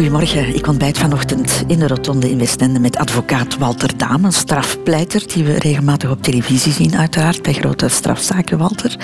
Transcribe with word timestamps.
Goedemorgen, 0.00 0.54
ik 0.54 0.66
ontbijt 0.66 0.98
vanochtend 0.98 1.64
in 1.66 1.78
de 1.78 1.86
rotonde 1.86 2.30
in 2.30 2.38
Westende 2.38 2.80
met 2.80 2.96
advocaat 2.96 3.58
Walter 3.58 3.96
Dame, 3.96 4.26
een 4.26 4.32
strafpleiter 4.32 5.22
die 5.34 5.44
we 5.44 5.58
regelmatig 5.58 6.10
op 6.10 6.22
televisie 6.22 6.72
zien 6.72 6.96
uiteraard, 6.96 7.42
bij 7.42 7.52
grote 7.52 7.88
strafzaken, 7.88 8.58
Walter. 8.58 8.96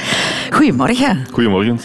Goedemorgen. 0.50 1.26
Goedemorgen. 1.30 1.80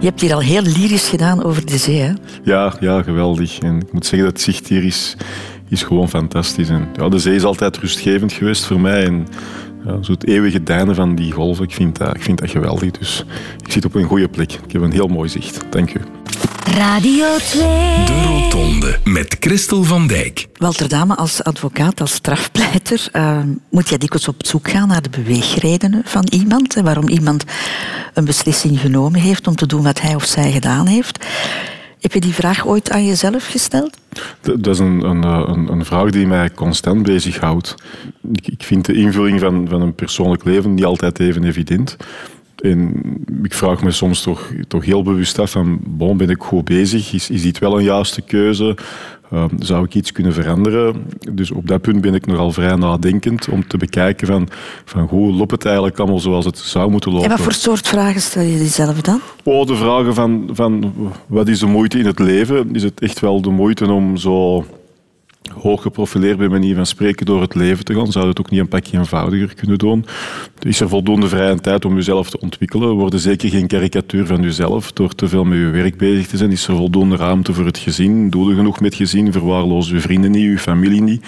Je 0.00 0.06
hebt 0.06 0.20
hier 0.20 0.34
al 0.34 0.40
heel 0.40 0.62
lyrisch 0.62 1.08
gedaan 1.08 1.44
over 1.44 1.66
de 1.66 1.78
zee, 1.78 2.00
hè? 2.00 2.12
Ja, 2.44 2.74
ja, 2.80 3.02
geweldig. 3.02 3.58
En 3.58 3.80
ik 3.80 3.92
moet 3.92 4.06
zeggen, 4.06 4.28
dat 4.28 4.32
het 4.32 4.40
zicht 4.40 4.68
hier 4.68 4.84
is, 4.84 5.16
is 5.68 5.82
gewoon 5.82 6.08
fantastisch. 6.08 6.68
En, 6.68 6.88
ja, 6.96 7.08
de 7.08 7.18
zee 7.18 7.34
is 7.34 7.44
altijd 7.44 7.78
rustgevend 7.78 8.32
geweest 8.32 8.64
voor 8.64 8.80
mij. 8.80 9.04
En, 9.04 9.26
ja, 9.84 10.02
zo 10.02 10.12
het 10.12 10.26
eeuwige 10.26 10.62
deinen 10.62 10.94
van 10.94 11.14
die 11.14 11.32
golven, 11.32 11.64
ik 11.64 11.72
vind, 11.72 11.98
dat, 11.98 12.14
ik 12.14 12.22
vind 12.22 12.38
dat 12.38 12.50
geweldig. 12.50 12.90
Dus 12.90 13.24
ik 13.64 13.72
zit 13.72 13.84
op 13.84 13.94
een 13.94 14.04
goede 14.04 14.28
plek. 14.28 14.52
Ik 14.52 14.72
heb 14.72 14.82
een 14.82 14.92
heel 14.92 15.08
mooi 15.08 15.28
zicht. 15.28 15.64
Dank 15.70 15.94
u. 15.94 16.00
Radio 16.74 17.36
2. 17.36 17.62
De 18.04 18.22
Rotonde 18.26 18.98
met 19.04 19.36
Christel 19.40 19.82
van 19.82 20.06
Dijk. 20.06 20.46
Walter 20.56 20.88
Dame, 20.88 21.14
als 21.14 21.42
advocaat, 21.42 22.00
als 22.00 22.12
strafpleiter, 22.12 23.08
uh, 23.12 23.38
moet 23.70 23.88
je 23.88 23.98
dikwijls 23.98 24.28
op 24.28 24.46
zoek 24.46 24.70
gaan 24.70 24.88
naar 24.88 25.02
de 25.02 25.10
beweegredenen 25.10 26.02
van 26.04 26.26
iemand 26.30 26.76
en 26.76 26.84
waarom 26.84 27.08
iemand 27.08 27.44
een 28.14 28.24
beslissing 28.24 28.80
genomen 28.80 29.20
heeft 29.20 29.46
om 29.46 29.54
te 29.54 29.66
doen 29.66 29.82
wat 29.82 30.00
hij 30.00 30.14
of 30.14 30.24
zij 30.24 30.52
gedaan 30.52 30.86
heeft. 30.86 31.26
Heb 32.00 32.12
je 32.12 32.20
die 32.20 32.34
vraag 32.34 32.66
ooit 32.66 32.90
aan 32.90 33.06
jezelf 33.06 33.46
gesteld? 33.46 33.96
Dat 34.40 34.66
is 34.66 34.78
een, 34.78 35.04
een, 35.04 35.22
een, 35.22 35.72
een 35.72 35.84
vraag 35.84 36.10
die 36.10 36.26
mij 36.26 36.50
constant 36.50 37.02
bezighoudt. 37.02 37.74
Ik, 38.32 38.46
ik 38.46 38.62
vind 38.62 38.84
de 38.84 38.94
invulling 38.94 39.40
van, 39.40 39.66
van 39.68 39.82
een 39.82 39.94
persoonlijk 39.94 40.44
leven 40.44 40.74
niet 40.74 40.84
altijd 40.84 41.20
even 41.20 41.44
evident. 41.44 41.96
En 42.62 43.02
ik 43.42 43.54
vraag 43.54 43.82
me 43.82 43.90
soms 43.90 44.22
toch, 44.22 44.52
toch 44.68 44.84
heel 44.84 45.02
bewust 45.02 45.38
af 45.38 45.50
van, 45.50 45.80
bon, 45.86 46.16
ben 46.16 46.30
ik 46.30 46.42
goed 46.42 46.64
bezig? 46.64 47.12
Is, 47.12 47.30
is 47.30 47.42
dit 47.42 47.58
wel 47.58 47.78
een 47.78 47.84
juiste 47.84 48.20
keuze? 48.20 48.76
Uh, 49.32 49.44
zou 49.58 49.84
ik 49.84 49.94
iets 49.94 50.12
kunnen 50.12 50.32
veranderen? 50.32 51.06
Dus 51.32 51.50
op 51.50 51.66
dat 51.68 51.80
punt 51.80 52.00
ben 52.00 52.14
ik 52.14 52.26
nogal 52.26 52.52
vrij 52.52 52.74
nadenkend 52.74 53.48
om 53.48 53.66
te 53.66 53.76
bekijken 53.76 54.26
van, 54.26 54.48
van 54.84 55.02
hoe 55.02 55.32
loopt 55.32 55.50
het 55.50 55.64
eigenlijk 55.64 55.98
allemaal 55.98 56.18
zoals 56.18 56.44
het 56.44 56.58
zou 56.58 56.90
moeten 56.90 57.10
lopen. 57.10 57.30
En 57.30 57.36
wat 57.36 57.44
voor 57.44 57.52
soort 57.52 57.88
vragen 57.88 58.20
stel 58.20 58.42
je 58.42 58.58
jezelf 58.58 59.00
dan? 59.00 59.20
Oh, 59.42 59.66
de 59.66 59.76
vragen 59.76 60.14
van, 60.14 60.48
van 60.52 60.92
wat 61.26 61.48
is 61.48 61.58
de 61.58 61.66
moeite 61.66 61.98
in 61.98 62.06
het 62.06 62.18
leven? 62.18 62.74
Is 62.74 62.82
het 62.82 63.00
echt 63.00 63.20
wel 63.20 63.40
de 63.40 63.50
moeite 63.50 63.92
om 63.92 64.16
zo 64.16 64.64
hoog 65.50 65.82
geprofileerd 65.82 66.38
bij 66.38 66.48
manier 66.48 66.74
van 66.74 66.86
spreken 66.86 67.26
door 67.26 67.40
het 67.40 67.54
leven 67.54 67.84
te 67.84 67.94
gaan. 67.94 68.12
Zou 68.12 68.28
het 68.28 68.38
ook 68.38 68.50
niet 68.50 68.60
een 68.60 68.68
pakje 68.68 68.98
eenvoudiger 68.98 69.54
kunnen 69.54 69.78
doen? 69.78 70.06
Is 70.62 70.80
er 70.80 70.88
voldoende 70.88 71.28
vrije 71.28 71.60
tijd 71.60 71.84
om 71.84 71.94
jezelf 71.94 72.30
te 72.30 72.40
ontwikkelen? 72.40 72.88
Worden 72.88 73.20
zeker 73.20 73.48
geen 73.48 73.66
karikatuur 73.66 74.26
van 74.26 74.42
jezelf 74.42 74.92
door 74.92 75.14
te 75.14 75.28
veel 75.28 75.44
met 75.44 75.58
je 75.58 75.66
werk 75.66 75.96
bezig 75.96 76.26
te 76.26 76.36
zijn? 76.36 76.50
Is 76.50 76.68
er 76.68 76.76
voldoende 76.76 77.16
ruimte 77.16 77.52
voor 77.52 77.66
het 77.66 77.78
gezin? 77.78 78.30
Doe 78.30 78.50
je 78.50 78.56
genoeg 78.56 78.80
met 78.80 78.94
gezin? 78.94 79.32
Verwaarloos 79.32 79.88
je 79.88 80.00
vrienden 80.00 80.30
niet, 80.30 80.50
je 80.50 80.58
familie 80.58 81.02
niet? 81.02 81.24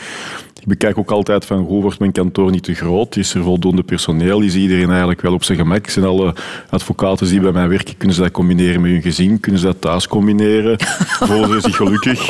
Ik 0.60 0.70
bekijk 0.70 0.98
ook 0.98 1.10
altijd 1.10 1.44
van 1.44 1.58
hoe 1.58 1.82
wordt 1.82 1.98
mijn 1.98 2.12
kantoor 2.12 2.50
niet 2.50 2.62
te 2.62 2.74
groot? 2.74 3.16
Is 3.16 3.34
er 3.34 3.42
voldoende 3.42 3.82
personeel? 3.82 4.40
Is 4.40 4.54
iedereen 4.54 4.88
eigenlijk 4.90 5.20
wel 5.20 5.32
op 5.32 5.44
zijn 5.44 5.58
gemak? 5.58 5.88
Zijn 5.88 6.04
alle 6.04 6.34
advocaten 6.70 7.28
die 7.28 7.40
bij 7.40 7.52
mij 7.52 7.68
werken, 7.68 7.96
kunnen 7.96 8.16
ze 8.16 8.22
dat 8.22 8.30
combineren 8.30 8.80
met 8.80 8.90
hun 8.90 9.02
gezin? 9.02 9.40
Kunnen 9.40 9.60
ze 9.60 9.66
dat 9.66 9.80
thuis 9.80 10.08
combineren? 10.08 10.76
Voelen 11.28 11.48
ze 11.48 11.60
zich 11.60 11.76
gelukkig? 11.76 12.26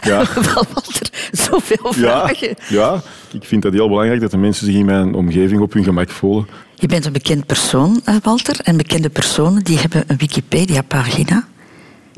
Ja. 0.00 0.24
Walter, 0.54 1.10
zoveel 1.32 1.92
vragen. 1.92 2.54
Ja, 2.68 2.68
ja, 2.68 3.02
ik 3.32 3.44
vind 3.44 3.62
dat 3.62 3.72
heel 3.72 3.88
belangrijk 3.88 4.20
dat 4.20 4.30
de 4.30 4.36
mensen 4.36 4.66
zich 4.66 4.74
in 4.74 4.84
mijn 4.84 5.14
omgeving 5.14 5.60
op 5.60 5.72
hun 5.72 5.84
gemak 5.84 6.10
voelen. 6.10 6.48
Je 6.74 6.86
bent 6.86 7.06
een 7.06 7.12
bekend 7.12 7.46
persoon, 7.46 8.00
Walter. 8.22 8.60
En 8.62 8.76
bekende 8.76 9.08
personen 9.08 9.64
die 9.64 9.78
hebben 9.78 10.04
een 10.06 10.16
Wikipedia-pagina. 10.16 11.46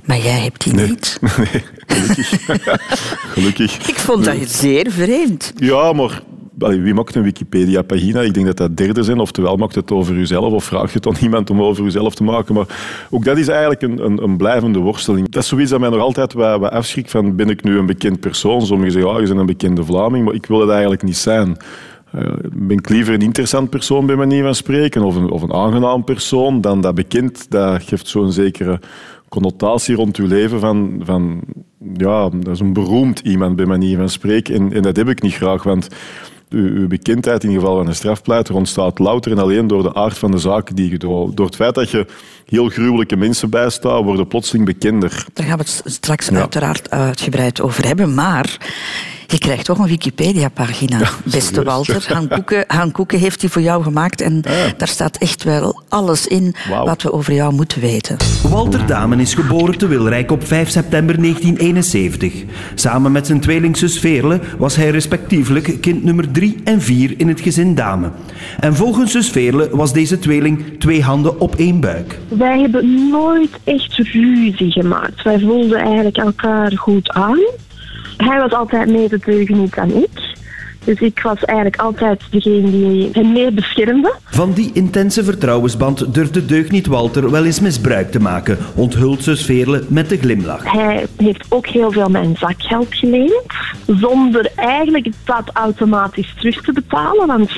Maar 0.05 0.19
jij 0.19 0.41
hebt 0.41 0.65
die 0.65 0.73
nee. 0.73 0.89
niet. 0.89 1.19
Nee, 1.37 1.65
gelukkig. 1.87 2.45
gelukkig. 3.35 3.89
Ik 3.89 3.99
vond 3.99 4.25
dat 4.25 4.37
zeer 4.47 4.91
vreemd. 4.91 5.53
Ja, 5.57 5.93
maar 5.93 6.23
wie 6.69 6.95
maakt 6.95 7.15
een 7.15 7.23
Wikipedia-pagina? 7.23 8.21
Ik 8.21 8.35
denk 8.35 8.47
dat 8.47 8.57
dat 8.57 8.77
derde 8.77 9.03
zijn. 9.03 9.19
Oftewel 9.19 9.57
maakt 9.57 9.75
het 9.75 9.91
over 9.91 10.15
jezelf 10.15 10.53
of 10.53 10.65
vraag 10.65 10.93
je 10.93 10.97
het 10.99 11.07
aan 11.07 11.17
iemand 11.21 11.51
om 11.51 11.63
over 11.63 11.85
jezelf 11.85 12.15
te 12.15 12.25
maken. 12.25 12.55
Maar 12.55 12.67
ook 13.11 13.25
dat 13.25 13.39
is 13.39 13.49
eigenlijk 13.49 13.83
een, 13.83 14.05
een, 14.05 14.23
een 14.23 14.37
blijvende 14.37 14.79
worsteling. 14.79 15.29
Dat 15.29 15.43
is 15.43 15.49
zoiets 15.49 15.71
dat 15.71 15.81
mij 15.81 15.89
nog 15.89 16.01
altijd 16.01 16.33
wat, 16.33 16.71
afschrikt 16.71 17.11
van 17.11 17.37
ben 17.37 17.49
ik 17.49 17.65
nu 17.65 17.79
een 17.79 17.87
bekend 17.87 18.21
persoon? 18.21 18.67
Sommigen 18.67 18.93
zeggen, 18.93 19.13
ja, 19.13 19.21
je 19.21 19.27
bent 19.27 19.39
een 19.39 19.47
bekende 19.47 19.85
Vlaming, 19.85 20.25
maar 20.25 20.35
ik 20.35 20.47
wil 20.47 20.61
het 20.61 20.71
eigenlijk 20.71 21.03
niet 21.03 21.17
zijn. 21.17 21.57
Uh, 22.15 22.23
ben 22.53 22.77
ik 22.77 22.89
liever 22.89 23.15
een 23.15 23.21
interessant 23.21 23.71
persoon 23.71 24.07
bij 24.07 24.17
manier 24.17 24.43
van 24.43 24.55
spreken 24.55 25.03
of 25.03 25.17
een, 25.17 25.31
of 25.31 25.43
een 25.43 25.53
aangenaam 25.53 26.05
persoon 26.05 26.61
dan 26.61 26.81
dat 26.81 26.95
bekend. 26.95 27.51
Dat 27.51 27.83
geeft 27.83 28.09
zo'n 28.09 28.33
zekere 28.33 28.81
connotatie 29.29 29.95
rond 29.95 30.17
uw 30.17 30.27
leven 30.27 30.61
van, 30.61 31.01
van 31.05 31.41
ja, 31.95 32.29
dat 32.29 32.55
is 32.55 32.61
een 32.61 32.73
beroemd 32.73 33.19
iemand 33.19 33.57
bij 33.57 33.67
manier 33.67 33.97
van 33.97 34.09
spreken. 34.09 34.55
En, 34.55 34.73
en 34.73 34.83
dat 34.83 34.97
heb 34.97 35.09
ik 35.09 35.23
niet 35.23 35.35
graag, 35.35 35.63
want 35.63 35.89
uw, 36.51 36.87
bekendheid 36.87 37.45
in 37.45 37.53
geval 37.53 37.77
van 37.77 37.87
een 37.87 37.95
strafpleiter 37.95 38.55
ontstaat 38.55 38.99
louter 38.99 39.33
en 39.33 39.39
alleen 39.39 39.67
door 39.67 39.83
de 39.83 39.95
aard 39.95 40.19
van 40.19 40.31
de 40.31 40.39
zaken 40.39 40.75
die 40.75 40.91
je. 40.91 40.99
Door 40.99 41.47
het 41.47 41.57
feit 41.57 41.75
dat 41.75 41.91
je 41.91 42.07
heel 42.51 42.69
gruwelijke 42.69 43.17
mensen 43.17 43.51
bijstaat, 43.51 44.05
worden 44.05 44.27
plotseling 44.27 44.65
bekender. 44.67 45.25
Daar 45.33 45.47
gaan 45.47 45.59
we 45.59 45.65
het 45.65 45.83
straks 45.85 46.29
ja. 46.29 46.37
uiteraard 46.39 46.91
uitgebreid 46.91 47.61
over 47.61 47.87
hebben, 47.87 48.15
maar... 48.15 48.59
Je 49.31 49.39
krijgt 49.39 49.65
toch 49.65 49.79
een 49.79 49.87
Wikipedia-pagina, 49.87 50.99
ja, 50.99 51.11
beste 51.25 51.63
Walter. 51.63 52.05
Han 52.09 52.29
Koeken, 52.29 52.65
Han 52.67 52.93
Koeken 52.93 53.19
heeft 53.19 53.41
die 53.41 53.51
voor 53.51 53.63
jou 53.63 53.83
gemaakt 53.83 54.21
en 54.21 54.43
ja. 54.43 54.73
daar 54.77 54.89
staat 54.89 55.17
echt 55.17 55.45
wel 55.45 55.83
alles 55.89 56.27
in 56.27 56.55
wow. 56.69 56.87
wat 56.87 57.03
we 57.03 57.13
over 57.13 57.33
jou 57.33 57.55
moeten 57.55 57.81
weten. 57.81 58.17
Walter 58.49 58.87
Damen 58.87 59.21
is 59.21 59.35
geboren 59.35 59.79
te 59.79 59.87
Wilrijk 59.87 60.31
op 60.31 60.47
5 60.47 60.69
september 60.69 61.21
1971. 61.21 62.45
Samen 62.75 63.13
met 63.13 63.27
zijn 63.27 63.41
tweelingzus 63.41 63.99
Veerle 63.99 64.41
was 64.59 64.77
hij 64.77 64.91
respectievelijk 64.91 65.81
kind 65.81 66.05
nummer 66.05 66.31
3 66.31 66.57
en 66.65 66.83
4 66.83 67.15
in 67.17 67.29
het 67.29 67.41
gezin 67.41 67.75
Dame. 67.75 68.11
En 68.61 68.77
volgens 68.77 69.13
zus 69.13 69.31
Veerle 69.31 69.69
was 69.73 69.93
deze 69.93 70.19
tweeling 70.19 70.65
twee 70.79 71.03
handen 71.03 71.41
op 71.41 71.55
één 71.55 71.81
buik. 71.81 72.19
Wij 72.41 72.61
hebben 72.61 73.09
nooit 73.11 73.51
echt 73.65 73.95
ruzie 73.97 74.71
gemaakt. 74.71 75.23
Wij 75.23 75.39
voelden 75.41 75.79
eigenlijk 75.79 76.17
elkaar 76.17 76.73
goed 76.77 77.11
aan. 77.11 77.39
Hij 78.17 78.39
was 78.39 78.53
altijd 78.53 78.89
meer 78.89 79.09
de 79.09 79.19
deugeniet 79.19 79.75
dan 79.75 79.93
ik. 79.93 80.39
Dus 80.85 81.01
ik 81.01 81.21
was 81.23 81.45
eigenlijk 81.45 81.81
altijd 81.81 82.23
degene 82.31 82.71
die 82.71 83.09
hem 83.13 83.33
meer 83.33 83.55
beschermde. 83.55 84.15
Van 84.25 84.53
die 84.53 84.71
intense 84.73 85.25
vertrouwensband 85.25 86.15
durfde 86.15 86.47
deugniet 86.47 86.87
Walter 86.87 87.31
wel 87.31 87.45
eens 87.45 87.61
misbruik 87.61 88.11
te 88.11 88.21
maken, 88.21 88.59
onthult 88.75 89.25
Veerle 89.25 89.85
met 89.89 90.09
de 90.09 90.19
glimlach. 90.19 90.73
Hij 90.73 91.07
heeft 91.17 91.47
ook 91.49 91.67
heel 91.67 91.93
veel 91.93 92.09
mijn 92.09 92.37
zakgeld 92.39 92.95
geleend, 92.95 93.43
zonder 93.87 94.51
eigenlijk 94.55 95.09
dat 95.25 95.51
automatisch 95.53 96.35
terug 96.37 96.63
te 96.63 96.73
betalen. 96.73 97.27
Want 97.27 97.51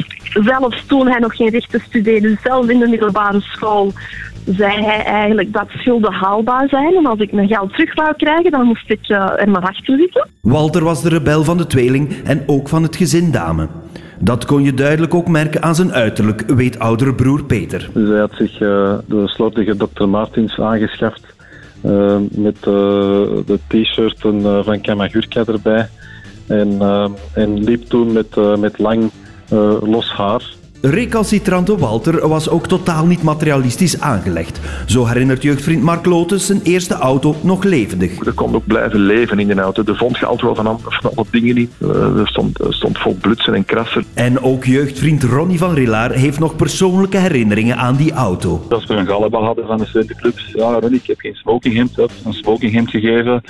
zelfs 0.44 0.86
toen 0.86 1.08
hij 1.08 1.18
nog 1.18 1.36
geen 1.36 1.50
rechten 1.50 1.82
studeerde, 1.88 2.38
zelfs 2.44 2.68
in 2.68 2.78
de 2.78 2.88
middelbare 2.88 3.40
school, 3.40 3.92
zei 4.44 4.84
hij 4.84 5.04
eigenlijk 5.04 5.52
dat 5.52 5.68
schulden 5.68 6.12
haalbaar 6.12 6.68
zijn. 6.68 6.94
En 6.94 7.06
als 7.06 7.18
ik 7.18 7.32
mijn 7.32 7.48
geld 7.48 7.72
terug 7.72 7.94
wou 7.94 8.14
krijgen, 8.16 8.50
dan 8.50 8.66
moest 8.66 8.90
ik 8.90 9.08
uh, 9.08 9.40
er 9.40 9.50
maar 9.50 9.62
achter 9.62 9.98
zitten. 9.98 10.28
Walter 10.40 10.84
was 10.84 11.02
de 11.02 11.08
rebel 11.08 11.44
van 11.44 11.56
de 11.56 11.66
tweeling 11.66 12.22
en 12.24 12.42
ook 12.46 12.68
van 12.68 12.82
het 12.82 12.96
gezin 12.96 13.30
Dame. 13.30 13.68
Dat 14.18 14.44
kon 14.44 14.62
je 14.62 14.74
duidelijk 14.74 15.14
ook 15.14 15.28
merken 15.28 15.62
aan 15.62 15.74
zijn 15.74 15.92
uiterlijk, 15.92 16.44
weet 16.46 16.78
oudere 16.78 17.14
broer 17.14 17.44
Peter. 17.44 17.90
Dus 17.94 18.08
hij 18.08 18.18
had 18.18 18.32
zich 18.34 18.60
uh, 18.60 18.94
de 19.06 19.28
slordige 19.28 19.76
Dr. 19.76 20.04
Martins 20.04 20.60
aangeschaft. 20.60 21.34
Uh, 21.84 22.16
met 22.30 22.62
de 22.62 23.58
t-shirt 23.66 24.20
van 24.20 24.80
Kamagurka 24.80 25.44
erbij. 25.44 25.88
En, 26.46 26.80
en 27.34 27.64
liep 27.64 27.84
toen 27.84 28.12
met, 28.12 28.58
met 28.58 28.78
lang 28.78 29.10
los 29.82 30.12
haar. 30.12 30.42
Recalcitrante 30.84 31.78
Walter 31.78 32.28
was 32.28 32.48
ook 32.48 32.66
totaal 32.66 33.06
niet 33.06 33.22
materialistisch 33.22 34.00
aangelegd. 34.00 34.60
Zo 34.86 35.06
herinnert 35.06 35.42
jeugdvriend 35.42 35.82
Mark 35.82 36.06
Lotus 36.06 36.46
zijn 36.46 36.60
eerste 36.62 36.94
auto 36.94 37.34
nog 37.42 37.64
levendig. 37.64 38.26
Er 38.26 38.32
kon 38.32 38.54
ook 38.54 38.66
blijven 38.66 39.00
leven 39.00 39.38
in 39.38 39.46
de 39.46 39.60
auto. 39.60 39.82
Er 39.86 39.96
vond 39.96 40.18
je 40.18 40.26
altijd 40.26 40.54
wel 40.54 40.64
van, 40.64 40.80
van 40.80 41.10
alle 41.14 41.26
dingen 41.30 41.54
niet. 41.54 41.72
Er 41.80 42.28
stond, 42.28 42.60
er 42.60 42.74
stond 42.74 42.98
vol 42.98 43.16
blutsen 43.20 43.54
en 43.54 43.64
krassen. 43.64 44.04
En 44.14 44.40
ook 44.40 44.64
jeugdvriend 44.64 45.22
Ronnie 45.22 45.58
van 45.58 45.74
Rillaar 45.74 46.10
heeft 46.10 46.38
nog 46.38 46.56
persoonlijke 46.56 47.18
herinneringen 47.18 47.76
aan 47.76 47.96
die 47.96 48.12
auto. 48.12 48.66
Als 48.70 48.86
we 48.86 48.94
een 48.94 49.06
gallenbal 49.06 49.44
hadden 49.44 49.66
van 49.66 49.78
de 49.78 49.86
studentenclubs. 49.86 50.52
Ja, 50.54 50.78
Ronnie, 50.80 51.00
ik 51.00 51.06
heb 51.06 51.20
geen 51.20 51.34
smokinghemd. 51.34 51.98
Een 51.98 52.32
smokinghemd 52.32 52.90
gegeven 52.90 53.42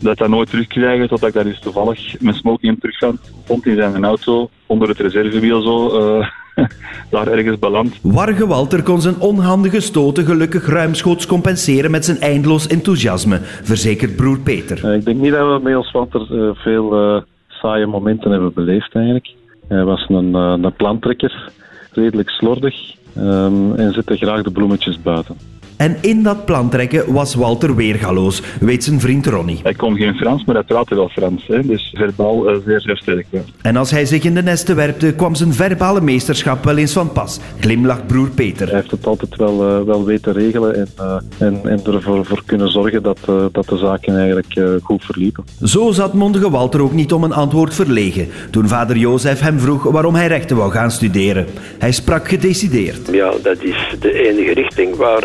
dat 0.00 0.18
dat 0.18 0.28
nooit 0.28 0.50
terugkrijgen, 0.50 1.08
totdat 1.08 1.28
ik 1.28 1.34
daar 1.34 1.44
dus 1.44 1.60
toevallig 1.60 2.20
mijn 2.20 2.36
smoking 2.36 2.80
terug 2.80 3.14
vond 3.44 3.66
in 3.66 3.76
zijn 3.76 4.04
auto, 4.04 4.50
onder 4.66 4.88
het 4.88 4.98
reservewiel 4.98 5.62
zo, 5.62 6.00
uh, 6.18 6.26
daar 7.10 7.28
ergens 7.28 7.58
beland. 7.58 7.98
Warge 8.02 8.46
Walter 8.46 8.82
kon 8.82 9.00
zijn 9.00 9.20
onhandige 9.20 9.80
stoten 9.80 10.24
gelukkig 10.24 10.66
ruimschoots 10.66 11.26
compenseren 11.26 11.90
met 11.90 12.04
zijn 12.04 12.20
eindeloos 12.20 12.66
enthousiasme, 12.66 13.38
verzekert 13.42 14.16
broer 14.16 14.38
Peter. 14.38 14.84
Uh, 14.84 14.94
ik 14.94 15.04
denk 15.04 15.20
niet 15.20 15.32
dat 15.32 15.46
we 15.46 15.60
met 15.62 15.76
ons 15.76 15.92
Walter 15.92 16.26
uh, 16.32 16.50
veel 16.54 17.24
saaie 17.48 17.86
momenten 17.86 18.30
hebben 18.30 18.52
beleefd 18.54 18.94
eigenlijk. 18.94 19.34
Hij 19.68 19.84
was 19.84 20.06
een, 20.08 20.34
een 20.34 20.72
plantrekker, 20.76 21.50
redelijk 21.92 22.30
slordig 22.30 22.94
um, 23.16 23.74
en 23.74 23.92
zette 23.92 24.16
graag 24.16 24.42
de 24.42 24.50
bloemetjes 24.50 25.02
buiten. 25.02 25.36
En 25.76 25.96
in 26.00 26.22
dat 26.22 26.44
plan 26.44 26.68
trekken 26.68 27.12
was 27.12 27.34
Walter 27.34 27.74
weergaloos, 27.74 28.42
weet 28.60 28.84
zijn 28.84 29.00
vriend 29.00 29.26
Ronnie. 29.26 29.60
Hij 29.62 29.74
kon 29.74 29.96
geen 29.96 30.14
Frans, 30.14 30.44
maar 30.44 30.54
hij 30.54 30.64
praatte 30.64 30.94
wel 30.94 31.08
Frans. 31.08 31.46
Hè. 31.46 31.66
Dus 31.66 31.94
verbaal 31.96 32.50
uh, 32.50 32.56
zeer, 32.66 32.80
zeer 32.80 32.96
sterk. 32.96 33.26
Ja. 33.30 33.40
En 33.62 33.76
als 33.76 33.90
hij 33.90 34.06
zich 34.06 34.24
in 34.24 34.34
de 34.34 34.42
nesten 34.42 34.76
werpte, 34.76 35.12
kwam 35.12 35.34
zijn 35.34 35.52
verbale 35.52 36.00
meesterschap 36.00 36.64
wel 36.64 36.76
eens 36.76 36.92
van 36.92 37.12
pas. 37.12 37.40
Glimlacht 37.60 38.06
broer 38.06 38.28
Peter. 38.30 38.66
Hij 38.66 38.76
heeft 38.76 38.90
het 38.90 39.06
altijd 39.06 39.36
wel, 39.36 39.80
uh, 39.80 39.86
wel 39.86 40.04
weten 40.04 40.32
regelen 40.32 40.74
en, 40.74 40.88
uh, 41.00 41.16
en, 41.38 41.60
en 41.64 41.80
ervoor 41.84 42.24
voor 42.24 42.42
kunnen 42.46 42.70
zorgen 42.70 43.02
dat, 43.02 43.18
dat 43.52 43.68
de 43.68 43.76
zaken 43.76 44.18
eigenlijk 44.18 44.80
goed 44.82 45.04
verliepen. 45.04 45.44
Zo 45.62 45.92
zat 45.92 46.14
mondige 46.14 46.50
Walter 46.50 46.82
ook 46.82 46.92
niet 46.92 47.12
om 47.12 47.24
een 47.24 47.32
antwoord 47.32 47.74
verlegen 47.74 48.28
toen 48.50 48.68
vader 48.68 48.96
Jozef 48.96 49.40
hem 49.40 49.58
vroeg 49.58 49.82
waarom 49.82 50.14
hij 50.14 50.26
rechten 50.26 50.56
wou 50.56 50.70
gaan 50.70 50.90
studeren. 50.90 51.46
Hij 51.78 51.92
sprak 51.92 52.28
gedecideerd. 52.28 53.08
Ja, 53.12 53.32
dat 53.42 53.62
is 53.62 53.96
de 54.00 54.12
enige 54.28 54.52
richting 54.52 54.96
waar 54.96 55.24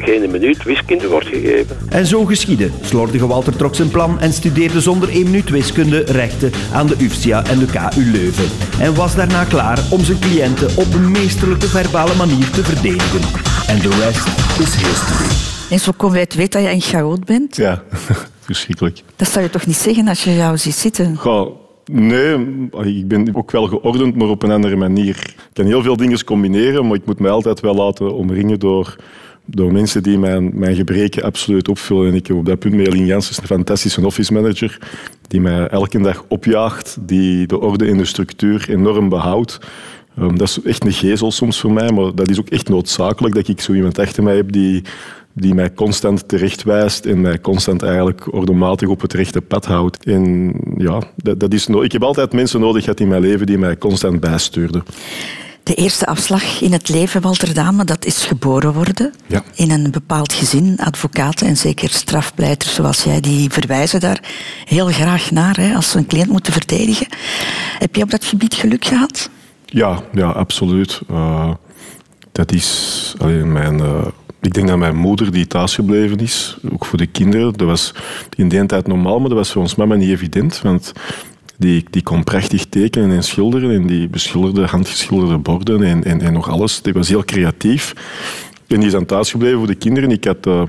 geen 0.00 0.30
minuut 0.30 0.62
wiskunde 0.62 1.08
wordt 1.08 1.26
gegeven. 1.26 1.76
En 1.88 2.06
zo 2.06 2.24
geschiedde. 2.24 2.70
Slordige 2.80 3.26
Walter 3.26 3.56
trok 3.56 3.74
zijn 3.74 3.90
plan 3.90 4.20
en 4.20 4.32
studeerde 4.32 4.80
zonder 4.80 5.08
één 5.08 5.24
minuut 5.24 5.50
wiskunde 5.50 5.98
rechten 5.98 6.52
aan 6.72 6.86
de 6.86 6.96
UFSIA 6.98 7.44
en 7.46 7.58
de 7.58 7.66
KU 7.66 8.10
Leuven. 8.10 8.48
En 8.80 8.94
was 8.94 9.14
daarna 9.14 9.44
klaar 9.44 9.78
om 9.90 10.00
zijn 10.00 10.18
cliënten 10.18 10.68
op 10.76 10.94
een 10.94 11.10
meesterlijke 11.10 11.66
verbale 11.66 12.14
manier 12.14 12.50
te 12.50 12.64
verdedigen. 12.64 13.20
En 13.66 13.78
de 13.78 13.88
rest 13.88 14.26
is 14.60 14.74
history. 14.74 15.30
En 15.70 15.78
zo 15.78 15.92
komen 15.96 16.14
wij 16.14 16.22
het 16.24 16.34
weten 16.34 16.62
dat 16.62 16.70
je 16.70 16.76
een 16.76 16.82
chaot 16.82 17.24
bent. 17.24 17.56
Ja, 17.56 17.82
verschrikkelijk. 18.40 19.02
Dat 19.16 19.28
zou 19.28 19.44
je 19.44 19.50
toch 19.50 19.66
niet 19.66 19.76
zeggen 19.76 20.08
als 20.08 20.24
je 20.24 20.34
jou 20.34 20.58
ziet 20.58 20.74
zitten? 20.74 21.16
Goh, 21.16 21.62
Nee, 21.90 22.38
ik 22.82 23.08
ben 23.08 23.34
ook 23.34 23.50
wel 23.50 23.66
geordend, 23.66 24.16
maar 24.16 24.28
op 24.28 24.42
een 24.42 24.50
andere 24.50 24.76
manier. 24.76 25.16
Ik 25.26 25.36
kan 25.52 25.66
heel 25.66 25.82
veel 25.82 25.96
dingen 25.96 26.24
combineren, 26.24 26.86
maar 26.86 26.96
ik 26.96 27.06
moet 27.06 27.18
mij 27.18 27.30
altijd 27.30 27.60
wel 27.60 27.74
laten 27.74 28.14
omringen 28.14 28.58
door 28.58 28.96
door 29.46 29.72
mensen 29.72 30.02
die 30.02 30.18
mijn, 30.18 30.50
mijn 30.54 30.76
gebreken 30.76 31.22
absoluut 31.22 31.68
opvullen. 31.68 32.08
En 32.08 32.14
ik 32.14 32.26
heb 32.26 32.36
op 32.36 32.46
dat 32.46 32.58
punt 32.58 32.74
Merlin 32.74 33.06
Janssens, 33.06 33.38
een 33.38 33.46
fantastische 33.46 34.06
office 34.06 34.32
manager, 34.32 34.78
die 35.28 35.40
mij 35.40 35.66
elke 35.66 36.00
dag 36.00 36.24
opjaagt, 36.28 36.96
die 37.00 37.46
de 37.46 37.60
orde 37.60 37.86
in 37.86 37.96
de 37.96 38.04
structuur 38.04 38.66
enorm 38.68 39.08
behoudt. 39.08 39.58
Um, 40.18 40.38
dat 40.38 40.48
is 40.48 40.62
echt 40.62 40.84
een 40.84 40.92
gezel 40.92 41.30
soms 41.30 41.60
voor 41.60 41.72
mij, 41.72 41.92
maar 41.92 42.14
dat 42.14 42.30
is 42.30 42.40
ook 42.40 42.48
echt 42.48 42.68
noodzakelijk 42.68 43.34
dat 43.34 43.48
ik 43.48 43.60
zo 43.60 43.72
iemand 43.72 43.98
achter 43.98 44.22
mij 44.22 44.36
heb 44.36 44.52
die, 44.52 44.82
die 45.32 45.54
mij 45.54 45.72
constant 45.72 46.28
terechtwijst 46.28 47.06
en 47.06 47.20
mij 47.20 47.40
constant 47.40 47.82
eigenlijk 47.82 48.34
ordematig 48.34 48.88
op 48.88 49.00
het 49.00 49.12
rechte 49.12 49.40
pad 49.40 49.64
houdt. 49.64 50.04
En 50.04 50.54
ja, 50.76 51.02
dat, 51.16 51.40
dat 51.40 51.52
is 51.52 51.66
no 51.66 51.82
ik 51.82 51.92
heb 51.92 52.02
altijd 52.02 52.32
mensen 52.32 52.60
nodig 52.60 52.84
gehad 52.84 53.00
in 53.00 53.08
mijn 53.08 53.20
leven 53.20 53.46
die 53.46 53.58
mij 53.58 53.78
constant 53.78 54.20
bijstuurden. 54.20 54.82
De 55.64 55.74
eerste 55.74 56.06
afslag 56.06 56.60
in 56.60 56.72
het 56.72 56.88
leven, 56.88 57.20
Walter 57.20 57.54
Dame, 57.54 57.84
dat 57.84 58.04
is 58.04 58.24
geboren 58.24 58.72
worden. 58.72 59.12
Ja. 59.26 59.42
In 59.54 59.70
een 59.70 59.90
bepaald 59.90 60.32
gezin. 60.32 60.78
Advocaten 60.78 61.46
en 61.46 61.56
zeker 61.56 61.90
strafpleiters 61.90 62.74
zoals 62.74 63.04
jij, 63.04 63.20
die 63.20 63.50
verwijzen 63.50 64.00
daar 64.00 64.20
heel 64.64 64.86
graag 64.86 65.30
naar 65.30 65.56
hè, 65.56 65.74
als 65.74 65.90
ze 65.90 65.98
een 65.98 66.06
cliënt 66.06 66.28
moeten 66.30 66.52
verdedigen. 66.52 67.06
Heb 67.78 67.96
je 67.96 68.02
op 68.02 68.10
dat 68.10 68.24
gebied 68.24 68.54
geluk 68.54 68.84
gehad? 68.84 69.30
Ja, 69.64 70.02
ja 70.12 70.30
absoluut. 70.30 71.00
Uh, 71.10 71.50
dat 72.32 72.52
is 72.52 73.14
alleen 73.18 73.52
mijn... 73.52 73.78
Uh, 73.78 74.06
ik 74.40 74.54
denk 74.54 74.68
dat 74.68 74.78
mijn 74.78 74.96
moeder 74.96 75.32
die 75.32 75.46
thuisgebleven 75.46 76.18
is, 76.18 76.56
ook 76.72 76.84
voor 76.84 76.98
de 76.98 77.06
kinderen, 77.06 77.52
dat 77.52 77.66
was 77.66 77.94
in 78.36 78.48
die 78.48 78.66
tijd 78.66 78.86
normaal, 78.86 79.18
maar 79.18 79.28
dat 79.28 79.38
was 79.38 79.52
voor 79.52 79.62
ons 79.62 79.74
mama 79.74 79.94
niet 79.94 80.10
evident. 80.10 80.60
Want 80.62 80.92
die, 81.56 81.84
die 81.90 82.02
kon 82.02 82.24
prachtig 82.24 82.64
tekenen 82.64 83.10
en 83.10 83.24
schilderen 83.24 83.70
en 83.70 83.86
die 83.86 84.08
beschilderde 84.08 84.66
handgeschilderde 84.66 85.38
borden 85.38 85.82
en, 85.82 86.04
en, 86.04 86.20
en 86.20 86.32
nog 86.32 86.48
alles. 86.48 86.82
Die 86.82 86.92
was 86.92 87.08
heel 87.08 87.24
creatief. 87.24 87.92
En 88.66 88.80
die 88.80 88.88
is 88.88 88.94
aan 88.94 89.06
thuis 89.06 89.30
gebleven 89.30 89.58
voor 89.58 89.66
de 89.66 89.74
kinderen. 89.74 90.10
Ik 90.10 90.24
had 90.24 90.46
uh, 90.46 90.62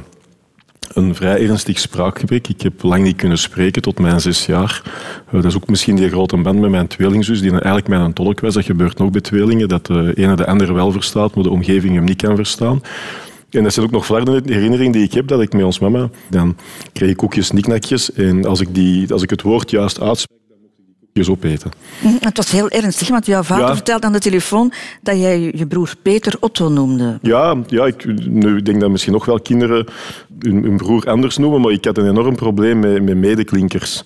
een 0.93 1.15
vrij 1.15 1.47
ernstig 1.47 1.79
spraakgebrek. 1.79 2.47
Ik 2.47 2.61
heb 2.61 2.83
lang 2.83 3.03
niet 3.03 3.15
kunnen 3.15 3.37
spreken 3.37 3.81
tot 3.81 3.99
mijn 3.99 4.21
zes 4.21 4.45
jaar. 4.45 4.81
Uh, 5.27 5.33
dat 5.33 5.45
is 5.45 5.55
ook 5.55 5.67
misschien 5.67 5.95
die 5.95 6.09
grote 6.09 6.37
band 6.37 6.59
met 6.59 6.69
mijn 6.69 6.87
tweelingzus, 6.87 7.41
die 7.41 7.51
eigenlijk 7.51 7.87
mijn 7.87 8.13
tolk 8.13 8.39
was. 8.39 8.53
Dat 8.53 8.65
gebeurt 8.65 8.97
nog 8.97 9.09
bij 9.09 9.21
tweelingen, 9.21 9.67
dat 9.67 9.85
de 9.85 10.11
ene 10.15 10.35
de 10.35 10.45
andere 10.45 10.73
wel 10.73 10.91
verstaat, 10.91 11.35
maar 11.35 11.43
de 11.43 11.49
omgeving 11.49 11.95
hem 11.95 12.03
niet 12.03 12.21
kan 12.21 12.35
verstaan. 12.35 12.81
En 13.49 13.63
dat 13.63 13.73
zijn 13.73 13.85
ook 13.85 13.91
nog 13.91 14.05
flarden 14.05 14.43
herinneringen 14.45 14.91
die 14.91 15.03
ik 15.03 15.13
heb, 15.13 15.27
dat 15.27 15.41
ik 15.41 15.53
met 15.53 15.63
ons 15.63 15.79
mama, 15.79 16.09
dan 16.29 16.57
kreeg 16.93 17.09
ik 17.09 17.17
koekjes, 17.17 17.51
niknakjes. 17.51 18.13
En 18.13 18.45
als 18.45 18.59
ik, 18.59 18.75
die, 18.75 19.13
als 19.13 19.21
ik 19.21 19.29
het 19.29 19.41
woord 19.41 19.71
juist 19.71 20.01
uitspreek, 20.01 20.34
opeten. 21.23 21.71
Mhm, 22.01 22.13
het 22.19 22.37
was 22.37 22.51
heel 22.51 22.69
ernstig, 22.69 23.07
want 23.07 23.25
jouw 23.25 23.43
vader 23.43 23.67
ja. 23.67 23.73
vertelde 23.75 24.05
aan 24.05 24.13
de 24.13 24.19
telefoon 24.19 24.71
dat 25.01 25.19
jij 25.19 25.51
je 25.55 25.67
broer 25.67 25.93
Peter 26.01 26.35
Otto 26.39 26.69
noemde. 26.69 27.19
Ja, 27.21 27.55
ja 27.67 27.85
ik, 27.85 28.05
nu, 28.27 28.57
ik 28.57 28.65
denk 28.65 28.79
dat 28.79 28.89
misschien 28.89 29.13
nog 29.13 29.25
wel 29.25 29.39
kinderen 29.39 29.85
hun, 30.39 30.63
hun, 30.63 30.77
broer 30.77 31.09
anders 31.09 31.37
noemen, 31.37 31.61
maar 31.61 31.71
ik 31.71 31.85
had 31.85 31.97
een 31.97 32.09
enorm 32.09 32.35
probleem 32.35 32.79
met, 32.79 33.03
met 33.03 33.17
medeklinkers. 33.17 34.03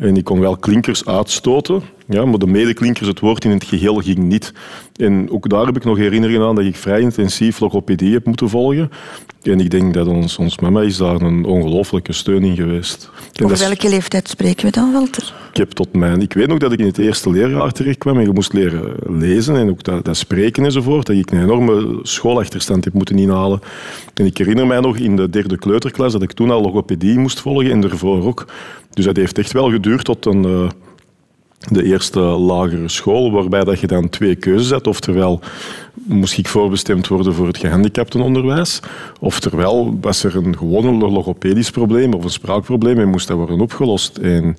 En 0.00 0.16
ik 0.16 0.24
kon 0.24 0.40
wel 0.40 0.56
klinkers 0.56 1.06
uitstoten, 1.06 1.82
ja, 2.08 2.24
maar 2.24 2.38
de 2.38 2.46
medeklinkers, 2.46 3.08
het 3.08 3.20
woord 3.20 3.44
in 3.44 3.50
het 3.50 3.64
geheel, 3.64 3.94
ging 3.94 4.18
niet. 4.18 4.52
En 4.96 5.30
ook 5.30 5.48
daar 5.48 5.66
heb 5.66 5.76
ik 5.76 5.84
nog 5.84 5.96
herinneringen 5.96 6.46
aan 6.46 6.54
dat 6.54 6.64
ik 6.64 6.76
vrij 6.76 7.00
intensief 7.00 7.60
logopedie 7.60 8.12
heb 8.12 8.26
moeten 8.26 8.48
volgen. 8.48 8.90
En 9.42 9.60
ik 9.60 9.70
denk 9.70 9.94
dat 9.94 10.06
ons, 10.06 10.38
ons 10.38 10.58
mama 10.58 10.82
is 10.82 10.96
daar 10.96 11.20
een 11.20 11.44
ongelooflijke 11.44 12.12
steun 12.12 12.44
in 12.44 12.56
geweest. 12.56 13.10
En 13.32 13.44
Over 13.44 13.58
welke 13.58 13.88
leeftijd 13.88 14.28
spreken 14.28 14.64
we 14.64 14.72
dan, 14.72 14.92
Walter? 14.92 15.34
Ik 15.50 15.56
heb 15.56 15.70
tot 15.70 15.92
mijn... 15.92 16.20
Ik 16.20 16.32
weet 16.32 16.46
nog 16.46 16.58
dat 16.58 16.72
ik 16.72 16.78
in 16.78 16.86
het 16.86 16.98
eerste 16.98 17.30
leerjaar 17.30 17.72
terecht 17.72 17.98
kwam 17.98 18.16
en 18.16 18.22
je 18.22 18.32
moest 18.32 18.52
leren 18.52 18.94
lezen 19.06 19.56
en 19.56 19.70
ook 19.70 19.82
dat, 19.82 20.04
dat 20.04 20.16
spreken 20.16 20.64
enzovoort. 20.64 21.06
Dat 21.06 21.16
ik 21.16 21.30
een 21.30 21.42
enorme 21.42 21.98
schoolachterstand 22.02 22.84
heb 22.84 22.92
moeten 22.92 23.18
inhalen. 23.18 23.60
En 24.14 24.26
ik 24.26 24.38
herinner 24.38 24.66
mij 24.66 24.80
nog 24.80 24.96
in 24.96 25.16
de 25.16 25.30
derde 25.30 25.58
kleuterklas 25.58 26.12
dat 26.12 26.22
ik 26.22 26.32
toen 26.32 26.50
al 26.50 26.62
logopedie 26.62 27.18
moest 27.18 27.40
volgen 27.40 27.70
en 27.70 27.82
ervoor 27.82 28.26
ook. 28.26 28.46
Dus 28.90 29.04
dat 29.04 29.16
heeft 29.16 29.38
echt 29.38 29.52
wel 29.52 29.70
geduurd 29.70 30.04
tot 30.04 30.26
een... 30.26 30.44
Uh, 30.46 30.68
de 31.68 31.84
eerste 31.84 32.20
lagere 32.20 32.88
school, 32.88 33.30
waarbij 33.32 33.64
dat 33.64 33.80
je 33.80 33.86
dan 33.86 34.08
twee 34.08 34.34
keuzes 34.34 34.70
hebt. 34.70 34.86
Oftewel, 34.86 35.40
moest 35.94 36.38
ik 36.38 36.48
voorbestemd 36.48 37.08
worden 37.08 37.34
voor 37.34 37.46
het 37.46 37.58
gehandicaptenonderwijs, 37.58 38.80
oftewel 39.20 39.98
was 40.00 40.24
er 40.24 40.36
een 40.36 40.56
gewoon 40.56 40.98
logopedisch 40.98 41.70
probleem 41.70 42.12
of 42.12 42.24
een 42.24 42.30
spraakprobleem 42.30 42.98
en 42.98 43.08
moest 43.08 43.28
dat 43.28 43.36
worden 43.36 43.60
opgelost. 43.60 44.16
En 44.16 44.56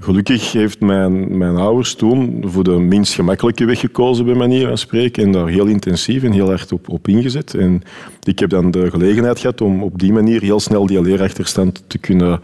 gelukkig 0.00 0.52
heeft 0.52 0.80
mijn, 0.80 1.38
mijn 1.38 1.56
ouders 1.56 1.94
toen 1.94 2.44
voor 2.46 2.64
de 2.64 2.78
minst 2.78 3.14
gemakkelijke 3.14 3.64
weg 3.64 3.80
gekozen, 3.80 4.24
bij 4.24 4.34
manier 4.34 4.66
van 4.66 4.78
spreken, 4.78 5.22
en 5.24 5.32
daar 5.32 5.48
heel 5.48 5.66
intensief 5.66 6.22
en 6.22 6.32
heel 6.32 6.48
hard 6.48 6.72
op, 6.72 6.88
op 6.88 7.08
ingezet. 7.08 7.54
En 7.54 7.82
ik 8.22 8.38
heb 8.38 8.50
dan 8.50 8.70
de 8.70 8.90
gelegenheid 8.90 9.38
gehad 9.38 9.60
om 9.60 9.82
op 9.82 9.98
die 9.98 10.12
manier 10.12 10.42
heel 10.42 10.60
snel 10.60 10.86
die 10.86 11.02
leerachterstand 11.02 11.82
te 11.86 11.98
kunnen 11.98 12.40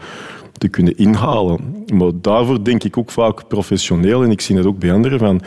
te 0.57 0.67
kunnen 0.67 0.97
inhalen. 0.97 1.85
Maar 1.93 2.11
daarvoor 2.21 2.63
denk 2.63 2.83
ik 2.83 2.97
ook 2.97 3.11
vaak 3.11 3.47
professioneel, 3.47 4.23
en 4.23 4.31
ik 4.31 4.41
zie 4.41 4.57
het 4.57 4.65
ook 4.65 4.79
bij 4.79 4.93
anderen, 4.93 5.19
van 5.19 5.41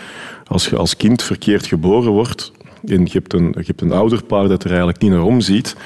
als 0.47 0.69
je 0.69 0.76
als 0.76 0.97
kind 0.97 1.23
verkeerd 1.23 1.67
geboren 1.67 2.12
wordt 2.12 2.52
en 2.87 3.05
je 3.05 3.11
hebt 3.12 3.33
een, 3.33 3.55
je 3.57 3.64
hebt 3.67 3.81
een 3.81 3.93
ouderpaar 3.93 4.49
dat 4.49 4.62
er 4.62 4.69
eigenlijk 4.69 5.00
niet 5.00 5.11
naar 5.11 5.23
omziet, 5.23 5.76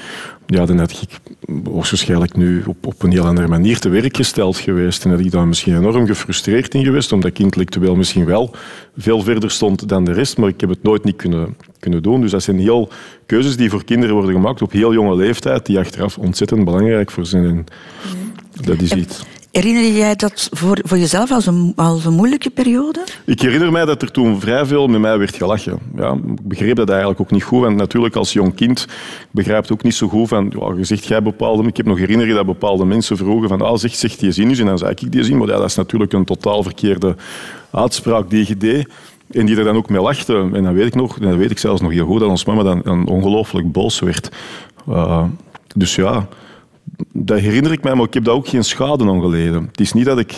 ja, 0.45 0.65
dan 0.65 0.77
had 0.79 0.91
ik 0.91 1.19
waarschijnlijk 1.63 2.37
nu 2.37 2.63
op, 2.65 2.85
op 2.85 3.03
een 3.03 3.11
heel 3.11 3.25
andere 3.25 3.47
manier 3.47 3.79
te 3.79 3.89
werk 3.89 4.15
gesteld 4.15 4.57
geweest. 4.57 5.05
En 5.05 5.09
had 5.09 5.19
ik 5.19 5.31
daar 5.31 5.47
misschien 5.47 5.75
enorm 5.75 6.05
gefrustreerd 6.05 6.73
in 6.73 6.83
geweest, 6.83 7.11
omdat 7.11 7.29
ik 7.29 7.39
intellectueel 7.39 7.95
misschien 7.95 8.25
wel 8.25 8.51
veel 8.97 9.21
verder 9.21 9.51
stond 9.51 9.89
dan 9.89 10.05
de 10.05 10.11
rest, 10.11 10.37
maar 10.37 10.49
ik 10.49 10.61
heb 10.61 10.69
het 10.69 10.83
nooit 10.83 11.03
niet 11.03 11.15
kunnen, 11.15 11.57
kunnen 11.79 12.03
doen. 12.03 12.21
Dus 12.21 12.31
dat 12.31 12.43
zijn 12.43 12.59
heel 12.59 12.89
keuzes 13.25 13.57
die 13.57 13.69
voor 13.69 13.83
kinderen 13.83 14.15
worden 14.15 14.33
gemaakt 14.33 14.61
op 14.61 14.71
heel 14.71 14.93
jonge 14.93 15.15
leeftijd, 15.15 15.65
die 15.65 15.79
achteraf 15.79 16.17
ontzettend 16.17 16.65
belangrijk 16.65 17.11
voor 17.11 17.25
zijn. 17.25 17.65
Dat 18.61 18.81
is 18.81 18.91
iets. 18.91 19.23
Herinner 19.55 19.91
jij 19.91 20.15
dat 20.15 20.49
voor, 20.51 20.79
voor 20.83 20.97
jezelf 20.97 21.31
als 21.31 21.45
een, 21.45 21.73
als 21.75 22.05
een 22.05 22.13
moeilijke 22.13 22.49
periode? 22.49 23.03
Ik 23.25 23.41
herinner 23.41 23.71
mij 23.71 23.85
dat 23.85 24.01
er 24.01 24.11
toen 24.11 24.39
vrij 24.39 24.65
veel 24.65 24.87
met 24.87 25.01
mij 25.01 25.17
werd 25.17 25.35
gelachen. 25.35 25.79
Ja, 25.95 26.13
ik 26.13 26.47
begreep 26.47 26.75
dat 26.75 26.89
eigenlijk 26.89 27.19
ook 27.19 27.31
niet 27.31 27.43
goed. 27.43 27.61
Want 27.61 27.75
natuurlijk 27.75 28.15
als 28.15 28.33
jong 28.33 28.55
kind 28.55 28.87
begrijpt 29.31 29.71
ook 29.71 29.83
niet 29.83 29.95
zo 29.95 30.07
goed 30.07 30.27
van... 30.27 30.53
Ja, 30.59 30.73
je 30.77 30.83
zegt 30.83 31.05
jij 31.05 31.21
bepaalde... 31.21 31.67
Ik 31.67 31.77
heb 31.77 31.85
nog 31.85 31.97
herinneren 31.97 32.35
dat 32.35 32.45
bepaalde 32.45 32.85
mensen 32.85 33.17
vroegen 33.17 33.49
van... 33.49 33.61
Ah, 33.61 33.77
zeg, 33.77 33.95
zeg 33.95 34.15
die 34.15 34.31
zin 34.31 34.49
eens. 34.49 34.59
En 34.59 34.65
dan 34.65 34.77
zei 34.77 34.91
ik 34.91 35.11
die 35.11 35.23
zin. 35.23 35.37
Maar 35.37 35.47
ja, 35.47 35.57
dat 35.57 35.69
is 35.69 35.75
natuurlijk 35.75 36.13
een 36.13 36.25
totaal 36.25 36.63
verkeerde 36.63 37.15
uitspraak 37.71 38.29
die 38.29 38.45
je 38.47 38.57
deed. 38.57 38.89
En 39.31 39.45
die 39.45 39.57
er 39.57 39.63
dan 39.63 39.75
ook 39.75 39.89
mee 39.89 40.01
lachte. 40.01 40.49
En 40.53 40.63
dan 40.63 40.73
weet 40.73 40.87
ik 40.87 40.95
nog, 40.95 41.17
dan 41.19 41.37
weet 41.37 41.51
ik 41.51 41.57
zelfs 41.57 41.81
nog 41.81 41.91
heel 41.91 42.05
goed, 42.05 42.19
dat 42.19 42.29
ons 42.29 42.45
mama 42.45 42.63
dan, 42.63 42.81
dan 42.83 43.07
ongelooflijk 43.07 43.71
boos 43.71 43.99
werd. 43.99 44.29
Uh, 44.89 45.23
dus 45.75 45.95
ja 45.95 46.27
dat 47.17 47.39
herinner 47.39 47.71
ik 47.71 47.83
mij, 47.83 47.95
maar 47.95 48.05
ik 48.05 48.13
heb 48.13 48.23
daar 48.23 48.33
ook 48.33 48.47
geen 48.47 48.63
schade 48.63 49.07
aan 49.07 49.21
geleden. 49.21 49.65
Het 49.71 49.79
is 49.79 49.93
niet 49.93 50.05
dat 50.05 50.19
ik... 50.19 50.33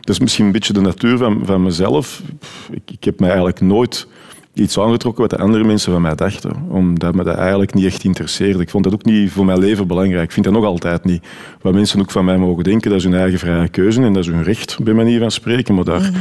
Dat 0.00 0.14
is 0.14 0.20
misschien 0.20 0.44
een 0.44 0.52
beetje 0.52 0.72
de 0.72 0.80
natuur 0.80 1.18
van, 1.18 1.40
van 1.44 1.62
mezelf. 1.62 2.22
Ik, 2.70 2.82
ik 2.90 3.04
heb 3.04 3.18
mij 3.18 3.28
eigenlijk 3.28 3.60
nooit 3.60 4.06
iets 4.54 4.78
aangetrokken 4.78 5.22
wat 5.22 5.30
de 5.30 5.38
andere 5.38 5.64
mensen 5.64 5.92
van 5.92 6.02
mij 6.02 6.14
dachten. 6.14 6.66
Omdat 6.68 7.14
me 7.14 7.24
dat 7.24 7.36
eigenlijk 7.36 7.74
niet 7.74 7.84
echt 7.84 8.04
interesseerde. 8.04 8.62
Ik 8.62 8.70
vond 8.70 8.84
dat 8.84 8.92
ook 8.92 9.04
niet 9.04 9.30
voor 9.30 9.44
mijn 9.44 9.58
leven 9.58 9.86
belangrijk. 9.86 10.24
Ik 10.24 10.32
vind 10.32 10.44
dat 10.44 10.54
nog 10.54 10.64
altijd 10.64 11.04
niet. 11.04 11.24
Wat 11.60 11.74
mensen 11.74 12.00
ook 12.00 12.10
van 12.10 12.24
mij 12.24 12.38
mogen 12.38 12.64
denken, 12.64 12.90
dat 12.90 12.98
is 12.98 13.04
hun 13.04 13.14
eigen 13.14 13.38
vrije 13.38 13.68
keuze 13.68 14.02
en 14.02 14.12
dat 14.12 14.22
is 14.22 14.30
hun 14.30 14.42
recht, 14.42 14.78
bij 14.82 14.94
manier 14.94 15.18
van 15.20 15.30
spreken. 15.30 15.74
Maar 15.74 15.84
daar, 15.84 16.00
mm 16.00 16.16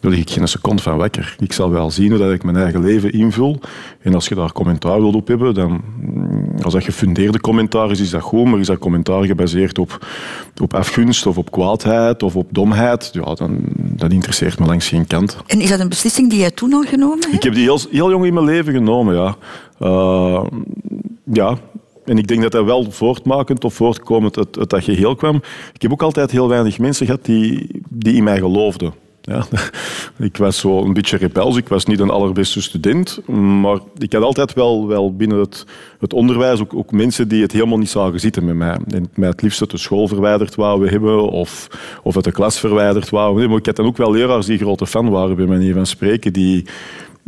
daar 0.00 0.10
lig 0.10 0.20
ik 0.20 0.30
geen 0.30 0.48
seconde 0.48 0.82
van 0.82 0.98
wekker. 0.98 1.36
Ik 1.38 1.52
zal 1.52 1.70
wel 1.70 1.90
zien 1.90 2.10
hoe 2.10 2.18
dat 2.18 2.32
ik 2.32 2.44
mijn 2.44 2.56
eigen 2.56 2.82
leven 2.82 3.12
invul. 3.12 3.60
En 4.02 4.14
als 4.14 4.28
je 4.28 4.34
daar 4.34 4.52
commentaar 4.52 5.00
wilt 5.00 5.14
op 5.14 5.28
hebben, 5.28 5.54
dan 5.54 5.80
als 6.62 6.72
dat 6.72 6.84
gefundeerde 6.84 7.40
commentaar 7.40 7.90
is, 7.90 8.00
is 8.00 8.10
dat 8.10 8.22
goed, 8.22 8.44
maar 8.44 8.60
is 8.60 8.66
dat 8.66 8.78
commentaar 8.78 9.24
gebaseerd 9.24 9.78
op, 9.78 10.06
op 10.62 10.74
afgunst 10.74 11.26
of 11.26 11.38
op 11.38 11.50
kwaadheid 11.50 12.22
of 12.22 12.36
op 12.36 12.46
domheid, 12.50 13.10
ja, 13.12 13.34
dan 13.34 13.58
dat 13.76 14.12
interesseert 14.12 14.58
me 14.58 14.66
langs 14.66 14.88
geen 14.88 15.06
kant. 15.06 15.36
En 15.46 15.60
is 15.60 15.68
dat 15.68 15.80
een 15.80 15.88
beslissing 15.88 16.30
die 16.30 16.38
jij 16.38 16.50
toen 16.50 16.72
al 16.72 16.82
genomen 16.82 17.20
hebt? 17.20 17.34
Ik 17.34 17.42
heb 17.42 17.54
die 17.54 17.62
heel, 17.62 17.80
heel 17.90 18.10
jong 18.10 18.24
in 18.24 18.34
mijn 18.34 18.46
leven 18.46 18.72
genomen, 18.72 19.14
ja. 19.14 19.36
Uh, 19.80 20.44
ja, 21.32 21.58
en 22.04 22.18
ik 22.18 22.26
denk 22.26 22.42
dat 22.42 22.52
dat 22.52 22.64
wel 22.64 22.90
voortmakend 22.90 23.64
of 23.64 23.74
voortkomend 23.74 24.36
uit, 24.36 24.58
uit 24.58 24.70
dat 24.70 24.84
geheel 24.84 25.14
kwam. 25.14 25.42
Ik 25.72 25.82
heb 25.82 25.92
ook 25.92 26.02
altijd 26.02 26.30
heel 26.30 26.48
weinig 26.48 26.78
mensen 26.78 27.06
gehad 27.06 27.24
die, 27.24 27.66
die 27.88 28.14
in 28.14 28.24
mij 28.24 28.38
geloofden. 28.38 28.92
Ja, 29.28 29.46
ik 30.26 30.36
was 30.36 30.58
zo 30.58 30.84
een 30.84 30.92
beetje 30.92 31.16
rebels. 31.16 31.56
Ik 31.56 31.68
was 31.68 31.84
niet 31.84 32.00
een 32.00 32.10
allerbeste 32.10 32.62
student. 32.62 33.28
Maar 33.60 33.78
ik 33.98 34.12
had 34.12 34.22
altijd 34.22 34.52
wel, 34.52 34.86
wel 34.86 35.16
binnen 35.16 35.38
het, 35.38 35.66
het 36.00 36.12
onderwijs 36.12 36.60
ook, 36.60 36.74
ook, 36.74 36.92
mensen 36.92 37.28
die 37.28 37.42
het 37.42 37.52
helemaal 37.52 37.78
niet 37.78 37.90
zagen 37.90 38.20
zitten 38.20 38.44
met 38.44 38.54
mij. 38.54 38.78
En 38.86 39.08
mij 39.14 39.28
het 39.28 39.42
liefst 39.42 39.60
uit 39.60 39.70
de 39.70 39.78
school 39.78 40.08
verwijderd 40.08 40.54
wouden 40.54 40.88
hebben 40.88 41.30
of, 41.30 41.68
of 42.02 42.14
uit 42.14 42.24
de 42.24 42.32
klas 42.32 42.58
verwijderd 42.58 43.10
wouden 43.10 43.32
hebben. 43.32 43.50
Maar 43.50 43.58
ik 43.58 43.66
had 43.66 43.76
dan 43.76 43.86
ook 43.86 43.96
wel 43.96 44.12
leraars 44.12 44.46
die 44.46 44.58
grote 44.58 44.86
fan 44.86 45.10
waren, 45.10 45.36
bij 45.36 45.46
manier 45.46 45.74
van 45.74 45.86
spreken, 45.86 46.32
die 46.32 46.64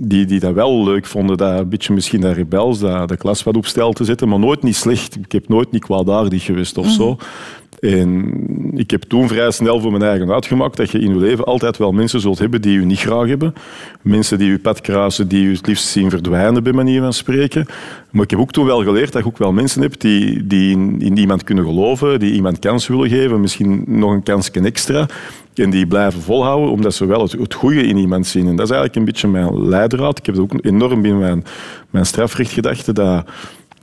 die, 0.03 0.27
die 0.27 0.41
dat 0.41 0.55
wel 0.55 0.85
leuk 0.85 1.07
vonden, 1.07 1.37
dat 1.37 1.59
een 1.59 1.69
beetje 1.69 1.93
misschien 1.93 2.21
dat 2.21 2.35
rebels, 2.35 2.79
dat 2.79 3.09
de 3.09 3.17
klas 3.17 3.43
wat 3.43 3.57
op 3.57 3.67
stel 3.67 3.93
te 3.93 4.05
zetten, 4.05 4.29
maar 4.29 4.39
nooit 4.39 4.63
niet 4.63 4.77
slecht. 4.77 5.17
Ik 5.17 5.33
heb 5.33 5.49
nooit 5.49 5.71
niet 5.71 5.85
kwaadaardig 5.85 6.45
geweest 6.45 6.79
of 6.79 6.89
zo. 6.89 7.17
En 7.81 8.33
ik 8.75 8.91
heb 8.91 9.03
toen 9.03 9.29
vrij 9.29 9.51
snel 9.51 9.81
voor 9.81 9.91
mijn 9.91 10.03
eigen 10.03 10.33
uitgemaakt 10.33 10.77
dat 10.77 10.91
je 10.91 10.99
in 10.99 11.09
je 11.09 11.21
leven 11.21 11.45
altijd 11.45 11.77
wel 11.77 11.93
mensen 11.93 12.21
zult 12.21 12.39
hebben 12.39 12.63
die 12.63 12.73
je 12.73 12.85
niet 12.85 12.99
graag 12.99 13.29
hebben. 13.29 13.55
Mensen 14.03 14.39
die 14.39 14.51
je 14.51 14.59
pad 14.59 14.81
kruisen, 14.81 15.29
die 15.29 15.43
je 15.43 15.51
het 15.51 15.67
liefst 15.67 15.87
zien 15.87 16.11
verdwijnen, 16.11 16.63
bij 16.63 16.73
manier 16.73 17.01
van 17.01 17.13
spreken. 17.13 17.67
Maar 18.11 18.23
ik 18.23 18.31
heb 18.31 18.39
ook 18.39 18.53
toen 18.53 18.67
wel 18.67 18.83
geleerd 18.83 19.13
dat 19.13 19.23
je 19.23 19.29
ook 19.29 19.39
wel 19.39 19.53
mensen 19.53 19.83
hebt 19.83 20.01
die, 20.01 20.47
die 20.47 20.71
in, 20.73 21.19
iemand 21.19 21.45
kunnen 21.45 21.65
geloven, 21.65 22.21
die 22.21 22.33
iemand 22.33 22.59
kans 22.59 22.87
willen 22.87 23.09
geven, 23.09 23.41
misschien 23.41 23.85
nog 23.87 24.13
een 24.13 24.23
kansje 24.23 24.61
extra. 24.61 25.07
En 25.55 25.71
die 25.71 25.87
blijven 25.87 26.21
volhouden, 26.21 26.71
omdat 26.71 26.95
ze 26.95 27.07
wel 27.07 27.23
het, 27.23 27.55
goede 27.55 27.83
in 27.83 27.97
iemand 27.97 28.27
zien. 28.27 28.47
En 28.47 28.57
dat 28.57 28.65
is 28.65 28.73
eigenlijk 28.73 28.97
een 28.97 29.05
beetje 29.05 29.29
mijn 29.29 29.69
leidraad. 29.69 30.19
Ik 30.19 30.27
heb 30.27 30.35
het 30.35 30.45
ook 30.45 30.65
enorm 30.65 31.05
in 31.05 31.19
mijn, 31.19 31.45
mijn 31.91 32.07
strafrechtgedachte, 32.07 32.93
dat 32.93 33.25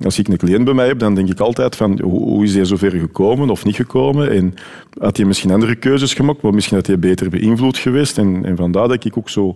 als 0.03 0.19
ik 0.19 0.27
een 0.27 0.37
cliënt 0.37 0.65
bij 0.65 0.73
mij 0.73 0.87
heb, 0.87 0.99
dan 0.99 1.15
denk 1.15 1.29
ik 1.29 1.39
altijd 1.39 1.75
van 1.75 2.01
hoe 2.01 2.43
is 2.43 2.55
hij 2.55 2.65
zover 2.65 2.91
gekomen 2.91 3.49
of 3.49 3.65
niet 3.65 3.75
gekomen? 3.75 4.31
En 4.31 4.53
had 4.99 5.17
hij 5.17 5.25
misschien 5.25 5.51
andere 5.51 5.75
keuzes 5.75 6.13
gemaakt, 6.13 6.41
maar 6.41 6.53
misschien 6.53 6.77
had 6.77 6.87
hij 6.87 6.99
beter 6.99 7.29
beïnvloed 7.29 7.77
geweest. 7.77 8.17
En, 8.17 8.45
en 8.45 8.55
vandaar 8.55 8.87
dat 8.87 9.05
ik 9.05 9.17
ook 9.17 9.29
zo 9.29 9.55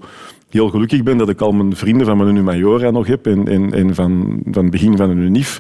heel 0.50 0.69
gelukkig 0.69 1.03
ben 1.03 1.17
dat 1.17 1.29
ik 1.29 1.41
al 1.41 1.51
mijn 1.51 1.75
vrienden 1.75 2.05
van 2.05 2.17
mijn 2.17 2.43
Majora 2.43 2.91
nog 2.91 3.07
heb 3.07 3.27
en, 3.27 3.95
van, 3.95 4.41
van 4.51 4.62
het 4.62 4.71
begin 4.71 4.98
van 4.98 5.10
een 5.10 5.17
UNIF. 5.17 5.60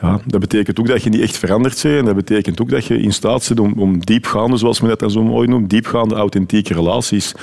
Ja, 0.00 0.20
dat 0.26 0.40
betekent 0.40 0.80
ook 0.80 0.86
dat 0.86 1.02
je 1.02 1.10
niet 1.10 1.20
echt 1.20 1.36
veranderd 1.36 1.82
bent. 1.82 1.98
En 1.98 2.04
dat 2.04 2.14
betekent 2.14 2.60
ook 2.60 2.68
dat 2.68 2.84
je 2.84 3.00
in 3.00 3.12
staat 3.12 3.42
zit 3.42 3.60
om, 3.60 4.04
diepgaande, 4.04 4.56
zoals 4.56 4.80
men 4.80 4.96
dat 4.98 5.12
zo 5.12 5.22
mooi 5.22 5.48
noemt, 5.48 5.70
diepgaande 5.70 6.14
authentieke 6.14 6.74
relaties 6.74 7.34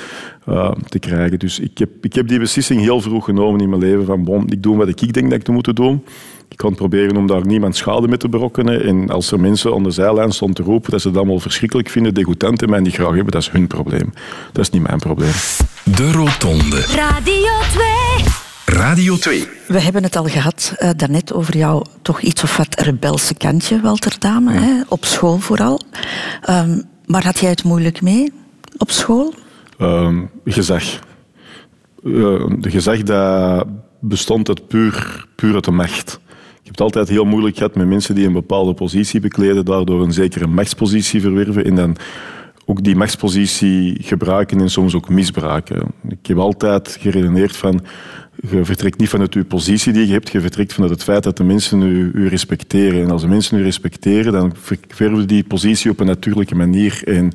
uh, 0.49 0.71
te 0.87 0.99
krijgen. 0.99 1.39
Dus 1.39 1.59
ik 1.59 1.77
heb, 1.77 1.89
ik 2.01 2.13
heb 2.13 2.27
die 2.27 2.39
beslissing 2.39 2.81
heel 2.81 3.01
vroeg 3.01 3.25
genomen 3.25 3.61
in 3.61 3.69
mijn 3.69 3.81
leven 3.81 4.05
van 4.05 4.43
ik 4.49 4.63
doe 4.63 4.77
wat 4.77 4.87
ik 4.87 5.13
denk 5.13 5.29
dat 5.29 5.39
ik 5.39 5.47
moet 5.47 5.75
doen. 5.75 6.03
Ik 6.49 6.57
kan 6.57 6.75
proberen 6.75 7.17
om 7.17 7.27
daar 7.27 7.45
niemand 7.45 7.75
schade 7.75 8.07
mee 8.07 8.17
te 8.17 8.29
berokkenen. 8.29 8.83
En 8.83 9.09
als 9.09 9.31
er 9.31 9.39
mensen 9.39 9.73
aan 9.73 9.83
de 9.83 9.91
zijlijn 9.91 10.31
stonden 10.31 10.55
te 10.55 10.71
roepen 10.71 10.91
dat 10.91 11.01
ze 11.01 11.07
dat 11.07 11.17
allemaal 11.17 11.39
verschrikkelijk 11.39 11.89
vinden, 11.89 12.13
degoutant 12.13 12.61
en 12.61 12.69
mij 12.69 12.79
niet 12.79 12.93
graag 12.93 13.13
hebben, 13.13 13.31
dat 13.31 13.41
is 13.41 13.49
hun 13.49 13.67
probleem. 13.67 14.13
Dat 14.51 14.63
is 14.63 14.69
niet 14.69 14.81
mijn 14.81 14.99
probleem. 14.99 15.31
De 15.83 16.11
Rotonde. 16.11 16.81
Radio 16.81 17.51
2. 17.71 17.85
Radio 18.65 19.15
2. 19.15 19.47
We 19.67 19.81
hebben 19.81 20.03
het 20.03 20.15
al 20.15 20.25
gehad 20.25 20.75
uh, 20.79 20.89
daarnet 20.95 21.33
over 21.33 21.57
jouw 21.57 21.83
toch 22.01 22.21
iets 22.21 22.43
of 22.43 22.57
wat 22.57 22.79
rebelse 22.79 23.33
kantje, 23.33 23.81
Walter 23.81 24.15
Dame, 24.19 24.53
ja. 24.53 24.59
hè? 24.59 24.81
op 24.87 25.05
school 25.05 25.37
vooral. 25.39 25.81
Um, 26.49 26.83
maar 27.05 27.23
had 27.23 27.39
jij 27.39 27.49
het 27.49 27.63
moeilijk 27.63 28.01
mee 28.01 28.33
op 28.77 28.91
school? 28.91 29.33
Um, 29.79 30.29
gezag. 30.45 30.83
Uh, 32.03 32.45
de 32.59 32.69
gezag 32.69 33.03
dat 33.03 33.65
bestond 33.99 34.47
uit 34.47 34.67
puur, 34.67 35.25
puur 35.35 35.53
uit 35.53 35.63
de 35.63 35.71
macht. 35.71 36.19
Je 36.65 36.71
hebt 36.71 36.81
altijd 36.81 37.09
heel 37.09 37.25
moeilijk 37.25 37.57
gehad 37.57 37.75
met 37.75 37.87
mensen 37.87 38.15
die 38.15 38.27
een 38.27 38.33
bepaalde 38.33 38.73
positie 38.73 39.19
bekleden, 39.19 39.65
daardoor 39.65 40.03
een 40.03 40.13
zekere 40.13 40.47
machtspositie 40.47 41.21
verwerven 41.21 41.65
en 41.65 41.75
dan 41.75 41.95
ook 42.65 42.83
die 42.83 42.95
machtspositie 42.95 43.97
gebruiken 44.01 44.59
en 44.59 44.69
soms 44.69 44.95
ook 44.95 45.09
misbruiken. 45.09 45.83
Ik 46.09 46.27
heb 46.27 46.37
altijd 46.37 46.97
geredeneerd 46.99 47.55
van, 47.55 47.81
je 48.49 48.65
vertrekt 48.65 48.99
niet 48.99 49.09
vanuit 49.09 49.33
je 49.33 49.43
positie 49.43 49.93
die 49.93 50.07
je 50.07 50.13
hebt, 50.13 50.31
je 50.31 50.41
vertrekt 50.41 50.73
vanuit 50.73 50.91
het 50.91 51.03
feit 51.03 51.23
dat 51.23 51.37
de 51.37 51.43
mensen 51.43 51.81
u, 51.81 52.11
u 52.13 52.27
respecteren. 52.27 53.01
En 53.01 53.11
als 53.11 53.21
de 53.21 53.27
mensen 53.27 53.59
u 53.59 53.63
respecteren, 53.63 54.31
dan 54.31 54.53
verwerven 54.87 55.27
die 55.27 55.43
positie 55.43 55.91
op 55.91 55.99
een 55.99 56.05
natuurlijke 56.05 56.55
manier. 56.55 57.01
En 57.05 57.31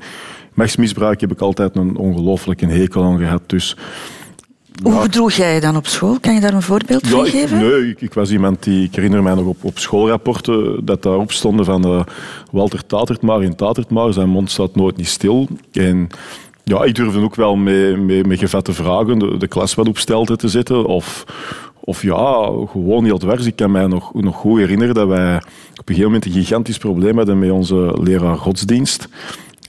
machtsmisbruik 0.55 1.21
heb 1.21 1.33
ik 1.33 1.41
altijd 1.41 1.77
een 1.77 1.97
ongelooflijke 1.97 2.67
hekel 2.67 3.05
aan 3.05 3.19
gehad. 3.19 3.43
Dus 3.47 3.77
hoe 4.83 5.01
gedroeg 5.01 5.33
jij 5.33 5.55
je 5.55 5.61
dan 5.61 5.77
op 5.77 5.87
school? 5.87 6.21
Kan 6.21 6.35
je 6.35 6.41
daar 6.41 6.55
een 6.55 6.63
voorbeeld 6.63 7.07
van 7.07 7.27
geven? 7.27 7.59
nee, 7.59 7.89
ik, 7.89 8.01
ik, 8.01 8.15
was 8.15 8.31
iemand 8.31 8.63
die... 8.63 8.85
Ik 8.85 8.95
herinner 8.95 9.23
mij 9.23 9.35
nog 9.35 9.47
op, 9.47 9.65
op 9.65 9.79
schoolrapporten 9.79 10.85
dat 10.85 11.03
daarop 11.03 11.33
stonden 11.33 11.65
van 11.65 11.95
uh, 11.95 12.01
Walter 12.51 12.87
Tatertmaar 12.87 13.43
in 13.43 13.57
Tatertmaar. 13.57 14.13
Zijn 14.13 14.29
mond 14.29 14.51
staat 14.51 14.75
nooit 14.75 14.97
niet 14.97 15.09
stil. 15.09 15.49
En 15.73 16.09
ja, 16.65 16.83
ik 16.83 16.95
durfde 16.95 17.21
ook 17.21 17.35
wel 17.35 17.57
met, 17.57 18.01
met, 18.01 18.27
met 18.27 18.39
gevatte 18.39 18.73
vragen 18.73 19.19
de, 19.19 19.37
de 19.37 19.49
klas 19.49 19.75
wat 19.75 19.89
op 19.89 19.99
stelte 19.99 20.37
te 20.37 20.49
zetten. 20.49 20.87
Of, 20.87 21.25
of 21.81 22.03
ja, 22.03 22.51
gewoon 22.71 23.05
heel 23.05 23.19
dwars. 23.19 23.47
Ik 23.47 23.57
kan 23.57 23.71
mij 23.71 23.87
nog, 23.87 24.15
nog 24.15 24.37
goed 24.37 24.59
herinneren 24.59 24.95
dat 24.95 25.09
wij 25.09 25.37
op 25.37 25.89
een 25.89 25.95
gegeven 25.95 26.05
moment 26.05 26.25
een 26.25 26.33
gigantisch 26.33 26.79
probleem 26.79 27.17
hadden 27.17 27.39
met 27.39 27.51
onze 27.51 27.97
leraar 28.03 28.37
godsdienst 28.37 29.09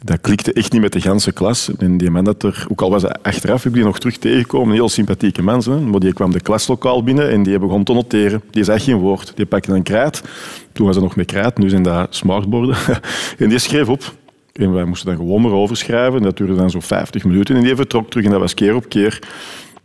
dat 0.04 0.22
klikte 0.22 0.54
echt 0.54 0.72
niet 0.72 0.82
met 0.82 0.94
de 0.94 1.02
ganse 1.02 1.32
klas. 1.32 1.70
En 1.78 1.98
die 1.98 2.12
er, 2.12 2.66
ook 2.70 2.82
al 2.82 2.90
was 2.90 3.02
hij 3.02 3.16
achteraf, 3.22 3.64
heb 3.64 3.72
ik 3.72 3.78
die 3.78 3.84
nog 3.84 4.00
terug 4.00 4.18
tegengekomen. 4.18 4.68
Een 4.68 4.74
heel 4.74 4.90
sympathieke 4.90 5.44
mensen. 5.44 6.00
Die 6.00 6.14
kwam 6.14 6.32
de 6.32 6.40
klaslokaal 6.40 7.04
binnen 7.04 7.30
en 7.30 7.44
die 7.44 7.60
begon 7.60 7.84
te 7.84 7.94
noteren. 7.94 8.42
Die 8.52 8.64
zei 8.64 8.80
geen 8.80 8.98
woord. 8.98 9.32
Die 9.36 9.46
pakte 9.46 9.74
een 9.74 9.84
krijt. 9.84 10.24
Toen 10.72 10.86
was 10.86 10.96
het 10.96 11.04
nog 11.04 11.16
met 11.16 11.26
krijt, 11.26 11.58
nu 11.58 11.70
zijn 11.70 11.84
dat 11.84 12.16
smartborden. 12.16 12.76
en 13.38 13.50
die 13.50 13.60
schreef 13.60 13.90
op. 13.90 14.14
En 14.54 14.74
wij 14.74 14.84
moesten 14.84 15.08
dan 15.08 15.18
gewoon 15.18 15.42
maar 15.42 15.52
overschrijven. 15.52 16.22
Dat 16.22 16.38
duurde 16.38 16.56
dan 16.56 16.70
zo'n 16.70 16.82
50 16.82 17.24
minuten. 17.24 17.56
En 17.56 17.64
die 17.64 17.76
vertrok 17.76 18.10
terug 18.10 18.26
en 18.26 18.32
dat 18.32 18.40
was 18.40 18.54
keer 18.54 18.76
op 18.76 18.90
keer. 18.90 19.20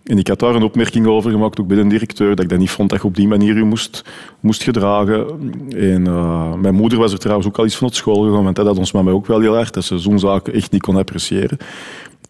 En 0.06 0.18
ik 0.18 0.28
had 0.28 0.38
daar 0.38 0.54
een 0.54 0.62
opmerking 0.62 1.06
over 1.06 1.30
gemaakt, 1.30 1.60
ook 1.60 1.66
bij 1.66 1.76
de 1.76 1.86
directeur, 1.86 2.28
dat 2.28 2.44
ik 2.44 2.48
dat 2.48 2.58
niet 2.58 2.70
vond 2.70 2.90
dat 2.90 3.00
je 3.00 3.06
op 3.06 3.14
die 3.14 3.28
manier 3.28 3.56
je 3.56 3.64
moest, 3.64 4.04
moest 4.40 4.62
gedragen. 4.62 5.26
En 5.76 6.06
uh, 6.06 6.54
mijn 6.54 6.74
moeder 6.74 6.98
was 6.98 7.12
er 7.12 7.18
trouwens 7.18 7.48
ook 7.48 7.58
al 7.58 7.64
iets 7.64 7.76
van 7.76 7.86
op 7.86 7.94
school 7.94 8.22
gegaan, 8.22 8.44
want 8.44 8.56
dat 8.56 8.66
had 8.66 8.78
ons 8.78 8.92
mama 8.92 9.10
ook 9.10 9.26
wel 9.26 9.40
heel 9.40 9.56
erg, 9.56 9.70
dat 9.70 9.84
ze 9.84 9.98
zo'n 9.98 10.18
zaken 10.18 10.52
echt 10.52 10.72
niet 10.72 10.82
kon 10.82 10.96
appreciëren. 10.96 11.58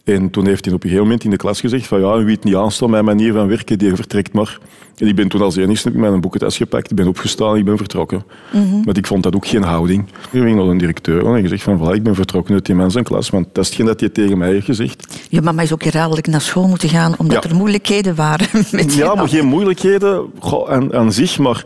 En 0.06 0.30
toen 0.30 0.46
heeft 0.46 0.64
hij 0.64 0.74
op 0.74 0.82
een 0.82 0.88
gegeven 0.88 1.08
moment 1.08 1.24
in 1.24 1.30
de 1.30 1.36
klas 1.36 1.60
gezegd 1.60 1.86
van 1.86 2.00
ja, 2.00 2.24
wie 2.24 2.34
het 2.34 2.44
niet 2.44 2.54
aanstaat, 2.54 2.88
mijn 2.88 3.04
manier 3.04 3.32
van 3.32 3.48
werken, 3.48 3.78
die 3.78 3.94
vertrekt 3.94 4.32
maar. 4.32 4.58
En 4.96 5.06
ik 5.06 5.14
ben 5.14 5.28
toen 5.28 5.40
als 5.40 5.56
enigste 5.56 5.90
met 5.90 6.00
mijn 6.00 6.20
boekentas 6.20 6.56
gepakt, 6.56 6.90
ik 6.90 6.96
ben 6.96 7.08
opgestaan, 7.08 7.56
ik 7.56 7.64
ben 7.64 7.76
vertrokken. 7.76 8.24
Mm 8.52 8.70
-hmm. 8.70 8.84
Want 8.84 8.96
ik 8.96 9.06
vond 9.06 9.22
dat 9.22 9.34
ook 9.34 9.46
geen 9.46 9.62
houding. 9.62 10.08
Ik 10.08 10.28
ging 10.30 10.56
naar 10.56 10.64
een 10.64 10.78
directeur 10.78 11.34
en 11.34 11.42
gezegd 11.42 11.62
van 11.62 11.78
voilà, 11.78 11.94
ik 11.94 12.02
ben 12.02 12.14
vertrokken 12.14 12.54
uit 12.54 12.66
die 12.66 12.74
mensen 12.74 13.04
klas, 13.04 13.30
want 13.30 13.46
dat 13.52 13.64
is 13.64 13.68
hetgeen 13.68 13.86
dat 13.86 14.00
hij 14.00 14.08
tegen 14.08 14.38
mij 14.38 14.48
heeft 14.48 14.64
gezegd. 14.64 15.26
Je 15.28 15.42
mama 15.42 15.62
is 15.62 15.72
ook 15.72 15.82
herhaaldelijk 15.82 16.26
naar 16.26 16.40
school 16.40 16.68
moeten 16.68 16.88
gaan, 16.88 17.14
omdat 17.18 17.42
ja. 17.42 17.50
er 17.50 17.56
moeilijkheden 17.56 18.14
waren. 18.14 18.46
Met 18.70 18.94
ja, 18.94 19.14
maar 19.14 19.28
geen 19.28 19.46
moeilijkheden 19.46 20.30
goh, 20.38 20.70
aan, 20.70 20.94
aan 20.94 21.12
zich, 21.12 21.38
maar 21.38 21.64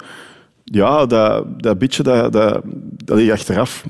ja, 0.70 1.06
dat, 1.06 1.44
dat 1.62 1.78
beetje, 1.78 2.02
dat, 2.02 2.32
dat, 2.32 2.60
dat 3.04 3.20
je 3.20 3.32
achteraf 3.32 3.84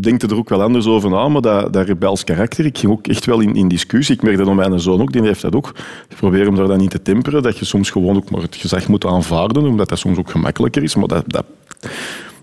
denkt 0.00 0.22
er 0.22 0.36
ook 0.36 0.48
wel 0.48 0.62
anders 0.62 0.86
over 0.86 1.10
na, 1.10 1.28
maar 1.28 1.42
dat, 1.42 1.72
dat 1.72 1.86
rebels 1.86 2.24
karakter, 2.24 2.64
ik 2.64 2.78
ging 2.78 2.92
ook 2.92 3.06
echt 3.06 3.24
wel 3.24 3.40
in, 3.40 3.54
in 3.54 3.68
discussie. 3.68 4.14
Ik 4.14 4.22
merk 4.22 4.36
dat 4.36 4.54
mijn 4.54 4.80
zoon 4.80 5.00
ook, 5.00 5.12
die 5.12 5.22
heeft 5.22 5.42
dat 5.42 5.54
ook. 5.54 5.68
Ik 6.08 6.16
probeer 6.16 6.44
hem 6.44 6.54
daar 6.54 6.68
dan 6.68 6.78
niet 6.78 6.90
te 6.90 7.02
temperen, 7.02 7.42
dat 7.42 7.58
je 7.58 7.64
soms 7.64 7.90
gewoon 7.90 8.16
ook 8.16 8.30
maar 8.30 8.42
het 8.42 8.56
gezag 8.56 8.88
moet 8.88 9.06
aanvaarden, 9.06 9.66
omdat 9.66 9.88
dat 9.88 9.98
soms 9.98 10.18
ook 10.18 10.30
gemakkelijker 10.30 10.82
is, 10.82 10.94
maar 10.94 11.08
dat, 11.08 11.24
dat, 11.26 11.44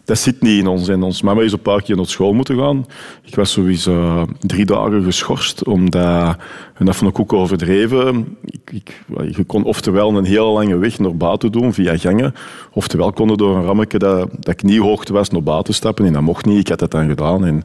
dat 0.06 0.18
zit 0.20 0.42
niet 0.42 0.60
in 0.60 0.68
ons. 0.68 0.88
En 0.88 1.04
ons 1.04 1.22
mama 1.22 1.42
is 1.42 1.52
een 1.52 1.62
paar 1.62 1.82
keer 1.82 1.96
naar 1.96 2.06
school 2.06 2.34
moeten 2.34 2.58
gaan. 2.58 2.86
Ik 3.24 3.36
was 3.36 3.52
sowieso 3.52 3.94
uh, 3.94 4.24
drie 4.40 4.66
dagen 4.66 5.04
geschorst, 5.04 5.66
omdat, 5.66 6.38
en 6.74 6.86
dat 6.86 6.96
vond 6.96 7.12
ik 7.12 7.20
ook 7.20 7.34
overdreven, 7.34 8.38
ik, 8.66 8.72
ik, 8.72 9.36
je 9.36 9.44
kon 9.44 9.64
oftewel 9.64 10.18
een 10.18 10.26
hele 10.26 10.46
lange 10.46 10.78
weg 10.78 11.00
naar 11.00 11.18
buiten 11.18 11.52
doen, 11.52 11.74
via 11.74 11.98
gangen, 11.98 12.34
oftewel 12.72 13.12
konden 13.12 13.38
door 13.38 13.56
een 13.56 13.64
rammetje 13.64 14.00
dat, 14.00 14.30
dat 14.40 14.56
kniehoogte 14.56 15.14
was 15.14 15.30
naar 15.30 15.44
buiten 15.44 15.74
stappen, 15.74 16.06
en 16.06 16.14
dat 16.14 16.22
mocht 16.22 16.46
niet. 16.46 16.60
Ik 16.60 16.68
had 16.68 16.80
dat 16.80 16.92
dan 16.92 17.08
gedaan. 17.08 17.46
En 17.46 17.64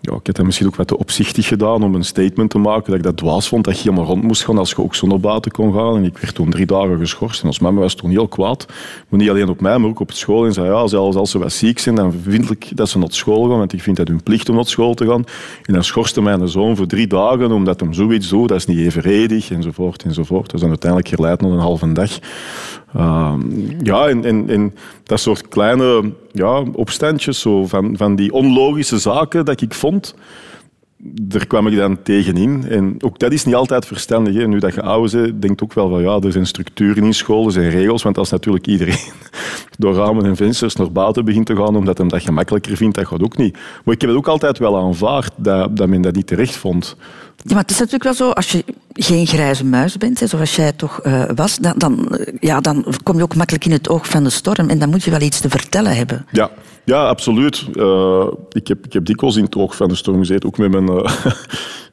ja, 0.00 0.14
ik 0.14 0.26
heb 0.26 0.34
dat 0.34 0.44
misschien 0.44 0.66
ook 0.66 0.76
wat 0.76 0.86
te 0.86 0.98
opzichtig 0.98 1.46
gedaan 1.46 1.82
om 1.82 1.94
een 1.94 2.04
statement 2.04 2.50
te 2.50 2.58
maken 2.58 2.84
dat 2.86 2.94
ik 2.94 3.02
dat 3.02 3.16
dwaas 3.16 3.48
vond 3.48 3.64
dat 3.64 3.76
je 3.76 3.82
helemaal 3.82 4.04
rond 4.04 4.22
moest 4.22 4.44
gaan 4.44 4.58
als 4.58 4.70
je 4.70 4.78
ook 4.78 4.94
zo 4.94 5.06
naar 5.06 5.20
buiten 5.20 5.50
kon 5.50 5.74
gaan. 5.74 5.96
En 5.96 6.04
ik 6.04 6.18
werd 6.18 6.34
toen 6.34 6.50
drie 6.50 6.66
dagen 6.66 6.98
geschorst 6.98 7.40
en 7.40 7.46
ons 7.46 7.58
mama 7.58 7.80
was 7.80 7.94
toen 7.94 8.10
heel 8.10 8.28
kwaad. 8.28 8.66
Maar 9.08 9.20
niet 9.20 9.30
alleen 9.30 9.48
op 9.48 9.60
mij, 9.60 9.78
maar 9.78 9.90
ook 9.90 10.00
op 10.00 10.12
school. 10.12 10.44
En 10.46 10.52
zei, 10.52 10.66
ja, 10.70 10.86
zelfs 10.86 11.16
als 11.16 11.30
ze 11.30 11.38
wat 11.38 11.52
ziek 11.52 11.78
zijn, 11.78 11.94
dan 11.94 12.12
vind 12.22 12.50
ik 12.50 12.76
dat 12.76 12.88
ze 12.88 12.98
naar 12.98 13.08
school 13.10 13.48
gaan, 13.48 13.58
want 13.58 13.72
ik 13.72 13.82
vind 13.82 13.96
dat 13.96 14.08
hun 14.08 14.22
plicht 14.22 14.48
om 14.48 14.54
naar 14.54 14.66
school 14.66 14.94
te 14.94 15.06
gaan. 15.06 15.24
En 15.64 15.74
dan 15.74 15.84
schorste 15.84 16.22
mijn 16.22 16.48
zoon 16.48 16.76
voor 16.76 16.86
drie 16.86 17.06
dagen 17.06 17.52
omdat 17.52 17.80
hem 17.80 17.92
zoiets 17.92 18.28
doet, 18.28 18.48
dat 18.48 18.56
is 18.56 18.66
niet 18.66 18.78
evenredig, 18.78 19.50
enzovoort, 19.50 20.02
enzovoort. 20.02 20.52
Is 20.52 20.60
dan 20.60 20.68
uiteindelijk 20.68 21.14
geleid 21.14 21.40
naar 21.40 21.50
een 21.50 21.58
halve 21.58 21.92
dag. 21.92 22.18
Ehm, 22.94 23.40
ja, 23.82 24.08
en, 24.08 24.74
dat 25.02 25.20
soort 25.20 25.48
kleine 25.48 26.12
ja, 26.32 26.62
opstandjes 26.72 27.40
zo 27.40 27.66
van, 27.66 27.96
van 27.96 28.16
die 28.16 28.32
onlogische 28.32 28.98
zaken 28.98 29.44
dat 29.44 29.60
ik 29.60 29.74
vond, 29.74 30.14
daar 31.02 31.46
kwam 31.46 31.66
ik 31.66 31.76
dan 31.76 32.02
tegenin. 32.02 32.64
En 32.68 32.96
ook 32.98 33.18
dat 33.18 33.32
is 33.32 33.44
niet 33.44 33.54
altijd 33.54 33.86
verstandig. 33.86 34.34
Hè. 34.34 34.46
Nu 34.46 34.58
dat 34.58 34.74
je 34.74 34.82
ouder 34.82 35.22
bent, 35.22 35.42
denkt 35.42 35.62
ook 35.62 35.72
wel 35.72 35.88
van 35.88 36.02
ja, 36.02 36.18
er 36.20 36.32
zijn 36.32 36.46
structuren 36.46 37.04
in 37.04 37.14
school, 37.14 37.46
er 37.46 37.52
zijn 37.52 37.70
regels, 37.70 38.02
want 38.02 38.18
als 38.18 38.30
natuurlijk 38.30 38.66
iedereen 38.66 38.98
door 39.78 39.94
ramen 39.94 40.24
en 40.24 40.36
vensters 40.36 40.76
naar 40.76 40.92
buiten 40.92 41.24
begint 41.24 41.46
te 41.46 41.56
gaan 41.56 41.76
omdat 41.76 41.98
hij 41.98 42.08
dat 42.08 42.22
gemakkelijker 42.22 42.76
vindt, 42.76 42.96
dat 42.96 43.06
gaat 43.06 43.22
ook 43.22 43.36
niet. 43.36 43.58
Maar 43.84 43.94
ik 43.94 44.00
heb 44.00 44.10
het 44.10 44.18
ook 44.18 44.28
altijd 44.28 44.58
wel 44.58 44.78
aanvaard 44.78 45.32
dat, 45.36 45.76
dat 45.76 45.88
men 45.88 46.02
dat 46.02 46.14
niet 46.14 46.26
terecht 46.26 46.56
vond. 46.56 46.96
Ja, 47.42 47.54
maar 47.54 47.62
het 47.62 47.70
is 47.70 47.78
natuurlijk 47.78 48.04
wel 48.04 48.14
zo, 48.14 48.30
als 48.30 48.50
je 48.50 48.64
geen 48.92 49.26
grijze 49.26 49.64
muis 49.64 49.96
bent, 49.96 50.18
zoals 50.24 50.56
jij 50.56 50.72
toch 50.72 51.00
uh, 51.06 51.24
was, 51.34 51.56
dan, 51.56 51.74
dan, 51.76 52.18
ja, 52.40 52.60
dan 52.60 52.84
kom 53.02 53.16
je 53.16 53.22
ook 53.22 53.34
makkelijk 53.34 53.64
in 53.64 53.72
het 53.72 53.88
oog 53.88 54.08
van 54.08 54.24
de 54.24 54.30
storm 54.30 54.68
en 54.68 54.78
dan 54.78 54.90
moet 54.90 55.02
je 55.02 55.10
wel 55.10 55.20
iets 55.20 55.40
te 55.40 55.48
vertellen 55.48 55.96
hebben. 55.96 56.26
Ja, 56.32 56.50
ja 56.84 57.08
absoluut. 57.08 57.66
Uh, 57.72 58.26
ik, 58.52 58.68
heb, 58.68 58.86
ik 58.86 58.92
heb 58.92 59.04
dikwijls 59.04 59.36
in 59.36 59.44
het 59.44 59.56
oog 59.56 59.76
van 59.76 59.88
de 59.88 59.94
storm 59.94 60.18
gezeten, 60.18 60.48
ook 60.48 60.58
met 60.58 60.70
mijn, 60.70 60.86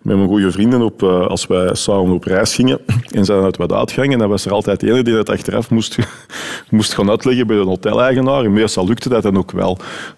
met 0.07 0.15
mijn 0.15 0.27
goede 0.29 0.51
vrienden 0.51 0.81
op, 0.81 1.03
als 1.03 1.47
wij 1.47 1.75
samen 1.75 2.13
op 2.13 2.23
reis 2.23 2.55
gingen 2.55 2.79
en 3.11 3.25
zijn 3.25 3.43
uit 3.43 3.57
wat 3.57 3.71
uitgangen. 3.71 4.11
En 4.11 4.19
dan 4.19 4.29
was 4.29 4.45
er 4.45 4.51
altijd 4.51 4.79
de 4.79 4.91
ene 4.91 5.03
die 5.03 5.13
dat 5.13 5.29
achteraf 5.29 5.69
moest, 5.69 5.97
moest 6.69 6.93
gaan 6.93 7.09
uitleggen 7.09 7.47
bij 7.47 7.57
een 7.57 7.67
hoteleigenaar. 7.67 8.43
En 8.43 8.53
meestal 8.53 8.87
lukte 8.87 9.09
dat 9.09 9.23
dan 9.23 9.37
ook 9.37 9.51
wel. 9.51 9.77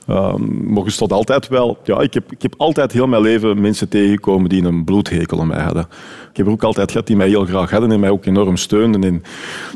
Um, 0.10 0.74
maar 0.74 0.92
stond 0.92 1.12
altijd 1.12 1.48
wel... 1.48 1.78
Ja, 1.84 2.00
ik, 2.00 2.14
heb, 2.14 2.32
ik 2.32 2.42
heb 2.42 2.54
altijd 2.58 2.92
heel 2.92 3.08
mijn 3.08 3.22
leven 3.22 3.62
mensen 3.62 3.90
tegengekomen 3.90 4.50
die 4.50 4.64
een 4.64 4.84
bloedhekel 4.84 5.40
aan 5.40 5.48
mij 5.48 5.62
hadden. 5.62 5.88
Ik 6.32 6.38
heb 6.38 6.46
er 6.46 6.52
ook 6.52 6.64
altijd 6.64 6.92
gehad 6.92 7.08
die 7.08 7.16
mij 7.16 7.28
heel 7.28 7.46
graag 7.46 7.70
hadden 7.70 7.92
en 7.92 8.00
mij 8.00 8.10
ook 8.10 8.26
enorm 8.26 8.58
steunden. 8.58 9.04
En... 9.04 9.24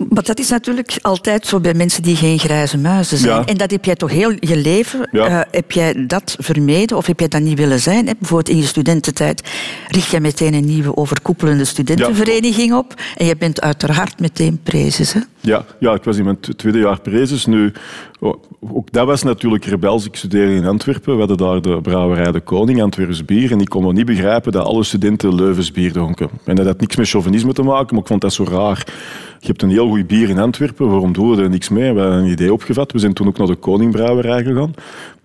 Maar 0.10 0.24
dat 0.24 0.40
is 0.40 0.50
natuurlijk 0.50 0.98
altijd 1.02 1.48
zo 1.48 1.60
bij 1.60 1.74
mensen 1.74 2.04
die 2.04 2.16
geen 2.16 2.40
grijze 2.40 2.78
muizen 2.78 3.18
zijn. 3.18 3.40
Ja. 3.40 3.46
En 3.46 3.58
dat 3.58 3.72
heb 3.72 3.86
jij 3.86 3.96
toch 3.96 4.12
heel 4.12 4.32
je 4.40 4.58
leven... 4.58 5.10
Ja. 5.12 5.30
Uh, 5.30 5.42
heb 5.52 5.72
jij 5.72 6.06
dat 6.08 6.36
vermeden 6.40 6.98
of 6.98 7.06
heb 7.06 7.20
jij 7.20 7.28
dat 7.28 7.42
niet 7.42 7.58
willen 7.58 7.80
zijn? 7.80 8.06
Bijvoorbeeld 8.06 8.50
in 8.50 8.58
je 8.58 8.66
studententijd 8.66 9.50
richt 9.88 10.10
jij 10.10 10.20
meteen 10.20 10.54
een 10.54 10.66
nieuwe 10.66 10.96
overkoepelende 10.96 11.66
studentenvereniging 11.66 12.70
ja. 12.70 12.78
op. 12.78 12.94
En 13.18 13.26
je 13.26 13.36
bent 13.36 13.62
uiteraard 13.62 14.20
meteen 14.20 14.60
prezes. 14.64 15.14
Hè? 15.14 15.20
Ja, 15.40 15.66
ja, 15.80 15.94
ik 15.94 16.04
was 16.04 16.18
in 16.18 16.24
mijn 16.24 16.40
tweede 16.40 16.80
jaar 16.80 17.02
prezes. 17.02 17.46
Nu, 17.46 17.74
ook 18.60 18.92
dat 18.92 19.06
was 19.06 19.24
natuurlijk 19.24 19.66
rebels. 19.66 20.06
Ik 20.06 20.16
studeerde 20.16 20.56
in 20.56 20.66
Antwerpen. 20.66 21.14
We 21.14 21.20
hadden 21.20 21.38
daar 21.38 21.62
de 21.62 21.82
brouwerij 21.82 22.32
De 22.32 22.40
Koning, 22.40 22.82
Antwerps 22.82 23.26
bier. 23.26 23.52
En 23.52 23.60
ik 23.60 23.70
kon 23.70 23.84
me 23.84 23.94
niet 23.94 24.06
begrijpen 24.06 24.52
dat 24.52 24.66
alle 24.66 24.84
studenten 24.84 25.36
Leuvens 25.36 25.72
bier 25.72 25.92
dronken. 25.92 26.30
En 26.46 26.56
dat 26.56 26.66
had 26.66 26.80
niks 26.80 26.96
met 26.96 27.10
chauvinisme 27.10 27.54
te 27.54 27.64
maken, 27.64 27.88
maar 27.90 28.02
ik 28.02 28.08
vond 28.08 28.22
dat 28.22 28.34
zo 28.34 28.44
raar. 28.44 28.84
Je 29.40 29.48
hebt 29.48 29.62
een 29.62 29.70
heel 29.70 29.90
goed 29.90 30.08
bier 30.08 30.30
in 30.30 30.40
Antwerpen, 30.40 30.90
waarom 30.90 31.14
doen 31.14 31.36
we 31.36 31.42
er 31.42 31.50
niks 31.50 31.70
mee? 31.70 31.94
We 31.94 32.00
hebben 32.00 32.18
een 32.18 32.32
idee 32.32 32.54
opgevat. 32.54 32.92
We 32.92 33.00
zijn 33.00 33.14
toen 33.14 33.28
ook 33.28 33.38
naar 33.38 33.48
de 33.48 33.56
Koningbrouwerij 33.56 34.44
gegaan, 34.44 34.74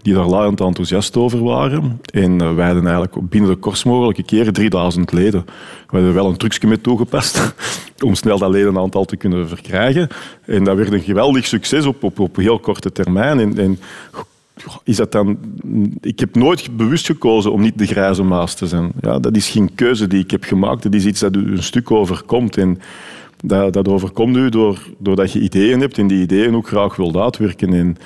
die 0.03 0.15
daar 0.15 0.27
laaiend 0.27 0.61
enthousiast 0.61 1.17
over 1.17 1.43
waren. 1.43 2.01
En 2.13 2.57
wij 2.57 2.67
hadden 2.67 2.87
eigenlijk 2.87 3.29
binnen 3.29 3.51
de 3.51 3.57
kortst 3.57 3.85
mogelijke 3.85 4.23
keren 4.23 4.53
3000 4.53 5.13
leden. 5.13 5.45
We 5.91 6.13
wel 6.13 6.27
een 6.27 6.37
trucje 6.37 6.67
mee 6.67 6.81
toegepast 6.81 7.55
om 8.07 8.15
snel 8.15 8.39
dat 8.39 8.51
ledenaantal 8.51 9.05
te 9.05 9.17
kunnen 9.17 9.49
verkrijgen. 9.49 10.09
En 10.45 10.65
dat 10.65 10.77
werd 10.77 10.93
een 10.93 11.01
geweldig 11.01 11.47
succes 11.47 11.87
op, 11.87 12.03
op, 12.03 12.19
op 12.19 12.37
heel 12.37 12.59
korte 12.59 12.93
termijn. 12.93 13.59
En 13.59 13.79
is 14.85 14.97
dat 14.97 15.13
dan... 15.13 15.39
Ik 16.01 16.21
heb 16.21 16.35
nooit 16.35 16.77
bewust 16.77 17.07
gekozen 17.07 17.53
om 17.53 17.61
niet 17.61 17.79
de 17.79 17.87
grijze 17.87 18.23
maas 18.23 18.55
te 18.55 18.67
zijn. 18.67 18.93
Ja, 19.01 19.19
dat 19.19 19.37
is 19.37 19.49
geen 19.49 19.75
keuze 19.75 20.07
die 20.07 20.23
ik 20.23 20.31
heb 20.31 20.45
gemaakt. 20.45 20.83
Dat 20.83 20.95
is 20.95 21.07
iets 21.07 21.21
dat 21.21 21.37
u 21.37 21.53
een 21.53 21.63
stuk 21.63 21.91
overkomt. 21.91 22.57
En 22.57 22.79
dat, 23.45 23.73
dat 23.73 23.89
overkomt 23.89 24.37
u 24.37 24.49
door, 24.49 24.79
doordat 24.99 25.33
je 25.33 25.41
ideeën 25.41 25.81
hebt 25.81 25.99
en 25.99 26.07
die 26.07 26.23
ideeën 26.23 26.57
ook 26.57 26.69
graag 26.69 26.97
wilt 26.97 27.17
uitwerken. 27.17 27.73
En 27.73 27.97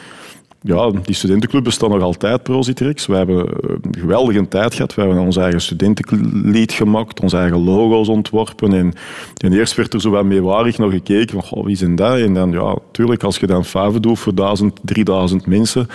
ja, 0.63 0.91
die 0.91 1.15
studentenclub 1.15 1.65
bestaat 1.65 1.91
nog 1.91 2.03
altijd, 2.03 2.43
Prozitrex. 2.43 3.07
We 3.07 3.15
hebben 3.15 3.39
een 3.39 3.99
geweldige 3.99 4.49
tijd 4.49 4.75
gehad. 4.75 4.95
We 4.95 5.03
hebben 5.03 5.21
ons 5.21 5.37
eigen 5.37 5.61
studentenlied 5.61 6.73
gemaakt, 6.73 7.21
onze 7.21 7.37
eigen 7.37 7.65
logo's 7.65 8.09
ontworpen. 8.09 8.73
En, 8.73 8.93
en 9.37 9.53
eerst 9.53 9.75
werd 9.75 9.95
er 9.95 10.01
zo 10.01 10.11
wat 10.11 10.25
meewarig 10.25 10.79
nog 10.79 10.93
gekeken 10.93 11.43
van, 11.43 11.65
wie 11.65 11.77
zijn 11.77 11.97
dat? 11.97 12.19
En 12.19 12.35
dan, 12.35 12.53
ja, 12.53 12.77
natuurlijk, 12.87 13.23
als 13.23 13.39
je 13.39 13.47
dan 13.47 13.65
faven 13.65 14.03
doet 14.03 14.19
voor 14.19 14.35
1000, 14.35 14.81
3000 14.83 15.47
mensen, 15.47 15.89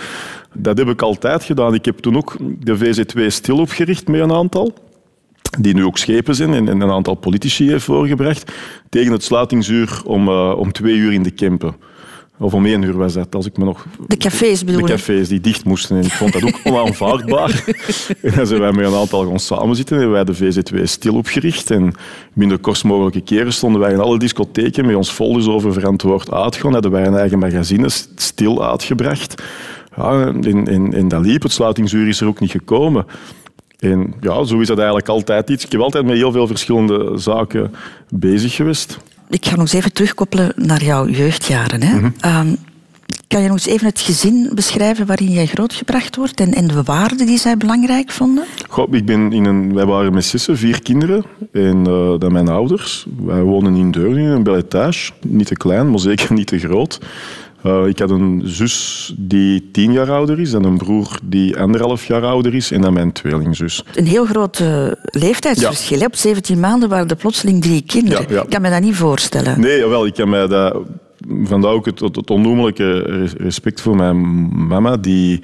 dat 0.54 0.78
heb 0.78 0.88
ik 0.88 1.02
altijd 1.02 1.44
gedaan. 1.44 1.74
Ik 1.74 1.84
heb 1.84 1.98
toen 1.98 2.16
ook 2.16 2.36
de 2.60 2.78
VZ2 2.78 3.26
stil 3.26 3.58
opgericht 3.58 4.08
met 4.08 4.20
een 4.20 4.32
aantal 4.32 4.74
die 5.58 5.74
nu 5.74 5.84
ook 5.84 5.98
schepen 5.98 6.34
zijn 6.34 6.54
en, 6.54 6.68
en 6.68 6.80
een 6.80 6.90
aantal 6.90 7.14
politici 7.14 7.70
heeft 7.70 7.84
voorgebracht, 7.84 8.52
tegen 8.88 9.12
het 9.12 9.22
sluitingsuur 9.22 10.02
om, 10.04 10.28
uh, 10.28 10.58
om 10.58 10.72
twee 10.72 10.96
uur 10.96 11.12
in 11.12 11.22
de 11.22 11.30
Kempen. 11.30 11.74
Of 12.40 12.54
om 12.54 12.66
één 12.66 12.82
uur 12.82 12.96
was 12.96 13.12
dat, 13.12 13.34
als 13.34 13.46
ik 13.46 13.56
me 13.56 13.64
nog... 13.64 13.86
De 14.06 14.16
cafés 14.16 14.64
bedoel 14.64 14.80
De 14.80 14.86
cafés 14.86 15.28
die 15.28 15.40
dicht 15.40 15.64
moesten. 15.64 15.96
En 15.96 16.04
ik 16.04 16.12
vond 16.12 16.32
dat 16.32 16.44
ook 16.44 16.60
onaanvaardbaar. 16.72 17.64
en 18.22 18.34
dan 18.34 18.46
zijn 18.46 18.60
wij 18.60 18.72
met 18.72 18.86
een 18.86 18.94
aantal 18.94 19.26
gaan 19.26 19.38
samenzitten 19.38 20.00
en 20.00 20.10
wij 20.10 20.24
de 20.24 20.36
VZ2 20.36 20.82
stil 20.82 21.14
opgericht. 21.14 21.70
En 21.70 21.92
binnen 22.34 22.62
de 22.62 22.80
mogelijke 22.84 23.20
keren 23.20 23.52
stonden 23.52 23.80
wij 23.80 23.92
in 23.92 24.00
alle 24.00 24.18
discotheken 24.18 24.86
met 24.86 24.96
ons 24.96 25.10
folders 25.10 25.46
over 25.46 25.72
verantwoord 25.72 26.30
uitgaan. 26.30 26.72
Hadden 26.72 26.90
wij 26.90 27.06
een 27.06 27.16
eigen 27.16 27.38
magazine 27.38 27.88
stil 28.14 28.68
uitgebracht. 28.70 29.42
Ja, 29.96 30.26
en, 30.26 30.66
en, 30.66 30.92
en 30.92 31.08
dat 31.08 31.24
liep. 31.24 31.42
Het 31.42 31.52
sluitingsuur 31.52 32.08
is 32.08 32.20
er 32.20 32.26
ook 32.26 32.40
niet 32.40 32.50
gekomen. 32.50 33.06
En 33.78 34.14
ja, 34.20 34.44
zo 34.44 34.58
is 34.58 34.66
dat 34.66 34.76
eigenlijk 34.76 35.08
altijd 35.08 35.50
iets. 35.50 35.64
Ik 35.64 35.72
heb 35.72 35.80
altijd 35.80 36.04
met 36.04 36.16
heel 36.16 36.32
veel 36.32 36.46
verschillende 36.46 37.12
zaken 37.14 37.74
bezig 38.08 38.54
geweest. 38.54 38.98
Ik 39.28 39.44
ga 39.44 39.50
nog 39.50 39.60
eens 39.60 39.72
even 39.72 39.92
terugkoppelen 39.92 40.52
naar 40.56 40.84
jouw 40.84 41.08
jeugdjaren. 41.08 41.82
Hè. 41.82 41.94
Mm 41.94 42.14
-hmm. 42.20 42.48
um, 42.48 42.56
kan 43.28 43.42
je 43.42 43.48
nog 43.48 43.56
eens 43.56 43.66
even 43.66 43.86
het 43.86 44.00
gezin 44.00 44.50
beschrijven 44.54 45.06
waarin 45.06 45.30
jij 45.30 45.46
grootgebracht 45.46 46.16
wordt 46.16 46.40
en, 46.40 46.52
en 46.52 46.66
de 46.66 46.82
waarden 46.82 47.26
die 47.26 47.38
zij 47.38 47.56
belangrijk 47.56 48.10
vonden? 48.10 48.44
Goh, 48.68 48.94
ik 48.94 49.06
ben 49.06 49.32
in 49.32 49.44
een, 49.44 49.74
wij 49.74 49.86
waren 49.86 50.14
met 50.14 50.24
zussen, 50.24 50.56
vier 50.56 50.82
kinderen. 50.82 51.24
En 51.52 51.88
uh, 51.88 52.18
dan 52.18 52.32
mijn 52.32 52.48
ouders. 52.48 53.06
Wij 53.22 53.42
wonen 53.42 53.74
in 53.74 53.90
Deurne, 53.90 54.20
in 54.20 54.26
een 54.26 54.42
beletage. 54.42 55.12
Niet 55.26 55.46
te 55.46 55.56
klein, 55.56 55.90
maar 55.90 56.00
zeker 56.00 56.32
niet 56.32 56.46
te 56.46 56.58
groot. 56.58 57.00
Uh, 57.66 57.86
ik 57.86 57.98
had 57.98 58.10
een 58.10 58.42
zus 58.44 59.14
die 59.16 59.70
tien 59.72 59.92
jaar 59.92 60.10
ouder 60.10 60.40
is 60.40 60.52
en 60.52 60.64
een 60.64 60.78
broer 60.78 61.18
die 61.22 61.56
anderhalf 61.56 62.06
jaar 62.06 62.24
ouder 62.24 62.54
is 62.54 62.70
en 62.70 62.80
dan 62.80 62.92
mijn 62.92 63.12
tweelingzus. 63.12 63.84
Een 63.94 64.06
heel 64.06 64.24
groot 64.24 64.58
uh, 64.58 64.92
leeftijdsverschil. 65.02 65.98
Ja. 65.98 66.06
Op 66.06 66.14
17 66.14 66.60
maanden 66.60 66.88
waren 66.88 67.08
er 67.08 67.16
plotseling 67.16 67.62
drie 67.62 67.82
kinderen. 67.82 68.24
Ja, 68.28 68.34
ja. 68.34 68.42
Ik 68.42 68.50
kan 68.50 68.62
me 68.62 68.70
dat 68.70 68.80
niet 68.80 68.96
voorstellen. 68.96 69.60
Nee, 69.60 69.78
jawel, 69.78 70.06
ik 70.06 70.14
kan 70.14 70.28
mij 70.28 70.46
dat... 70.46 70.76
Vandaar 71.42 71.72
ook 71.72 71.86
het, 71.86 72.00
het, 72.00 72.16
het 72.16 72.30
onnoemelijke 72.30 73.00
respect 73.38 73.80
voor 73.80 73.96
mijn 73.96 74.18
mama, 74.66 74.96
die 74.96 75.40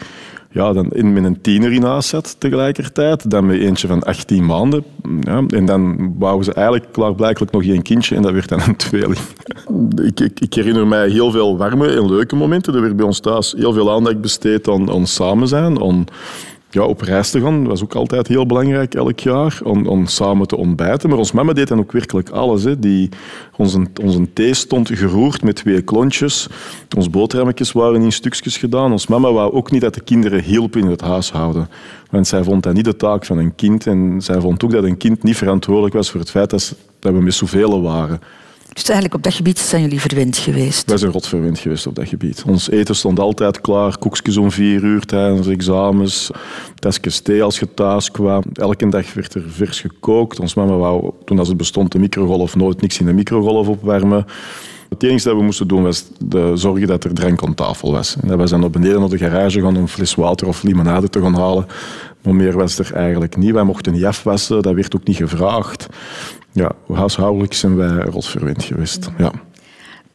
ja, 0.55 0.73
dan 0.73 0.91
in, 0.91 1.13
met 1.13 1.25
een 1.25 1.41
tiener 1.41 1.73
in 1.73 1.83
huis 1.83 2.15
tegelijkertijd. 2.39 3.31
Dan 3.31 3.47
met 3.47 3.61
eentje 3.61 3.87
van 3.87 4.03
18 4.03 4.47
maanden. 4.47 4.85
Ja, 5.21 5.45
en 5.49 5.65
dan 5.65 6.15
wou 6.19 6.43
ze 6.43 6.53
eigenlijk 6.53 6.93
klaarblijkelijk 6.93 7.53
nog 7.53 7.65
geen 7.65 7.83
kindje 7.83 8.17
en 8.17 8.23
dat 8.23 8.33
werd 8.33 8.49
dan 8.49 8.61
een 8.61 8.77
tweeling. 8.77 9.19
ik, 10.09 10.21
ik, 10.21 10.41
ik, 10.41 10.55
herinner 10.55 10.87
mij 10.87 11.09
heel 11.09 11.31
veel 11.31 11.57
warme 11.57 11.89
en 11.89 12.07
leuke 12.07 12.37
momenten. 12.37 12.75
Er 12.75 12.81
werd 12.81 12.97
bij 12.97 13.07
ons 13.07 13.21
thuis 13.21 13.55
heel 13.57 13.73
veel 13.73 13.93
aandacht 13.93 14.21
besteed 14.21 14.69
aan, 14.69 14.91
aan 14.91 15.07
samen 15.07 15.49
zijn, 15.49 15.83
aan 15.83 16.05
ja, 16.75 16.83
op 16.83 17.01
reis 17.01 17.31
te 17.31 17.41
gaan 17.41 17.67
was 17.67 17.83
ook 17.83 17.95
altijd 17.95 18.29
heel 18.29 18.47
belangrijk 18.47 18.95
elk 18.95 19.19
jaar, 19.19 19.61
om, 19.63 19.87
om 19.87 20.07
samen 20.07 20.47
te 20.47 20.57
ontbijten. 20.57 21.09
Maar 21.09 21.19
ons 21.19 21.33
mama 21.33 21.53
deed 21.53 21.69
dan 21.69 21.79
ook 21.79 21.93
werkelijk 21.93 22.29
alles. 22.29 22.65
Hè. 22.65 22.79
Die, 22.79 23.09
onze, 23.57 23.87
onze 24.03 24.33
thee 24.33 24.55
stond 24.55 24.89
geroerd 24.89 25.43
met 25.43 25.57
twee 25.57 25.83
klontjes. 25.83 26.49
Onze 26.97 27.11
boterhammetjes 27.11 27.73
waren 27.73 28.03
in 28.03 28.13
stukjes 28.13 28.57
gedaan. 28.57 28.93
Ons 28.93 29.07
mama 29.07 29.33
wou 29.33 29.53
ook 29.53 29.71
niet 29.71 29.81
dat 29.81 29.95
de 29.95 30.01
kinderen 30.01 30.43
hielpen 30.43 30.81
in 30.81 30.91
het 30.91 31.01
huishouden. 31.01 31.69
Want 32.11 32.27
zij 32.27 32.43
vond 32.43 32.63
dat 32.63 32.75
niet 32.75 32.85
de 32.85 32.97
taak 32.97 33.25
van 33.25 33.39
een 33.39 33.55
kind. 33.55 33.87
En 33.87 34.21
zij 34.23 34.41
vond 34.41 34.65
ook 34.65 34.71
dat 34.71 34.85
een 34.85 34.97
kind 34.97 35.23
niet 35.23 35.37
verantwoordelijk 35.37 35.95
was 35.95 36.11
voor 36.11 36.21
het 36.21 36.31
feit 36.31 36.51
dat 36.51 36.75
we 37.01 37.11
met 37.11 37.35
zoveel 37.35 37.83
waren. 37.83 38.21
Dus 38.75 38.85
eigenlijk 38.85 39.15
op 39.15 39.23
dat 39.23 39.35
gebied 39.35 39.59
zijn 39.59 39.83
jullie 39.83 40.01
verwend 40.01 40.37
geweest? 40.37 40.89
Wij 40.89 40.97
zijn 40.97 41.13
rot 41.13 41.27
verwend 41.27 41.59
geweest 41.59 41.87
op 41.87 41.95
dat 41.95 42.09
gebied. 42.09 42.43
Ons 42.47 42.71
eten 42.71 42.97
stond 42.97 43.19
altijd 43.19 43.61
klaar. 43.61 43.99
Koekjes 43.99 44.37
om 44.37 44.51
vier 44.51 44.83
uur 44.83 45.07
tijdens 45.07 45.47
examens. 45.47 46.31
Tasjes 46.79 47.21
thee 47.21 47.43
als 47.43 47.59
je 47.59 47.75
thuis 47.75 48.11
kwam. 48.11 48.43
Elke 48.53 48.89
dag 48.89 49.15
werd 49.15 49.35
er 49.35 49.45
vers 49.49 49.81
gekookt. 49.81 50.41
Ons 50.41 50.55
mama 50.55 50.77
wou, 50.77 51.11
toen 51.25 51.39
als 51.39 51.49
het 51.49 51.57
bestond, 51.57 51.93
de 51.93 51.99
microgolf 51.99 52.57
nooit 52.57 52.81
niks 52.81 52.99
in 52.99 53.07
de 53.07 53.13
microgolf 53.13 53.69
opwarmen. 53.69 54.27
Het 54.89 55.03
enige 55.03 55.29
dat 55.29 55.37
we 55.37 55.43
moesten 55.43 55.69
doen 55.69 55.83
was 55.83 56.05
de 56.19 56.53
zorgen 56.55 56.87
dat 56.87 57.05
er 57.05 57.15
drank 57.15 57.43
aan 57.43 57.55
tafel 57.55 57.93
was. 57.93 58.17
En 58.21 58.39
we 58.39 58.47
zijn 58.47 58.61
naar 58.61 58.71
beneden 58.71 59.01
naar 59.01 59.09
de 59.09 59.19
garage 59.19 59.61
gaan 59.61 59.77
om 59.77 59.89
fles 59.89 60.15
water 60.15 60.47
of 60.47 60.63
limonade 60.63 61.09
te 61.09 61.21
gaan 61.21 61.35
halen. 61.35 61.67
Maar 62.23 62.35
meer 62.35 62.57
was 62.57 62.79
er 62.79 62.95
eigenlijk 62.95 63.37
niet. 63.37 63.53
Wij 63.53 63.63
mochten 63.63 63.93
niet 63.93 64.05
afwassen, 64.05 64.63
dat 64.63 64.75
werd 64.75 64.97
ook 64.97 65.07
niet 65.07 65.17
gevraagd. 65.17 65.87
Ja, 66.55 66.73
huishoudelijk 66.93 67.55
zijn 67.55 67.77
wij 67.77 68.05
rotverwend 68.05 68.65
geweest. 68.65 69.11
Ja. 69.19 69.33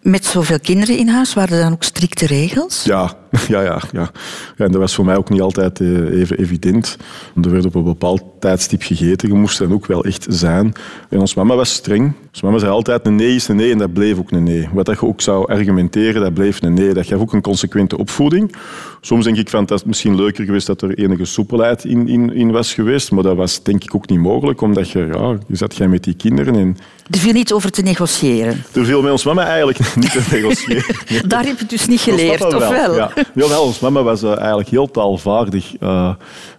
Met 0.01 0.25
zoveel 0.25 0.59
kinderen 0.59 0.97
in 0.97 1.07
huis 1.07 1.33
waren 1.33 1.57
er 1.57 1.63
dan 1.63 1.71
ook 1.71 1.83
strikte 1.83 2.25
regels? 2.25 2.83
Ja, 2.83 3.13
ja, 3.47 3.61
ja, 3.61 3.81
ja. 3.91 4.11
en 4.57 4.71
dat 4.71 4.81
was 4.81 4.95
voor 4.95 5.05
mij 5.05 5.17
ook 5.17 5.29
niet 5.29 5.41
altijd 5.41 5.79
eh, 5.79 6.19
even 6.19 6.37
evident. 6.37 6.97
Er 7.43 7.51
werd 7.51 7.65
op 7.65 7.75
een 7.75 7.83
bepaald 7.83 8.23
tijdstip 8.39 8.81
gegeten. 8.81 9.27
Je 9.27 9.33
moest 9.33 9.59
dan 9.59 9.73
ook 9.73 9.85
wel 9.85 10.03
echt 10.03 10.25
zijn. 10.29 10.73
En 11.09 11.19
ons 11.19 11.33
mama 11.33 11.55
was 11.55 11.73
streng. 11.73 12.13
Ons 12.31 12.41
mama 12.41 12.57
zei 12.57 12.71
altijd 12.71 13.05
een 13.05 13.15
nee 13.15 13.35
is 13.35 13.47
een 13.47 13.55
nee 13.55 13.71
en 13.71 13.77
dat 13.77 13.93
bleef 13.93 14.17
ook 14.17 14.31
een 14.31 14.43
nee. 14.43 14.69
Wat 14.73 14.85
dat 14.85 14.99
je 14.99 15.05
ook 15.05 15.21
zou 15.21 15.47
argumenteren, 15.47 16.21
dat 16.21 16.33
bleef 16.33 16.61
een 16.61 16.73
nee. 16.73 16.93
Dat 16.93 17.05
gaf 17.05 17.19
ook 17.19 17.33
een 17.33 17.41
consequente 17.41 17.97
opvoeding. 17.97 18.55
Soms 19.01 19.25
denk 19.25 19.37
ik 19.37 19.49
van 19.49 19.65
dat 19.65 19.79
het 19.79 19.87
misschien 19.87 20.15
leuker 20.15 20.45
geweest 20.45 20.67
dat 20.67 20.81
er 20.81 20.97
enige 20.97 21.25
soepelheid 21.25 21.85
in, 21.85 22.07
in, 22.07 22.33
in 22.33 22.51
was 22.51 22.73
geweest. 22.73 23.11
Maar 23.11 23.23
dat 23.23 23.35
was 23.35 23.63
denk 23.63 23.83
ik 23.83 23.95
ook 23.95 24.09
niet 24.09 24.19
mogelijk, 24.19 24.61
omdat 24.61 24.89
je, 24.89 25.09
ja, 25.11 25.37
je 25.47 25.55
zat 25.55 25.75
jij 25.75 25.87
met 25.87 26.03
die 26.03 26.15
kinderen 26.15 26.55
en 26.55 26.77
er 27.09 27.19
viel 27.19 27.33
niet 27.33 27.53
over 27.53 27.71
te 27.71 27.81
negociëren. 27.81 28.63
Er 28.73 28.85
viel 28.85 29.01
met 29.01 29.11
ons 29.11 29.23
mama 29.23 29.45
eigenlijk 29.45 29.95
niet 29.95 30.11
te 30.11 30.21
negociëren. 30.35 30.95
Daar 31.29 31.45
heb 31.45 31.59
je 31.59 31.65
dus 31.65 31.87
niet 31.87 31.99
geleerd, 31.99 32.43
of 32.53 32.69
wel? 32.69 32.95
Ja. 32.95 33.11
Wel, 33.33 33.63
ons 33.63 33.79
mama 33.79 34.03
was 34.03 34.23
uh, 34.23 34.37
eigenlijk 34.37 34.69
heel 34.69 34.91
taalvaardig. 34.91 35.81
Uh, 35.81 36.13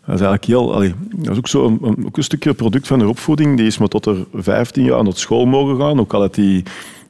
was 0.04 0.20
eigenlijk 0.20 0.44
heel, 0.44 0.66
dat 0.72 1.26
was 1.26 1.36
ook, 1.36 1.48
zo 1.48 1.66
een, 1.66 2.04
ook 2.06 2.16
een 2.16 2.24
stukje 2.24 2.54
product 2.54 2.86
van 2.86 2.98
haar 2.98 3.08
opvoeding. 3.08 3.56
Die 3.56 3.66
is 3.66 3.78
maar 3.78 3.88
tot 3.88 4.06
er 4.06 4.26
15 4.34 4.84
jaar 4.84 5.04
naar 5.04 5.12
school 5.16 5.46
mogen 5.46 5.76
gaan. 5.76 6.00
Ook 6.00 6.14
al 6.14 6.20
had 6.20 6.36
hij 6.36 6.64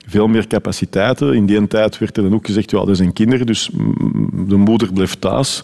veel 0.07 0.29
meer 0.29 0.47
capaciteiten. 0.47 1.35
In 1.35 1.47
die 1.47 1.67
tijd 1.67 1.99
werd 1.99 2.17
er 2.17 2.23
dan 2.23 2.35
ook 2.35 2.47
gezegd, 2.47 2.71
ja, 2.71 2.85
dat 2.85 2.97
zijn 2.97 3.13
kinderen, 3.13 3.47
dus 3.47 3.71
de 4.33 4.57
moeder 4.57 4.93
blijft 4.93 5.21
thuis. 5.21 5.63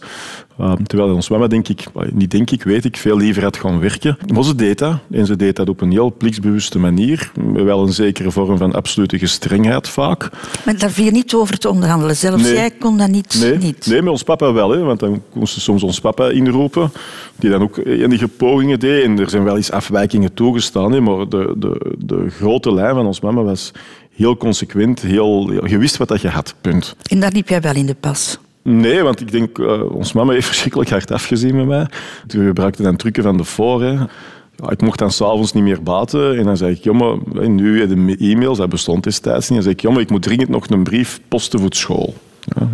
Uh, 0.61 0.73
terwijl 0.73 1.15
ons 1.15 1.29
mama, 1.29 1.47
denk 1.47 1.69
ik, 1.69 1.85
niet 2.13 2.31
denk 2.31 2.51
ik, 2.51 2.63
weet 2.63 2.85
ik, 2.85 2.97
veel 2.97 3.17
liever 3.17 3.43
had 3.43 3.57
gaan 3.57 3.81
werken. 3.81 4.19
Maar 4.33 4.45
ze 4.45 4.55
deed 4.55 4.79
dat. 4.79 4.99
En 5.11 5.27
ze 5.27 5.37
deed 5.37 5.57
dat 5.57 5.69
op 5.69 5.81
een 5.81 5.91
heel 5.91 6.15
plichtsbewuste 6.19 6.79
manier. 6.79 7.33
Wel 7.53 7.83
een 7.83 7.93
zekere 7.93 8.31
vorm 8.31 8.59
van 8.59 8.73
absolute 8.73 9.19
gestrengheid 9.19 9.89
vaak. 9.89 10.31
Maar 10.65 10.79
daar 10.79 10.91
viel 10.91 11.05
je 11.05 11.11
niet 11.11 11.35
over 11.35 11.59
te 11.59 11.69
onderhandelen. 11.69 12.17
Zelfs 12.17 12.51
jij 12.51 12.71
kon 12.71 12.99
dat 12.99 13.09
niet. 13.09 13.37
Nee, 13.41 13.59
niet. 13.59 13.87
nee 13.87 14.03
met 14.03 14.11
ons 14.11 14.23
papa 14.23 14.53
wel. 14.53 14.71
Hè, 14.71 14.79
want 14.79 15.01
dan 15.01 15.23
moesten 15.35 15.61
soms 15.61 15.83
ons 15.83 16.01
papa 16.01 16.29
inroepen. 16.31 16.93
Die 17.37 17.51
dan 17.51 17.63
ook 17.63 17.77
enige 17.77 18.29
pogingen 18.29 18.81
deed. 18.81 19.05
En 19.05 19.19
er 19.19 19.31
zijn 19.31 19.45
wel 19.45 19.57
eens 19.57 19.71
afwijkingen 19.71 20.35
toegestaan. 20.35 20.93
Hè, 20.93 21.01
maar 21.01 21.29
de, 21.29 21.55
de, 21.59 21.95
de 21.99 22.27
grote 22.31 22.75
lijn 22.75 22.95
van 22.95 23.07
ons 23.07 23.21
mama 23.21 23.43
was 23.43 23.73
heel 24.11 24.37
consequent. 24.37 25.01
Heel, 25.01 25.67
je 25.67 25.79
wist 25.79 25.97
wat 25.97 26.09
dat 26.09 26.21
je 26.21 26.29
had, 26.29 26.55
punt. 26.61 26.97
En 27.03 27.21
daar 27.21 27.33
liep 27.33 27.49
jij 27.49 27.61
wel 27.61 27.75
in 27.75 27.87
de 27.87 27.95
pas? 27.95 28.39
Nee, 28.69 29.03
want 29.03 29.21
ik 29.21 29.33
denk, 29.33 29.59
uh, 29.59 29.93
ons 29.93 30.13
mama 30.13 30.33
heeft 30.33 30.47
verschrikkelijk 30.47 30.91
hard 30.91 31.11
afgezien 31.11 31.57
met 31.57 31.67
mij. 31.67 31.87
We 32.27 32.45
gebruikten 32.45 32.85
dan 32.85 32.97
trucken 32.97 33.23
van 33.23 33.37
de 33.37 33.45
voor. 33.45 33.85
Ja, 33.85 34.71
ik 34.71 34.83
mocht 34.83 34.99
dan 34.99 35.11
s'avonds 35.11 35.53
niet 35.53 35.63
meer 35.63 35.83
baten. 35.83 36.39
En 36.39 36.45
dan 36.45 36.57
zei 36.57 36.73
ik, 36.73 36.85
jongen, 36.85 37.23
nu 37.55 37.87
de 37.87 38.17
e-mails, 38.19 38.59
dat 38.59 38.69
bestond 38.69 39.05
destijds 39.05 39.49
niet. 39.49 39.55
Dan 39.55 39.63
zei 39.63 39.75
ik, 39.75 39.81
jongen, 39.81 40.01
ik 40.01 40.11
moet 40.11 40.23
dringend 40.23 40.49
nog 40.49 40.71
een 40.71 40.83
brief 40.83 41.21
posten 41.29 41.61
voor 41.61 41.69
school. 41.73 42.15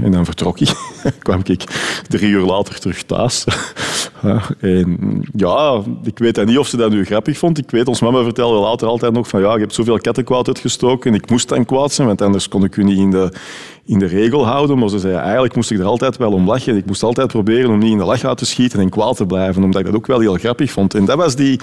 En 0.02 0.12
dan 0.12 0.24
vertrok 0.24 0.60
ik. 0.60 0.72
kwam 1.18 1.40
ik 1.44 1.64
drie 2.08 2.30
uur 2.30 2.44
later 2.44 2.80
terug 2.80 3.02
thuis. 3.02 3.44
en 4.60 5.22
ja, 5.36 5.82
ik 6.04 6.18
weet 6.18 6.44
niet 6.44 6.58
of 6.58 6.66
ze 6.66 6.76
dat 6.76 6.90
nu 6.90 7.04
grappig 7.04 7.38
vond. 7.38 7.58
Ik 7.58 7.70
weet, 7.70 7.88
ons 7.88 8.00
mama 8.00 8.22
vertelde 8.22 8.58
later 8.58 8.88
altijd 8.88 9.12
nog 9.12 9.28
van 9.28 9.40
ja, 9.40 9.52
je 9.52 9.60
hebt 9.60 9.74
zoveel 9.74 9.98
kattenkwaad 9.98 10.48
uitgestoken 10.48 11.10
en 11.10 11.16
ik 11.16 11.30
moest 11.30 11.48
dan 11.48 11.64
kwaad 11.64 11.92
zijn, 11.92 12.06
want 12.06 12.22
anders 12.22 12.48
kon 12.48 12.64
ik 12.64 12.76
u 12.76 12.84
niet 12.84 12.98
in 12.98 13.10
de, 13.10 13.32
in 13.84 13.98
de 13.98 14.06
regel 14.06 14.46
houden. 14.46 14.78
Maar 14.78 14.88
ze 14.88 14.98
zei, 14.98 15.14
eigenlijk 15.14 15.54
moest 15.54 15.70
ik 15.70 15.78
er 15.78 15.84
altijd 15.84 16.16
wel 16.16 16.32
om 16.32 16.46
lachen. 16.46 16.76
Ik 16.76 16.86
moest 16.86 17.02
altijd 17.02 17.28
proberen 17.28 17.70
om 17.70 17.78
niet 17.78 17.92
in 17.92 17.98
de 17.98 18.04
lach 18.04 18.24
uit 18.24 18.38
te 18.38 18.46
schieten 18.46 18.80
en 18.80 18.88
kwaad 18.88 19.16
te 19.16 19.26
blijven, 19.26 19.62
omdat 19.62 19.80
ik 19.80 19.86
dat 19.86 19.94
ook 19.94 20.06
wel 20.06 20.20
heel 20.20 20.34
grappig 20.34 20.70
vond. 20.70 20.94
En 20.94 21.04
dat 21.04 21.16
was 21.16 21.36
die 21.36 21.60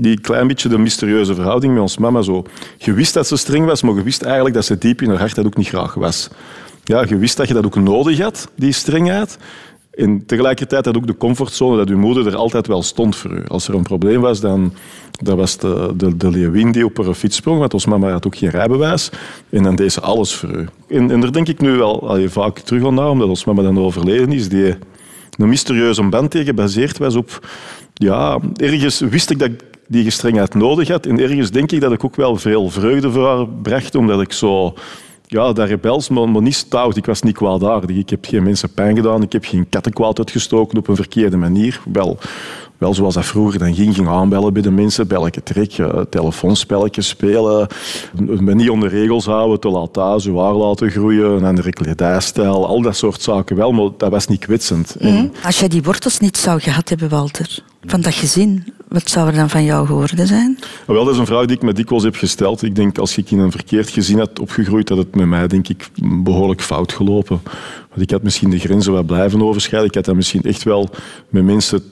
die 0.00 0.20
klein 0.20 0.46
beetje 0.46 0.68
de 0.68 0.78
mysterieuze 0.78 1.34
verhouding 1.34 1.72
met 1.72 1.82
ons 1.82 1.98
mama 1.98 2.22
zo. 2.22 2.44
Je 2.76 2.92
wist 2.92 3.14
dat 3.14 3.26
ze 3.26 3.36
streng 3.36 3.66
was, 3.66 3.82
maar 3.82 3.94
je 3.94 4.02
wist 4.02 4.22
eigenlijk 4.22 4.54
dat 4.54 4.64
ze 4.64 4.78
diep 4.78 5.02
in 5.02 5.08
haar 5.08 5.18
hart 5.18 5.34
dat 5.34 5.46
ook 5.46 5.56
niet 5.56 5.68
graag 5.68 5.94
was 5.94 6.30
ja, 6.88 7.04
je 7.08 7.16
wist 7.16 7.36
dat 7.36 7.48
je 7.48 7.54
dat 7.54 7.64
ook 7.64 7.76
nodig 7.76 8.20
had, 8.20 8.48
die 8.56 8.72
strengheid. 8.72 9.38
En 9.90 10.26
tegelijkertijd 10.26 10.84
had 10.84 10.96
ook 10.96 11.06
de 11.06 11.16
comfortzone 11.16 11.76
dat 11.76 11.88
je 11.88 11.94
moeder 11.94 12.26
er 12.26 12.36
altijd 12.36 12.66
wel 12.66 12.82
stond 12.82 13.16
voor 13.16 13.30
u. 13.30 13.42
Als 13.46 13.68
er 13.68 13.74
een 13.74 13.82
probleem 13.82 14.20
was, 14.20 14.40
dan 14.40 14.72
dat 15.22 15.36
was 15.36 15.56
de, 15.56 15.92
de, 15.96 16.16
de 16.16 16.30
leeuwin 16.30 16.72
die 16.72 16.84
op 16.84 17.04
haar 17.04 17.14
fiets 17.14 17.36
sprong, 17.36 17.58
want 17.58 17.74
ons 17.74 17.86
mama 17.86 18.10
had 18.10 18.26
ook 18.26 18.36
geen 18.36 18.50
rijbewijs. 18.50 19.10
En 19.50 19.62
dan 19.62 19.76
deed 19.76 19.92
ze 19.92 20.00
alles 20.00 20.34
voor 20.34 20.50
u. 20.50 20.66
En, 20.88 21.10
en 21.10 21.20
daar 21.20 21.32
denk 21.32 21.48
ik 21.48 21.60
nu 21.60 21.76
wel 21.76 22.08
al 22.08 22.28
vaak 22.28 22.58
terug 22.58 22.84
aan 22.86 22.98
omdat 22.98 23.28
ons 23.28 23.44
mama 23.44 23.62
dan 23.62 23.78
overleden 23.78 24.32
is, 24.32 24.48
die 24.48 24.76
een 25.36 25.48
mysterieuze 25.48 26.02
band 26.02 26.30
tegen 26.30 26.46
gebaseerd 26.46 26.98
was 26.98 27.14
op... 27.14 27.48
Ja, 27.94 28.38
ergens 28.56 29.00
wist 29.00 29.30
ik 29.30 29.38
dat 29.38 29.50
die 29.88 30.04
gestrengheid 30.04 30.54
nodig 30.54 30.88
had. 30.88 31.06
En 31.06 31.20
ergens 31.20 31.50
denk 31.50 31.72
ik 31.72 31.80
dat 31.80 31.92
ik 31.92 32.04
ook 32.04 32.16
wel 32.16 32.36
veel 32.36 32.70
vreugde 32.70 33.10
voor 33.10 33.26
haar 33.26 33.48
bracht, 33.48 33.94
omdat 33.94 34.20
ik 34.20 34.32
zo 34.32 34.74
ja, 35.26 35.52
dat 35.52 35.68
rebels, 35.68 36.08
maar, 36.08 36.42
niet 36.42 36.54
stout. 36.54 36.96
Ik 36.96 37.06
was 37.06 37.22
niet 37.22 37.36
kwaadaardig. 37.36 37.96
Ik 37.96 38.10
heb 38.10 38.24
geen 38.24 38.42
mensen 38.42 38.72
pijn 38.72 38.96
gedaan. 38.96 39.22
Ik 39.22 39.32
heb 39.32 39.44
geen 39.44 39.68
kattenkwaad 39.68 40.18
uitgestoken 40.18 40.78
op 40.78 40.88
een 40.88 40.96
verkeerde 40.96 41.36
manier. 41.36 41.80
Wel, 41.92 42.18
wel 42.78 42.94
zoals 42.94 43.14
dat 43.14 43.26
vroeger 43.26 43.58
dan 43.58 43.74
ging, 43.74 43.94
ging 43.94 44.08
aanbellen 44.08 44.52
bij 44.52 44.62
de 44.62 44.70
mensen, 44.70 45.06
belletje 45.06 45.42
trek, 45.42 45.78
uh, 45.78 46.00
telefoonspelletjes 46.10 47.08
spelen, 47.08 47.66
me 48.20 48.54
niet 48.54 48.70
onder 48.70 48.88
regels 48.88 49.24
houden, 49.24 49.60
te 49.60 49.68
laat 49.68 49.92
thuis, 49.92 50.24
je 50.24 50.38
haar 50.38 50.52
laten 50.52 50.90
groeien, 50.90 51.30
een 51.30 51.44
andere 51.44 51.70
kledijstijl, 51.70 52.66
al 52.66 52.82
dat 52.82 52.96
soort 52.96 53.22
zaken 53.22 53.56
wel, 53.56 53.72
maar 53.72 53.88
dat 53.96 54.10
was 54.10 54.26
niet 54.26 54.44
kwetsend. 54.44 54.96
Mm. 55.00 55.32
Als 55.44 55.58
jij 55.58 55.68
die 55.68 55.82
wortels 55.82 56.18
niet 56.18 56.36
zou 56.36 56.60
gehad 56.60 56.88
hebben, 56.88 57.08
Walter, 57.08 57.58
van 57.84 58.00
dat 58.00 58.14
gezin, 58.14 58.72
wat 58.88 59.10
zou 59.10 59.28
er 59.28 59.34
dan 59.34 59.50
van 59.50 59.64
jou 59.64 59.86
geworden 59.86 60.26
zijn? 60.26 60.58
Wel, 60.86 61.04
dat 61.04 61.14
is 61.14 61.20
een 61.20 61.26
vraag 61.26 61.46
die 61.46 61.56
ik 61.56 61.62
me 61.62 61.72
dikwijls 61.72 62.04
heb 62.04 62.16
gesteld. 62.16 62.62
Ik 62.62 62.74
denk, 62.74 62.98
als 62.98 63.16
ik 63.16 63.30
in 63.30 63.38
een 63.38 63.50
verkeerd 63.50 63.90
gezin 63.90 64.18
had 64.18 64.40
opgegroeid, 64.40 64.86
dat 64.86 64.98
het 64.98 65.14
met 65.14 65.26
mij, 65.26 65.46
denk 65.46 65.68
ik, 65.68 65.88
behoorlijk 66.02 66.62
fout 66.62 66.92
gelopen. 66.92 67.40
Want 67.88 68.00
ik 68.00 68.10
had 68.10 68.22
misschien 68.22 68.50
de 68.50 68.58
grenzen 68.58 68.92
wat 68.92 69.06
blijven 69.06 69.42
overschrijden. 69.42 69.88
Ik 69.88 69.94
had 69.94 70.04
dat 70.04 70.14
misschien 70.14 70.42
echt 70.42 70.62
wel 70.62 70.88
met 71.28 71.44
mensen 71.44 71.82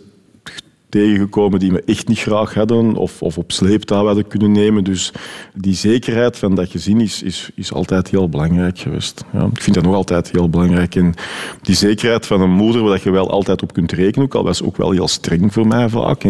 tegengekomen 0.97 1.59
die 1.59 1.73
me 1.73 1.83
echt 1.87 2.09
niet 2.09 2.19
graag 2.19 2.55
hadden 2.55 2.95
of, 2.95 3.23
of 3.23 3.39
op 3.39 3.53
sleeptouw 3.53 4.07
hadden 4.07 4.27
kunnen 4.27 4.53
nemen. 4.53 4.85
Dus 4.85 5.13
die 5.55 5.75
zekerheid 5.75 6.39
van 6.39 6.55
dat 6.55 6.71
gezin 6.71 7.01
is, 7.01 7.23
is, 7.23 7.51
is 7.55 7.73
altijd 7.73 8.11
heel 8.11 8.29
belangrijk 8.29 8.79
geweest. 8.79 9.25
Ja, 9.33 9.49
ik 9.53 9.63
vind 9.63 9.77
dat 9.77 9.85
nog 9.85 9.95
altijd 9.95 10.31
heel 10.31 10.51
belangrijk. 10.51 10.95
En 10.95 11.15
die 11.63 11.75
zekerheid 11.75 12.27
van 12.27 12.41
een 12.41 12.51
moeder 12.51 12.83
waar 12.83 13.01
je 13.03 13.11
wel 13.11 13.31
altijd 13.31 13.63
op 13.63 13.73
kunt 13.73 13.93
rekenen, 13.93 14.27
ook 14.27 14.35
al 14.35 14.45
was 14.45 14.63
ook 14.63 14.77
wel 14.77 14.91
heel 14.91 15.09
streng 15.09 15.53
voor 15.53 15.67
mij 15.67 15.89
vaak. 15.89 16.25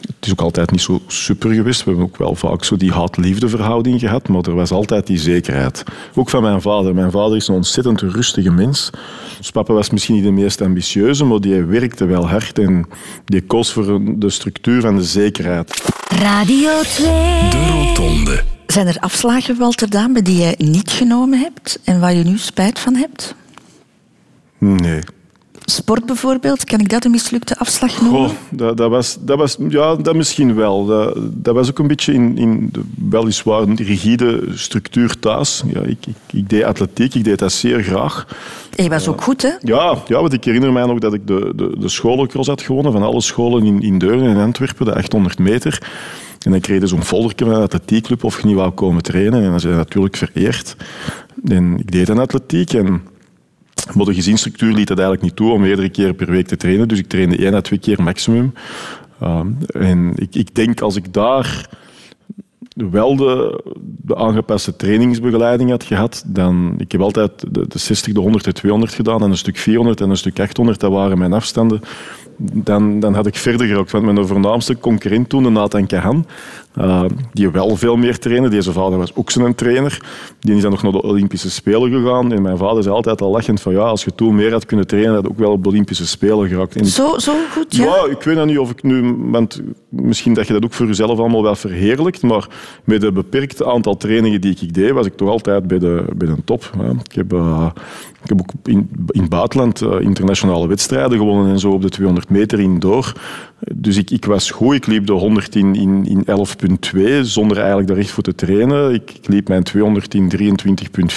Het 0.00 0.26
is 0.26 0.32
ook 0.32 0.40
altijd 0.40 0.70
niet 0.70 0.80
zo 0.80 1.00
super 1.06 1.54
geweest. 1.54 1.84
We 1.84 1.90
hebben 1.90 2.06
ook 2.06 2.16
wel 2.16 2.34
vaak 2.34 2.64
zo 2.64 2.76
die 2.76 2.92
haat-liefde 2.92 3.48
verhouding 3.48 4.00
gehad, 4.00 4.28
maar 4.28 4.42
er 4.42 4.54
was 4.54 4.70
altijd 4.70 5.06
die 5.06 5.18
zekerheid. 5.18 5.84
Ook 6.14 6.30
van 6.30 6.42
mijn 6.42 6.60
vader. 6.60 6.94
Mijn 6.94 7.10
vader 7.10 7.36
is 7.36 7.48
een 7.48 7.54
ontzettend 7.54 8.00
rustige 8.00 8.50
mens. 8.50 8.90
Ons 9.36 9.50
papa 9.50 9.72
was 9.72 9.90
misschien 9.90 10.14
niet 10.14 10.24
de 10.24 10.30
meest 10.30 10.60
ambitieuze, 10.60 11.24
maar 11.24 11.40
die 11.40 11.62
werkte 11.62 12.04
wel 12.04 12.28
hard 12.28 12.58
en 12.58 12.86
die 13.24 13.42
koos 13.42 13.72
voor 13.72 14.00
de 14.18 14.30
structuur 14.30 14.80
van 14.80 14.96
de 14.96 15.02
zekerheid. 15.02 15.82
Radio 16.08 16.70
2. 16.82 17.06
De 17.50 17.66
Rotonde. 17.70 18.42
Zijn 18.66 18.86
er 18.86 18.98
afslagen, 18.98 19.58
Walter 19.58 19.90
Dame, 19.90 20.22
die 20.22 20.36
jij 20.36 20.54
niet 20.58 20.90
genomen 20.90 21.38
hebt 21.38 21.80
en 21.84 22.00
waar 22.00 22.14
je 22.14 22.24
nu 22.24 22.38
spijt 22.38 22.78
van 22.78 22.94
hebt? 22.94 23.34
Nee. 24.58 25.00
Sport 25.70 26.06
bijvoorbeeld, 26.06 26.64
kan 26.64 26.80
ik 26.80 26.88
dat 26.88 27.04
een 27.04 27.10
mislukte 27.10 27.58
afslag 27.58 28.00
noemen? 28.00 28.28
Goh, 28.28 28.36
dat, 28.50 28.76
dat, 28.76 28.90
was, 28.90 29.16
dat 29.20 29.38
was, 29.38 29.56
ja, 29.68 29.94
dat 29.94 30.14
misschien 30.14 30.54
wel. 30.54 30.86
Dat, 30.86 31.16
dat 31.18 31.54
was 31.54 31.70
ook 31.70 31.78
een 31.78 31.86
beetje 31.86 32.12
in, 32.12 32.38
in 32.38 32.68
de 32.72 32.80
weliswaar 33.10 33.62
een 33.62 33.76
rigide 33.76 34.42
structuur 34.54 35.18
thuis. 35.18 35.62
Ja, 35.66 35.80
ik, 35.80 36.06
ik, 36.06 36.16
ik, 36.32 36.48
deed 36.48 36.62
atletiek, 36.62 37.14
ik 37.14 37.24
deed 37.24 37.38
dat 37.38 37.52
zeer 37.52 37.82
graag. 37.82 38.26
En 38.76 38.84
je 38.84 38.90
was 38.90 39.08
ook 39.08 39.22
goed, 39.22 39.42
hè? 39.42 39.50
Ja, 39.60 39.96
ja, 40.06 40.20
want 40.20 40.32
ik 40.32 40.44
herinner 40.44 40.72
mij 40.72 40.86
nog 40.86 40.98
dat 40.98 41.14
ik 41.14 41.26
de, 41.26 41.52
de, 41.56 41.74
de 41.78 41.88
scholencross 41.88 42.48
had 42.48 42.62
gewonnen 42.62 42.92
van 42.92 43.02
alle 43.02 43.20
scholen 43.20 43.64
in, 43.64 43.82
in 43.82 43.98
Deurne 43.98 44.28
en 44.28 44.36
Antwerpen, 44.36 44.86
de 44.86 44.94
800 44.94 45.38
meter. 45.38 45.82
En 46.44 46.50
dan 46.50 46.60
kreeg 46.60 46.80
je 46.80 46.86
zo'n 46.86 47.04
foldertje 47.04 47.44
van 47.44 47.54
de 47.54 47.60
atletiekclub 47.60 48.24
of 48.24 48.40
je 48.40 48.46
niet 48.46 48.56
wou 48.56 48.70
komen 48.70 49.02
trainen. 49.02 49.42
En 49.42 49.50
dan 49.50 49.60
zijn 49.60 49.76
natuurlijk 49.76 50.16
vereerd. 50.16 50.76
En 51.44 51.78
ik 51.78 51.92
deed 51.92 52.06
dan 52.06 52.18
atletiek 52.18 52.72
en 52.72 53.02
maar 53.94 54.04
de 54.04 54.14
gezinsstructuur 54.14 54.72
liet 54.72 54.88
het 54.88 54.98
eigenlijk 54.98 55.22
niet 55.22 55.36
toe 55.36 55.52
om 55.52 55.60
meerdere 55.60 55.88
keren 55.88 56.14
per 56.14 56.30
week 56.30 56.46
te 56.46 56.56
trainen. 56.56 56.88
Dus 56.88 56.98
ik 56.98 57.08
trainde 57.08 57.36
één 57.36 57.54
à 57.54 57.60
twee 57.60 57.78
keer 57.78 58.02
maximum. 58.02 58.52
Uh, 59.22 59.40
en 59.68 60.12
ik, 60.16 60.34
ik 60.34 60.54
denk 60.54 60.80
als 60.80 60.96
ik 60.96 61.12
daar 61.12 61.68
wel 62.74 63.16
de, 63.16 63.62
de, 63.82 64.16
aangepaste 64.16 64.76
trainingsbegeleiding 64.76 65.70
had 65.70 65.84
gehad, 65.84 66.22
dan... 66.26 66.74
Ik 66.78 66.92
heb 66.92 67.00
altijd 67.00 67.54
de, 67.54 67.68
de 67.68 67.78
60, 67.78 68.12
de 68.12 68.20
100, 68.20 68.44
de 68.44 68.52
200 68.52 68.94
gedaan 68.94 69.22
en 69.22 69.30
een 69.30 69.36
stuk 69.36 69.58
400 69.58 70.00
en 70.00 70.10
een 70.10 70.16
stuk 70.16 70.40
800. 70.40 70.80
Dat 70.80 70.92
waren 70.92 71.18
mijn 71.18 71.32
afstanden. 71.32 71.80
Dan, 72.36 73.00
dan 73.00 73.14
had 73.14 73.26
ik 73.26 73.36
verder 73.36 73.66
gerookt. 73.66 73.90
Want 73.90 74.04
mijn 74.04 74.26
voornaamste 74.26 74.78
concurrent 74.78 75.28
toen, 75.28 75.42
de 75.42 75.50
Nathan 75.50 75.86
Kahan, 75.86 76.26
eh, 76.74 77.04
die 77.32 77.50
wel 77.50 77.76
veel 77.76 77.96
meer 77.96 78.18
trainen. 78.18 78.50
Deze 78.50 78.72
vader 78.72 78.98
was 78.98 79.14
ook 79.14 79.30
zijn 79.30 79.54
trainer. 79.54 80.00
Die 80.40 80.54
is 80.54 80.62
dan 80.62 80.70
nog 80.70 80.82
naar 80.82 80.92
de 80.92 81.02
Olympische 81.02 81.50
Spelen 81.50 81.90
gegaan. 81.90 82.32
En 82.32 82.42
mijn 82.42 82.58
vader 82.58 82.82
zei 82.82 82.94
altijd 82.94 83.20
al 83.20 83.30
lachend 83.30 83.60
van 83.60 83.72
ja, 83.72 83.78
als 83.78 84.04
je 84.04 84.14
toen 84.14 84.34
meer 84.34 84.52
had 84.52 84.66
kunnen 84.66 84.86
trainen, 84.86 85.14
had 85.14 85.22
je 85.22 85.30
ook 85.30 85.38
wel 85.38 85.50
op 85.50 85.62
de 85.62 85.68
Olympische 85.68 86.06
Spelen 86.06 86.48
geraakt. 86.48 86.76
En 86.76 86.86
Zo, 86.86 87.18
zo 87.18 87.32
goed, 87.52 87.76
ja? 87.76 87.84
ja, 87.84 88.06
ik 88.10 88.22
weet 88.22 88.36
dat 88.36 88.46
niet 88.46 88.58
of 88.58 88.70
ik 88.70 88.82
nu... 88.82 89.14
Want 89.18 89.62
misschien 89.88 90.34
dat 90.34 90.46
je 90.46 90.52
dat 90.52 90.64
ook 90.64 90.72
voor 90.72 90.86
jezelf 90.86 91.18
allemaal 91.18 91.42
wel 91.42 91.56
verheerlijkt, 91.56 92.22
maar 92.22 92.48
met 92.84 93.02
het 93.02 93.14
beperkte 93.14 93.66
aantal 93.66 93.96
trainingen 93.96 94.40
die 94.40 94.56
ik 94.60 94.74
deed, 94.74 94.90
was 94.90 95.06
ik 95.06 95.16
toch 95.16 95.28
altijd 95.28 95.66
bij 95.66 95.78
de, 95.78 96.04
bij 96.16 96.28
de 96.28 96.44
top. 96.44 96.70
Ja. 96.78 96.90
Ik, 97.04 97.12
heb, 97.12 97.32
eh, 97.32 97.70
ik 98.22 98.28
heb 98.28 98.40
ook 98.40 98.52
in, 98.64 98.88
in 99.06 99.20
het 99.20 99.30
buitenland 99.30 99.82
eh, 99.82 100.00
internationale 100.00 100.68
wedstrijden 100.68 101.18
gewonnen 101.18 101.52
en 101.52 101.58
zo 101.58 101.70
op 101.70 101.82
de 101.82 101.88
200 101.88 102.30
meter 102.30 102.60
indoor. 102.60 103.12
Dus 103.74 103.96
ik, 103.96 104.10
ik 104.10 104.24
was 104.24 104.50
goed. 104.50 104.74
Ik 104.74 104.86
liep 104.86 105.06
de 105.06 105.12
100 105.12 105.54
in, 105.54 105.74
in, 105.74 106.06
in 106.06 106.22
11.2 106.68 107.20
zonder 107.22 107.56
eigenlijk 107.56 107.88
daar 107.88 107.96
echt 107.96 108.10
voor 108.10 108.22
te 108.22 108.34
trainen. 108.34 108.94
Ik, 108.94 109.10
ik 109.22 109.28
liep 109.28 109.48
mijn 109.48 109.62
200 109.62 110.14
in 110.14 110.30
23.4. 110.38 110.38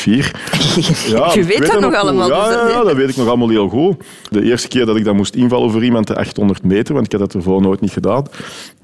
je 0.03 1.31
ik 1.33 1.43
weet 1.43 1.71
dat 1.71 1.79
nog 1.79 1.93
allemaal. 1.95 2.27
Ja, 2.27 2.45
dus 2.47 2.53
ja, 2.55 2.63
dat- 2.63 2.71
ja, 2.71 2.83
dat 2.83 2.95
weet 2.95 3.09
ik 3.09 3.15
nog 3.15 3.27
allemaal 3.27 3.49
heel 3.49 3.69
goed. 3.69 4.03
De 4.29 4.43
eerste 4.43 4.67
keer 4.67 4.85
dat 4.85 4.95
ik 4.95 5.03
dat 5.05 5.15
moest 5.15 5.35
invallen 5.35 5.71
voor 5.71 5.83
iemand, 5.83 6.07
de 6.07 6.15
800 6.15 6.63
meter, 6.63 6.93
want 6.93 7.05
ik 7.05 7.11
had 7.11 7.21
dat 7.21 7.33
ervoor 7.33 7.61
nooit 7.61 7.81
niet 7.81 7.91
gedaan, 7.91 8.25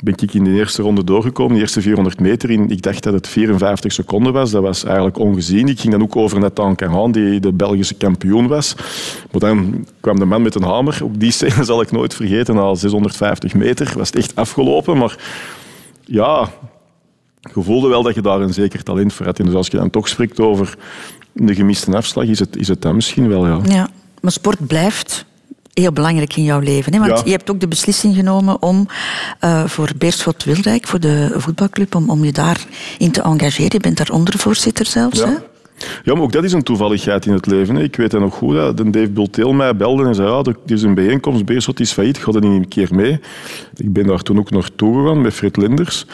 ben 0.04 0.14
ik 0.20 0.34
in 0.34 0.44
de 0.44 0.52
eerste 0.52 0.82
ronde 0.82 1.04
doorgekomen. 1.04 1.54
De 1.56 1.60
eerste 1.62 1.82
400 1.82 2.20
meter, 2.20 2.50
in, 2.50 2.70
ik 2.70 2.82
dacht 2.82 3.04
dat 3.04 3.14
het 3.14 3.28
54 3.28 3.92
seconden 3.92 4.34
was. 4.34 4.52
Dat 4.52 4.62
was 4.62 4.84
eigenlijk 4.84 5.18
ongezien. 5.20 5.68
Ik 5.68 5.80
ging 5.80 5.94
dan 5.94 6.02
ook 6.02 6.16
over 6.16 6.40
Nathan 6.40 6.76
Cahan, 6.76 7.12
die 7.12 7.40
de 7.40 7.52
Belgische 7.54 7.96
kampioen 7.96 8.48
was. 8.48 8.76
Maar 9.32 9.40
dan 9.42 9.86
kwam 10.00 10.20
de 10.20 10.26
man 10.26 10.42
met 10.42 10.56
een 10.56 10.64
hamer. 10.64 11.00
Ook 11.04 11.20
die 11.20 11.32
scène 11.32 11.64
zal 11.64 11.82
ik 11.82 11.92
nooit 11.92 12.14
vergeten. 12.14 12.56
Na 12.56 12.76
650 12.76 13.54
meter 13.54 13.92
was 13.98 14.08
het 14.08 14.16
echt 14.18 14.36
afgelopen. 14.36 14.98
Maar 14.98 15.16
ja, 16.10 16.50
je 17.54 17.64
voelde 17.64 17.88
wel 17.88 18.04
dat 18.04 18.16
je 18.16 18.22
daar 18.22 18.42
een 18.42 18.54
zeker 18.54 18.84
talent 18.84 19.14
voor 19.14 19.26
had. 19.26 19.40
En 19.40 19.46
dus 19.46 19.54
als 19.54 19.68
je 19.68 19.78
dan 19.78 19.90
toch 19.90 20.08
spreekt 20.08 20.40
over 20.40 20.78
de 21.34 21.56
gemiste 21.56 21.96
afslag, 21.96 22.26
is 22.26 22.40
het, 22.40 22.56
is 22.56 22.68
het 22.68 22.82
dat 22.82 22.94
misschien 22.94 23.28
wel, 23.28 23.48
ja. 23.48 23.60
Ja, 23.64 23.90
maar 24.22 24.32
sport 24.32 24.68
blijft 24.68 25.26
heel 25.74 25.92
belangrijk 25.92 26.36
in 26.36 26.44
jouw 26.44 26.60
leven. 26.60 26.94
Hè? 26.94 27.00
Want 27.00 27.12
Ja. 27.12 27.22
je 27.26 27.32
hebt 27.32 27.50
ook 27.50 27.60
de 27.60 27.68
beslissing 27.68 28.16
genomen 28.16 28.62
om 28.62 28.88
eh, 29.40 29.66
voor 29.66 29.92
Beerschot 29.98 30.44
Wilrijk, 30.44 30.88
voor 30.88 31.00
de 31.00 31.34
voetbalclub, 31.38 31.96
om, 31.96 32.10
om 32.10 32.24
je 32.26 32.32
daarin 32.32 33.12
te 33.12 33.22
engageren. 33.22 33.72
Je 33.72 33.80
bent 33.80 33.98
daar 33.98 34.10
ondervoorzitter 34.12 34.86
zelfs. 34.86 35.20
Hè? 35.20 35.34
Ja. 36.04 36.14
Maar 36.14 36.24
ook 36.24 36.32
dat 36.32 36.44
is 36.44 36.54
een 36.54 36.64
toevalligheid 36.64 37.26
in 37.26 37.34
het 37.34 37.46
leven. 37.46 37.76
Hè. 37.76 37.84
Ik 37.84 37.96
weet 37.96 38.12
dat 38.12 38.22
nog 38.22 38.34
goed, 38.34 38.78
de 38.78 38.90
Dave 38.90 39.10
Bulteel 39.10 39.54
mij 39.54 39.76
belde 39.76 40.06
en 40.06 40.16
zei 40.16 40.30
ja, 40.30 40.42
er 40.44 40.56
is 40.66 40.82
een 40.82 40.94
bijeenkomst, 40.94 41.46
Beerschot 41.46 41.80
is 41.80 41.92
failliet, 41.92 42.18
ga 42.18 42.32
er 42.32 42.42
niet 42.42 42.62
een 42.62 42.68
keer 42.68 42.90
mee. 42.92 43.20
Ik 43.76 43.94
ben 43.94 44.06
daar 44.06 44.22
toen 44.22 44.40
ook 44.40 44.52
naartoe 44.52 45.02
gegaan 45.02 45.22
met 45.22 45.34
Fred 45.34 45.58
Linders. 45.58 46.06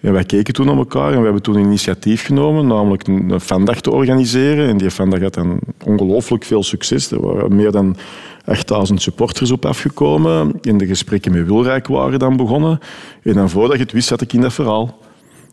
En 0.00 0.12
wij 0.12 0.24
keken 0.24 0.54
toen 0.54 0.66
naar 0.66 0.76
elkaar 0.76 1.12
en 1.12 1.18
we 1.18 1.24
hebben 1.24 1.42
toen 1.42 1.56
een 1.56 1.64
initiatief 1.64 2.24
genomen, 2.24 2.66
namelijk 2.66 3.06
een 3.06 3.30
een 3.30 3.40
fandag 3.40 3.80
te 3.80 3.90
organiseren. 3.90 4.68
En 4.68 4.76
die 4.76 4.90
fandag 4.90 5.20
had 5.20 5.34
dan 5.34 5.58
ongelooflijk 5.84 6.44
veel 6.44 6.62
succes. 6.62 7.10
Er 7.10 7.20
waren 7.20 7.56
meer 7.56 7.70
dan 7.70 7.96
8000 8.44 9.02
supporters 9.02 9.50
op 9.50 9.64
afgekomen. 9.64 10.52
En 10.62 10.78
de 10.78 10.86
gesprekken 10.86 11.32
met 11.32 11.46
Wilrijk 11.46 11.86
waren 11.86 12.18
dan 12.18 12.36
begonnen. 12.36 12.78
En 13.22 13.34
dan 13.34 13.50
voordat 13.50 13.76
je 13.76 13.82
het 13.82 13.92
wist, 13.92 14.08
zat 14.08 14.20
ik 14.20 14.32
in 14.32 14.40
dat 14.40 14.52
verhaal. 14.52 14.98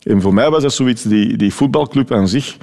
En 0.03 0.21
voor 0.21 0.33
mij 0.33 0.49
was 0.49 0.61
dat 0.61 0.73
zoiets, 0.73 1.03
die, 1.03 1.37
die 1.37 1.53
voetbalclub 1.53 2.11
aan 2.11 2.27
zich. 2.27 2.57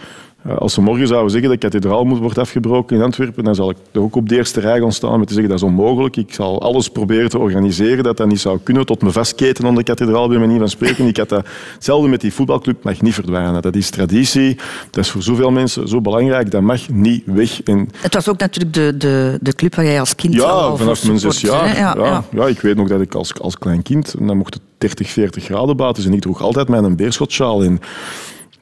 Eh, 0.44 0.56
Als 0.56 0.74
ze 0.74 0.80
morgen 0.80 1.06
zouden 1.06 1.30
zeggen 1.30 1.50
dat 1.50 1.60
de 1.60 1.68
kathedraal 1.68 2.04
moet 2.04 2.18
worden 2.18 2.42
afgebroken 2.42 2.96
in 2.96 3.02
Antwerpen, 3.02 3.44
dan 3.44 3.54
zal 3.54 3.70
ik 3.70 3.76
er 3.92 4.00
ook 4.00 4.16
op 4.16 4.28
de 4.28 4.36
eerste 4.36 4.60
rij 4.60 4.80
gaan 4.80 4.92
staan 4.92 5.18
met 5.18 5.28
te 5.28 5.34
zeggen 5.34 5.50
dat 5.50 5.62
is 5.62 5.66
onmogelijk. 5.66 6.16
Ik 6.16 6.34
zal 6.34 6.62
alles 6.62 6.88
proberen 6.88 7.28
te 7.28 7.38
organiseren 7.38 8.04
dat 8.04 8.16
dat 8.16 8.26
niet 8.26 8.40
zou 8.40 8.58
kunnen. 8.62 8.86
Tot 8.86 9.02
me 9.02 9.10
vastketen 9.10 9.66
aan 9.66 9.74
de 9.74 9.82
kathedraal, 9.82 10.28
bij 10.28 10.38
manier 10.38 10.58
van 10.58 10.68
spreken. 10.68 11.06
Ik 11.06 11.16
had 11.16 11.28
dat, 11.28 11.46
hetzelfde 11.74 12.08
met 12.08 12.20
die 12.20 12.32
voetbalclub, 12.32 12.84
mag 12.84 13.00
niet 13.00 13.14
verdwijnen. 13.14 13.62
Dat 13.62 13.76
is 13.76 13.90
traditie, 13.90 14.56
dat 14.90 15.04
is 15.04 15.10
voor 15.10 15.22
zoveel 15.22 15.50
mensen 15.50 15.88
zo 15.88 16.00
belangrijk, 16.00 16.50
dat 16.50 16.62
mag 16.62 16.88
niet 16.88 17.22
weg. 17.26 17.62
En 17.62 17.88
Het 17.96 18.14
was 18.14 18.28
ook 18.28 18.38
natuurlijk 18.38 18.74
de, 18.74 18.96
de, 18.96 19.38
de 19.40 19.54
club 19.54 19.74
waar 19.74 19.84
jij 19.84 20.00
als 20.00 20.14
kind 20.14 20.34
ja, 20.34 20.76
vanaf 20.76 21.04
mijn 21.06 21.18
zes 21.18 21.40
jaar. 21.40 21.76
Ja, 21.76 21.94
ja. 21.96 22.24
ja. 22.32 22.46
ik 22.46 22.60
weet 22.60 22.76
nog 22.76 22.88
dat 22.88 23.00
ik 23.00 23.14
als, 23.14 23.40
als 23.40 23.58
klein 23.58 23.82
kind, 23.82 24.14
dan 24.18 24.36
mocht 24.36 24.54
het 24.54 24.62
30, 24.78 25.10
40 25.10 25.44
graden 25.44 25.76
buiten 25.76 26.02
zijn. 26.02 26.14
Ik 26.14 26.20
droeg 26.20 26.42
altijd 26.42 26.68
mijn 26.68 26.96
beerschotsjaal 26.96 27.62
in. 27.62 27.80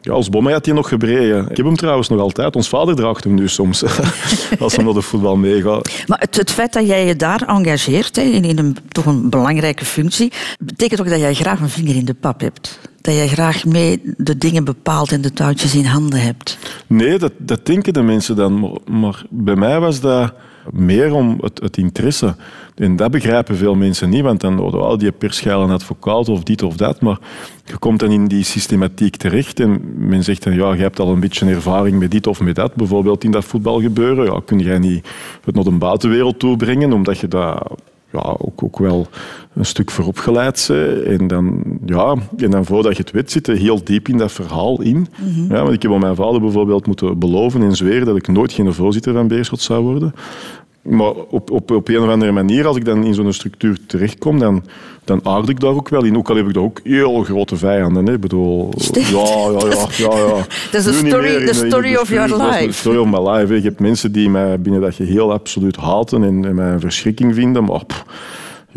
Ja, 0.03 0.13
als 0.13 0.29
Bommel 0.29 0.53
had 0.53 0.65
hij 0.65 0.75
nog 0.75 0.89
gebreden. 0.89 1.51
Ik 1.51 1.57
heb 1.57 1.67
hem 1.67 1.77
trouwens 1.77 2.09
nog 2.09 2.21
altijd. 2.21 2.57
Ons 2.57 2.69
vader 2.69 2.95
draagt 2.95 3.25
hem 3.25 3.35
nu 3.35 3.49
soms, 3.49 3.85
als 4.59 4.77
hij 4.77 4.85
naar 4.85 4.95
de 4.95 5.03
voetbal 5.03 5.37
meegaat. 5.37 6.05
Maar 6.07 6.19
het, 6.19 6.37
het 6.37 6.51
feit 6.51 6.73
dat 6.73 6.87
jij 6.87 7.07
je 7.07 7.17
daar 7.17 7.43
engageert, 7.43 8.17
hè, 8.17 8.23
in, 8.23 8.45
in 8.45 8.59
een, 8.59 8.77
toch 8.89 9.07
een 9.07 9.31
belangrijke 9.31 9.85
functie, 9.85 10.33
betekent 10.61 11.01
ook 11.01 11.09
dat 11.09 11.21
jij 11.21 11.35
graag 11.35 11.61
een 11.61 11.69
vinger 11.69 11.97
in 11.97 12.05
de 12.05 12.15
pap 12.15 12.41
hebt. 12.41 12.79
Dat 13.01 13.15
jij 13.15 13.29
graag 13.29 13.65
mee 13.65 14.01
de 14.17 14.39
dingen 14.39 14.65
bepaalt 14.65 15.13
en 15.13 15.21
de 15.21 15.33
touwtjes 15.33 15.75
in 15.75 15.85
handen 15.85 16.21
hebt. 16.21 16.59
Nee, 16.87 17.19
dat, 17.19 17.33
dat 17.39 17.67
denken 17.67 17.93
de 17.93 18.03
mensen 18.03 18.37
dan. 18.37 18.61
Maar, 18.61 18.71
maar 18.91 19.25
bij 19.31 19.57
mij 19.57 19.81
was 19.81 20.01
dat 20.01 20.33
meer 20.73 21.12
om 21.12 21.38
het, 21.40 21.77
interesse. 21.77 22.35
En 22.75 22.96
dat 22.96 23.11
begrijpen 23.11 23.57
veel 23.57 23.75
mensen 23.75 24.11
niet, 24.11 24.23
want 24.23 24.40
dan 24.40 24.59
oh, 24.59 24.99
die 24.99 25.12
perschijlen 25.12 25.70
advocaat 25.70 26.29
of 26.29 26.42
dit 26.42 26.62
of 26.62 26.77
dat. 26.77 27.01
Maar 27.01 27.18
je 27.64 27.79
komt 27.79 28.01
dan 28.01 28.11
in 28.11 28.27
die 28.27 28.44
systematiek 28.44 29.16
terecht 29.16 29.61
en 29.61 29.81
men 29.96 30.25
zegt 30.25 30.42
dan, 30.42 30.55
ja, 30.55 30.73
je 30.73 30.83
hebt 30.83 31.01
al 31.01 31.12
een 31.12 31.20
beetje 31.20 31.46
ervaring 31.46 31.99
met 31.99 32.11
dit 32.11 32.27
of 32.27 32.40
met 32.40 32.55
dat. 32.55 32.75
Bijvoorbeeld 32.75 33.25
in 33.25 33.31
dat 33.31 33.44
voetbalgebeuren. 33.44 34.25
Ja, 34.25 34.40
kun 34.44 34.59
jij 34.59 34.79
niet 34.79 35.09
het 35.44 35.55
naar 35.55 35.64
de 35.64 35.70
buitenwereld 35.70 36.38
toe 36.38 36.57
brengen, 36.57 36.92
omdat 36.92 37.18
je 37.18 37.29
dat 37.29 37.73
ja, 38.12 38.37
ook, 38.38 38.62
ook 38.62 38.79
wel 38.79 39.07
een 39.55 39.64
stuk 39.64 39.90
voor 39.90 40.05
opgeleid 40.05 40.64
bent. 40.68 41.07
En 41.07 41.27
dan, 41.27 41.62
ja, 41.87 42.16
en 42.37 42.51
dan 42.51 42.64
voordat 42.64 42.96
je 42.96 43.03
het 43.03 43.11
weet, 43.11 43.31
zit 43.31 43.46
je 43.46 43.53
heel 43.53 43.85
diep 43.85 44.09
in 44.09 44.16
dat 44.16 44.33
verhaal 44.33 44.83
in. 44.83 45.07
ja, 45.49 45.62
want 45.62 45.73
ik 45.73 45.83
heb 45.83 45.92
aan 45.92 46.01
mijn 46.01 46.14
vader 46.14 46.40
bijvoorbeeld 46.40 46.87
moeten 46.87 47.18
beloven 47.18 47.62
en 47.62 47.77
zweren 47.77 48.07
dat 48.07 48.16
ik 48.16 48.29
nooit 48.29 48.53
geen 48.53 48.73
voorzitter 48.73 49.12
van 49.12 49.29
Beerschot 49.29 49.61
zou 49.61 49.83
worden. 49.83 50.14
Maar 50.83 51.12
op, 51.12 51.51
op, 51.51 51.71
op 51.71 51.88
een 51.88 52.01
of 52.01 52.09
andere 52.09 52.33
manier, 52.33 52.66
als 52.66 52.77
ik 52.77 52.85
dan 52.85 53.05
in 53.05 53.14
zo'n 53.14 53.33
structuur 53.33 53.79
terechtkom, 53.87 54.38
dan, 54.38 54.64
dan 55.05 55.21
aard 55.27 55.49
ik 55.49 55.61
daar 55.61 55.71
ook 55.71 55.88
wel 55.88 56.05
in. 56.05 56.16
Ook 56.16 56.31
al 56.31 56.37
heb 56.37 56.47
ik 56.49 56.55
daar 56.55 56.62
ook 56.62 56.81
heel 56.85 57.23
grote 57.23 57.57
vijanden. 57.57 58.07
Hè. 58.07 58.12
Ik 58.12 58.21
bedoel, 58.21 58.73
ja, 58.93 59.01
ja, 59.11 59.69
ja, 59.69 59.87
ja, 59.97 60.16
ja. 60.27 60.47
Dat 60.73 60.81
is 60.81 60.85
de 60.85 60.93
story- 60.93 61.47
the 61.47 61.55
story 61.69 61.95
of 61.97 62.09
your 62.09 62.25
is 62.25 62.31
De 62.37 62.47
life. 62.61 62.73
story 62.73 62.97
of 62.97 63.07
my 63.07 63.31
life. 63.31 63.55
Je 63.55 63.61
hebt 63.61 63.81
mensen 63.81 64.12
die 64.12 64.31
mij 64.31 64.61
binnen 64.61 64.81
dat 64.81 64.95
geheel 64.95 65.33
absoluut 65.33 65.77
haten 65.77 66.23
en, 66.23 66.45
en 66.45 66.55
mij 66.55 66.73
een 66.73 66.81
verschrikking 66.81 67.35
vinden. 67.35 67.64
Maar 67.64 67.85
pff, 67.87 68.05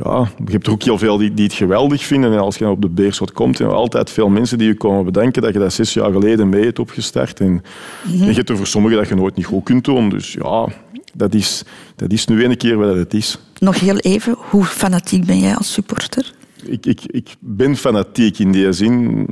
ja, 0.04 0.28
je 0.46 0.52
hebt 0.52 0.68
er 0.68 0.74
ook 0.74 0.84
heel 0.84 0.98
veel 0.98 1.18
die, 1.18 1.34
die 1.34 1.44
het 1.46 1.54
geweldig 1.54 2.04
vinden. 2.04 2.32
En 2.34 2.40
als 2.40 2.58
je 2.58 2.70
op 2.70 2.82
de 2.82 2.90
Beerschot 2.90 3.32
komt, 3.32 3.58
zijn 3.58 3.70
er 3.70 3.76
altijd 3.76 4.10
veel 4.10 4.30
mensen 4.30 4.58
die 4.58 4.68
je 4.68 4.78
komen 4.78 5.06
bedenken 5.06 5.42
dat 5.42 5.54
je 5.54 5.60
dat 5.60 5.74
zes 5.74 5.94
jaar 5.94 6.12
geleden 6.12 6.50
mee 6.50 6.64
hebt 6.64 6.80
opgestart. 6.80 7.40
En, 7.40 7.64
en 8.12 8.28
je 8.28 8.34
hebt 8.34 8.50
er 8.50 8.58
voor 8.58 8.68
sommigen 8.68 8.98
dat 8.98 9.08
je 9.08 9.16
nooit 9.16 9.36
niet 9.36 9.46
goed 9.46 9.64
kunt 9.64 9.86
doen. 9.86 10.10
Dus 10.10 10.34
ja, 10.34 10.68
dat 11.14 11.34
is, 11.34 11.64
dat 11.96 12.12
is 12.12 12.26
nu 12.26 12.44
een 12.44 12.58
keer 12.58 12.78
wat 12.78 12.96
het 12.96 13.14
is. 13.14 13.38
Nog 13.60 13.80
heel 13.80 13.98
even, 13.98 14.36
hoe 14.38 14.66
fanatiek 14.66 15.26
ben 15.26 15.40
jij 15.40 15.56
als 15.56 15.74
supporter? 15.74 16.34
Ik, 16.66 16.86
ik, 16.86 17.00
ik 17.06 17.36
ben 17.40 17.76
fanatiek 17.78 18.40
in 18.40 18.52
die 18.52 18.72
zin. 18.72 19.28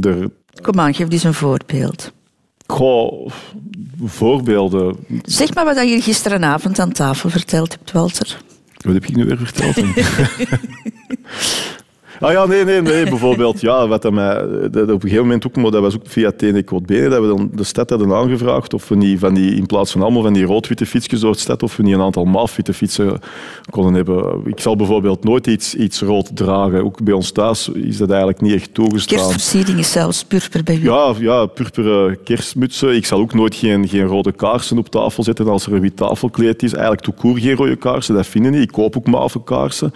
Er, 0.00 0.30
Kom 0.62 0.80
aan, 0.80 0.94
geef 0.94 1.12
eens 1.12 1.24
een 1.24 1.34
voorbeeld. 1.34 2.12
goh, 2.66 3.30
voorbeelden. 4.04 4.96
Zeg 5.22 5.54
maar 5.54 5.64
wat 5.64 5.88
je 5.88 6.00
gisteravond 6.02 6.78
aan 6.78 6.92
tafel 6.92 7.30
verteld 7.30 7.72
hebt, 7.72 7.92
Walter. 7.92 8.42
Wat 8.76 8.94
heb 8.94 9.06
ik 9.06 9.16
nu 9.16 9.24
weer 9.24 9.38
verteld? 9.38 9.76
Ah 12.20 12.32
ja, 12.32 12.46
nee, 12.46 12.64
nee, 12.64 12.82
nee. 12.82 13.04
Bijvoorbeeld, 13.04 13.60
ja, 13.60 13.88
wat 13.88 14.02
dat 14.02 14.12
mij, 14.12 14.34
dat 14.70 14.82
op 14.82 14.88
een 14.88 15.00
gegeven 15.00 15.22
moment 15.22 15.46
ook, 15.46 15.56
maar 15.56 15.70
dat 15.70 15.82
was 15.82 15.94
ook 15.94 16.02
via 16.04 16.32
TN 16.36 16.62
Quote 16.64 16.84
Benen, 16.84 17.10
dat 17.10 17.20
we 17.20 17.26
dan 17.26 17.50
de 17.54 17.64
stad 17.64 17.90
hadden 17.90 18.12
aangevraagd 18.12 18.74
of 18.74 18.88
we 18.88 18.96
niet 18.96 19.18
van 19.18 19.34
die, 19.34 19.54
in 19.54 19.66
plaats 19.66 19.92
van 19.92 20.02
allemaal 20.02 20.22
van 20.22 20.32
die 20.32 20.44
rood-witte 20.44 20.86
fietsjes 20.86 21.20
door 21.20 21.32
de 21.32 21.38
stad, 21.38 21.62
of 21.62 21.76
we 21.76 21.82
niet 21.82 21.94
een 21.94 22.00
aantal 22.00 22.24
maafwitte 22.24 22.74
fietsen 22.74 23.20
konden 23.70 23.94
hebben. 23.94 24.40
Ik 24.44 24.60
zal 24.60 24.76
bijvoorbeeld 24.76 25.24
nooit 25.24 25.46
iets, 25.46 25.74
iets 25.74 26.00
rood 26.00 26.36
dragen. 26.36 26.84
Ook 26.84 27.02
bij 27.02 27.14
ons 27.14 27.30
thuis 27.30 27.68
is 27.68 27.96
dat 27.96 28.08
eigenlijk 28.08 28.40
niet 28.40 28.54
echt 28.54 28.74
toegestaan. 28.74 29.18
Kerstversiering 29.18 29.78
is 29.78 29.92
zelfs 29.92 30.24
purper 30.24 30.62
bij 30.62 30.76
u. 30.76 30.82
Ja, 30.82 31.14
ja, 31.18 31.46
purperen 31.46 32.22
kerstmutsen. 32.22 32.94
Ik 32.94 33.06
zal 33.06 33.20
ook 33.20 33.34
nooit 33.34 33.54
geen, 33.54 33.88
geen 33.88 34.06
rode 34.06 34.32
kaarsen 34.32 34.78
op 34.78 34.88
tafel 34.88 35.22
zetten 35.22 35.48
als 35.48 35.66
er 35.66 35.72
een 35.72 35.80
wit 35.80 35.96
tafelkleed 35.96 36.62
is. 36.62 36.72
Eigenlijk 36.72 37.18
court 37.18 37.40
geen 37.40 37.56
rode 37.56 37.76
kaarsen, 37.76 38.14
dat 38.14 38.26
vinden 38.26 38.52
niet. 38.52 38.62
Ik 38.62 38.72
koop 38.72 38.96
ook 38.96 39.06
mavenkaarsen. 39.06 39.92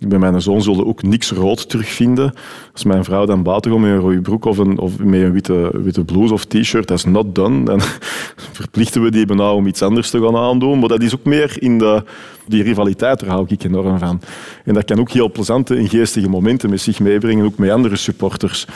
Bij 0.00 0.18
mijn 0.18 0.42
zoon 0.42 0.62
zullen 0.62 0.86
ook 0.86 1.02
niks 1.02 1.30
rood 1.30 1.61
terugvinden. 1.66 2.32
Als 2.72 2.84
mijn 2.84 3.04
vrouw 3.04 3.26
dan 3.26 3.42
buiten 3.42 3.70
komt 3.70 3.82
met 3.82 3.92
een 3.92 3.98
rode 3.98 4.20
broek 4.20 4.44
of, 4.44 4.58
een, 4.58 4.78
of 4.78 4.98
met 4.98 5.20
een 5.20 5.32
witte, 5.32 5.70
witte 5.72 6.04
blouse 6.04 6.32
of 6.32 6.44
t-shirt, 6.44 6.88
dat 6.88 6.98
is 6.98 7.04
not 7.04 7.34
done. 7.34 7.64
Dan 7.64 7.80
verplichten 8.60 9.02
we 9.02 9.10
die 9.10 9.26
bijna 9.26 9.52
om 9.52 9.66
iets 9.66 9.82
anders 9.82 10.10
te 10.10 10.22
gaan 10.22 10.36
aandoen. 10.36 10.78
Maar 10.78 10.88
dat 10.88 11.02
is 11.02 11.14
ook 11.14 11.24
meer 11.24 11.62
in 11.62 11.78
de... 11.78 12.02
Die 12.46 12.62
rivaliteit, 12.62 13.20
daar 13.20 13.28
hou 13.28 13.46
ik 13.48 13.64
enorm 13.64 13.98
van. 13.98 14.20
En 14.64 14.74
dat 14.74 14.84
kan 14.84 14.98
ook 14.98 15.10
heel 15.10 15.30
plezante 15.30 15.76
en 15.76 15.88
geestige 15.88 16.28
momenten 16.28 16.70
met 16.70 16.80
zich 16.80 17.00
meebrengen, 17.00 17.44
ook 17.44 17.58
met 17.58 17.70
andere 17.70 17.96
supporters. 17.96 18.66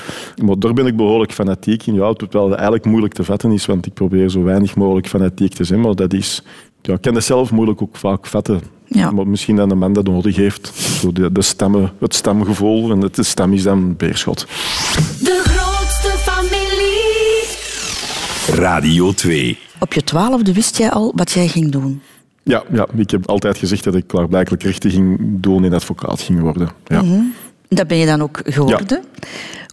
Maar 0.43 0.59
daar 0.59 0.73
ben 0.73 0.87
ik 0.87 0.97
behoorlijk 0.97 1.33
fanatiek 1.33 1.87
in. 1.87 1.95
Ja, 1.95 2.09
het 2.09 2.33
wel 2.33 2.53
eigenlijk 2.53 2.85
moeilijk 2.85 3.15
te 3.15 3.25
vatten 3.25 3.53
is, 3.53 3.67
want 3.67 3.87
ik 3.87 3.95
probeer 3.95 4.29
zo 4.29 4.43
weinig 4.43 4.77
mogelijk 4.77 5.09
fanatiek 5.09 5.55
te 5.55 5.65
zijn. 5.65 5.81
Maar 5.81 5.95
dat 5.95 6.13
is... 6.13 6.43
Ja, 6.83 6.95
ik 6.95 7.01
kan 7.01 7.15
dat 7.15 7.25
zelf 7.25 7.51
moeilijk 7.51 7.83
ook 7.83 7.97
vaak 7.97 8.27
vatten. 8.27 8.76
Ja. 8.89 9.11
Maar 9.11 9.27
misschien 9.29 9.57
dat 9.57 9.71
een 9.71 9.79
man 9.79 9.93
dat 9.93 10.07
nodig 10.07 10.37
heeft. 10.37 10.73
Zo 10.75 11.13
de, 11.13 11.33
de 11.33 11.43
stemmen, 11.43 11.93
het 12.01 12.15
stemgevoel. 12.15 12.91
En 12.91 13.01
het, 13.01 13.15
de 13.15 13.23
stem 13.23 13.53
is 13.53 13.63
dan 13.63 13.97
Beerschot. 13.97 14.47
De 15.21 15.41
grootste 15.45 16.19
familie. 16.19 17.47
Radio 18.61 19.13
2. 19.13 19.59
Op 19.81 19.93
je 19.93 20.05
twaalfde 20.05 20.53
wist 20.53 20.79
jij 20.79 20.91
al 20.91 21.13
wat 21.15 21.31
jij 21.31 21.49
ging 21.49 21.71
doen. 21.71 22.03
Ja, 22.43 22.63
ja, 22.73 22.87
ik 22.97 23.11
heb 23.11 23.29
altijd 23.29 23.59
gezegd 23.59 23.85
dat 23.85 23.95
ik 23.95 24.07
klaarblijkelijk 24.07 24.63
rechten 24.63 24.91
ging 24.91 25.19
doen 25.21 25.65
en 25.65 25.73
advocaat 25.73 26.21
ging 26.21 26.41
worden. 26.41 26.69
Ja. 26.85 27.03
Dat 27.69 27.87
ben 27.87 27.97
je 27.97 28.07
dan 28.07 28.23
ook 28.23 28.41
geworden. 28.45 29.05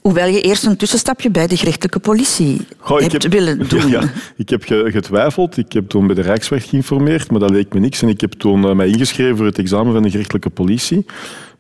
Hoewel 0.04 0.28
je 0.28 0.42
eerst 0.42 0.66
een 0.66 0.78
tussenstapje 0.78 1.30
bij 1.32 1.48
de 1.48 1.58
gerechtelijke 1.58 2.00
politie 2.00 2.62
Goh, 2.78 3.00
hebt 3.00 3.28
willen 3.28 3.58
doen. 3.70 3.80
Ja, 3.90 4.02
ja. 4.02 4.10
ik 4.38 4.50
heb 4.50 4.64
ge- 4.64 4.88
getwijfeld. 4.92 5.58
Ik 5.58 5.74
heb 5.74 5.90
toen 5.90 6.06
bij 6.08 6.16
de 6.16 6.22
Rijksweg 6.22 6.70
geïnformeerd, 6.70 7.32
maar 7.32 7.40
dat 7.40 7.50
leek 7.50 7.74
me 7.74 7.80
niks. 7.80 8.02
En 8.02 8.08
ik 8.08 8.22
heb 8.22 8.32
toen 8.32 8.66
eh, 8.70 8.76
mij 8.76 8.88
ingeschreven 8.88 9.38
voor 9.38 9.46
het 9.46 9.58
examen 9.58 9.94
van 9.94 10.04
de 10.04 10.10
gerechtelijke 10.10 10.50
politie. 10.50 11.06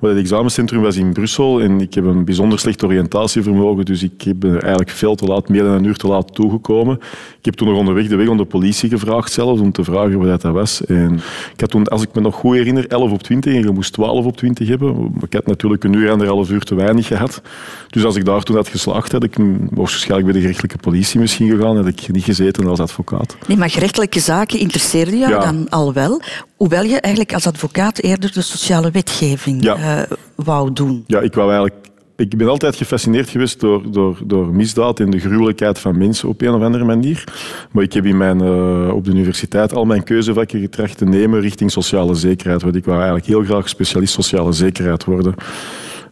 Maar 0.04 0.12
het 0.12 0.22
examencentrum 0.22 0.82
was 0.82 0.96
in 0.96 1.14
Brussel 1.14 1.62
en 1.62 1.82
ik 1.82 1.94
heb 1.94 2.06
een 2.06 2.26
bijzonder 2.26 2.60
slecht 2.60 2.84
oriëntatievermogen, 2.84 3.86
dus 3.86 4.04
ik 4.04 4.34
ben 4.36 4.52
er 4.52 4.62
eigenlijk 4.62 4.90
veel 4.90 5.16
te 5.16 5.26
laat, 5.26 5.50
meer 5.50 5.64
dan 5.64 5.72
een 5.72 5.84
uur 5.84 5.96
te 5.98 6.08
laat 6.08 6.34
toegekomen. 6.34 6.96
Ik 7.40 7.46
heb 7.46 7.54
toen 7.54 7.68
nog 7.68 7.78
onderweg 7.78 8.08
de 8.08 8.16
weg 8.16 8.30
aan 8.30 8.38
de 8.38 8.46
politie 8.46 8.90
gevraagd 8.90 9.32
zelfs, 9.32 9.62
om 9.62 9.72
te 9.72 9.84
vragen 9.84 10.20
wat 10.20 10.42
dat 10.42 10.54
was. 10.54 10.86
En 10.86 11.14
ik 11.54 11.60
had 11.60 11.70
toen, 11.70 11.88
als 11.88 12.02
ik 12.02 12.10
me 12.14 12.22
nog 12.22 12.36
goed 12.36 12.56
herinner, 12.56 12.88
11 12.88 13.12
op 13.12 13.24
20 13.24 13.54
en 13.54 13.60
je 13.60 13.72
moest 13.72 13.94
12 13.94 14.26
op 14.26 14.38
20 14.38 14.68
hebben. 14.68 15.14
Ik 15.22 15.34
had 15.34 15.46
natuurlijk 15.46 15.84
een 15.84 15.94
uur 15.94 16.06
en 16.06 16.12
anderhalf 16.12 16.50
uur 16.50 16.64
te 16.64 16.76
weinig 16.76 17.08
gehad. 17.08 17.42
Dus 17.90 18.04
als 18.06 18.16
ik 18.16 18.26
daar 18.26 18.44
toen 18.44 18.56
had 18.56 18.68
geslaagd, 18.68 19.12
had 19.12 19.24
ik 19.24 19.36
waarschijnlijk 19.70 20.24
bij 20.26 20.34
de 20.34 20.42
gerechtelijke 20.42 20.78
politie 20.78 21.20
misschien 21.20 21.50
gegaan, 21.50 21.76
had 21.76 21.88
ik 21.88 22.12
niet 22.12 22.24
gezeten 22.24 22.68
als 22.68 22.80
advocaat. 22.80 23.38
Nee, 23.48 23.58
maar 23.58 23.70
gerechtelijke 23.70 24.20
zaken 24.20 24.60
interesseerden 24.60 25.18
jou 25.18 25.32
Ja. 25.32 25.40
dan 25.40 25.70
al 25.70 25.94
wel. 25.94 26.22
Hoewel 26.64 26.84
je 26.84 27.00
eigenlijk 27.00 27.34
als 27.34 27.48
advocaat 27.48 28.00
eerder 28.00 28.32
de 28.34 28.42
sociale 28.42 28.92
wetgeving 28.92 29.64
Ja. 29.64 29.76
eh, 29.76 30.12
wou 30.36 30.74
doen. 30.74 31.04
Ja, 31.08 31.20
ik 31.20 31.34
wou 31.34 31.52
eigenlijk... 31.52 31.88
Ik 32.16 32.38
ben 32.38 32.48
altijd 32.48 32.76
gefascineerd 32.76 33.30
geweest 33.30 33.60
door, 33.60 33.92
door, 33.92 34.20
door 34.26 34.48
misdaad 34.48 35.00
en 35.00 35.10
de 35.10 35.20
gruwelijkheid 35.20 35.80
van 35.80 35.98
mensen 35.98 36.30
op 36.30 36.42
een 36.42 36.54
of 36.54 36.62
andere 36.62 36.84
manier. 36.84 37.24
Maar 37.72 37.84
ik 37.84 37.94
heb 37.94 38.06
in 38.06 38.18
mijn, 38.18 38.42
eh, 38.42 38.94
op 38.94 39.06
de 39.06 39.12
universiteit 39.12 39.74
al 39.74 39.86
mijn 39.86 40.04
keuzevakken 40.04 40.60
getracht 40.60 40.98
te 40.98 41.06
nemen 41.06 41.40
richting 41.40 41.72
sociale 41.72 42.14
zekerheid. 42.16 42.62
Want 42.62 42.76
ik 42.76 42.86
wou 42.86 42.98
eigenlijk 42.98 43.28
heel 43.28 43.44
graag 43.44 43.70
specialist 43.70 44.14
sociale 44.14 44.52
zekerheid 44.52 45.04
worden. 45.04 45.34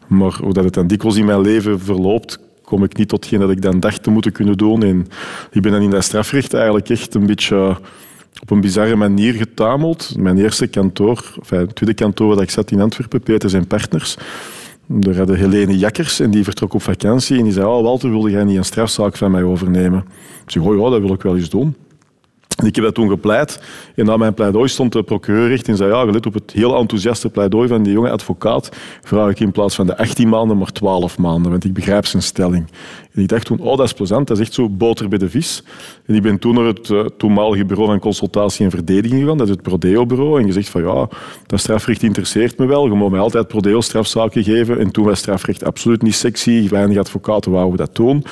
Maar 0.07 0.37
hoe 0.43 0.53
dat 0.53 0.63
het 0.63 0.73
dan 0.73 0.87
dikwijls 0.87 1.17
in 1.17 1.25
mijn 1.25 1.41
leven 1.41 1.79
verloopt, 1.79 2.39
kom 2.63 2.83
ik 2.83 2.97
niet 2.97 3.07
tot 3.09 3.19
hetgeen 3.19 3.39
dat 3.39 3.51
ik 3.51 3.61
dan 3.61 3.79
dacht 3.79 4.03
te 4.03 4.09
moeten 4.09 4.31
kunnen 4.31 4.57
doen. 4.57 4.83
En 4.83 5.07
ik 5.51 5.61
ben 5.61 5.71
dan 5.71 5.81
in 5.81 5.89
dat 5.89 6.03
strafrecht 6.03 6.53
eigenlijk 6.53 6.89
echt 6.89 7.13
een 7.15 7.25
beetje 7.25 7.77
op 8.41 8.51
een 8.51 8.61
bizarre 8.61 8.95
manier 8.95 9.33
getameld. 9.33 10.13
Mijn 10.17 10.37
eerste 10.37 10.67
kantoor, 10.67 11.33
het 11.47 11.75
tweede 11.75 11.95
kantoor 11.95 12.35
waar 12.35 12.43
ik 12.43 12.49
zat 12.49 12.71
in 12.71 12.81
Antwerpen, 12.81 13.21
Peters 13.21 13.53
en 13.53 13.67
Partners, 13.67 14.17
daar 14.85 15.15
hadden 15.15 15.37
Helene 15.37 15.77
Jakkers 15.77 16.19
en 16.19 16.31
die 16.31 16.43
vertrok 16.43 16.73
op 16.73 16.81
vakantie 16.81 17.37
en 17.37 17.43
die 17.43 17.53
zei, 17.53 17.65
oh, 17.65 17.83
Walter, 17.83 18.09
wilde 18.09 18.29
jij 18.29 18.43
niet 18.43 18.57
een 18.57 18.65
strafzaak 18.65 19.17
van 19.17 19.31
mij 19.31 19.43
overnemen? 19.43 20.03
Ik 20.43 20.51
zei, 20.51 20.65
oh 20.65 20.75
ja, 20.75 20.89
dat 20.89 21.01
wil 21.01 21.13
ik 21.13 21.21
wel 21.21 21.35
eens 21.37 21.49
doen. 21.49 21.75
En 22.55 22.67
ik 22.67 22.75
heb 22.75 22.85
dat 22.85 22.93
toen 22.93 23.09
gepleit. 23.09 23.61
En 23.95 24.05
na 24.05 24.17
mijn 24.17 24.33
pleidooi 24.33 24.69
stond 24.69 24.93
de 24.93 25.03
procureur 25.03 25.47
recht 25.47 25.67
en 25.67 25.77
zei, 25.77 25.91
ja, 25.91 26.05
gelet 26.05 26.25
op 26.25 26.33
het 26.33 26.51
heel 26.51 26.77
enthousiaste 26.77 27.29
pleidooi 27.29 27.67
van 27.67 27.83
die 27.83 27.93
jonge 27.93 28.09
advocaat, 28.09 28.69
vraag 29.01 29.29
ik 29.29 29.39
in 29.39 29.51
plaats 29.51 29.75
van 29.75 29.85
de 29.87 29.97
18 29.97 30.29
maanden 30.29 30.57
maar 30.57 30.71
12 30.71 31.17
maanden, 31.17 31.51
want 31.51 31.63
ik 31.63 31.73
begrijp 31.73 32.05
zijn 32.05 32.23
stelling. 32.23 32.67
Ik 33.13 33.27
dacht 33.27 33.45
toen, 33.45 33.59
oh, 33.59 33.77
dat 33.77 33.85
is 33.85 33.93
plezant, 33.93 34.27
dat 34.27 34.37
is 34.37 34.43
echt 34.43 34.53
zo 34.53 34.69
boter 34.69 35.09
bij 35.09 35.17
de 35.17 35.29
vis. 35.29 35.63
En 36.05 36.15
ik 36.15 36.21
ben 36.21 36.39
toen 36.39 36.55
naar 36.55 36.65
het 36.65 36.89
eh, 36.89 37.05
toenmalige 37.17 37.65
bureau 37.65 37.89
van 37.89 37.99
consultatie 37.99 38.65
en 38.65 38.71
verdediging 38.71 39.21
gegaan, 39.21 39.37
dat 39.37 39.47
is 39.47 39.53
het 39.53 39.61
Prodeo-bureau, 39.61 40.39
en 40.39 40.45
gezegd 40.45 40.69
van, 40.69 40.81
ja, 40.81 41.09
dat 41.45 41.59
strafrecht 41.59 42.03
interesseert 42.03 42.57
me 42.57 42.65
wel, 42.65 42.85
je 42.85 42.93
moet 42.93 43.11
mij 43.11 43.19
altijd 43.19 43.47
Prodeo-strafzaken 43.47 44.43
geven. 44.43 44.79
En 44.79 44.91
toen 44.91 45.05
was 45.05 45.19
strafrecht 45.19 45.63
absoluut 45.63 46.01
niet 46.01 46.15
sexy, 46.15 46.69
weinig 46.69 46.97
advocaten 46.97 47.51
wouden 47.51 47.77
dat 47.77 47.95
doen. 47.95 48.23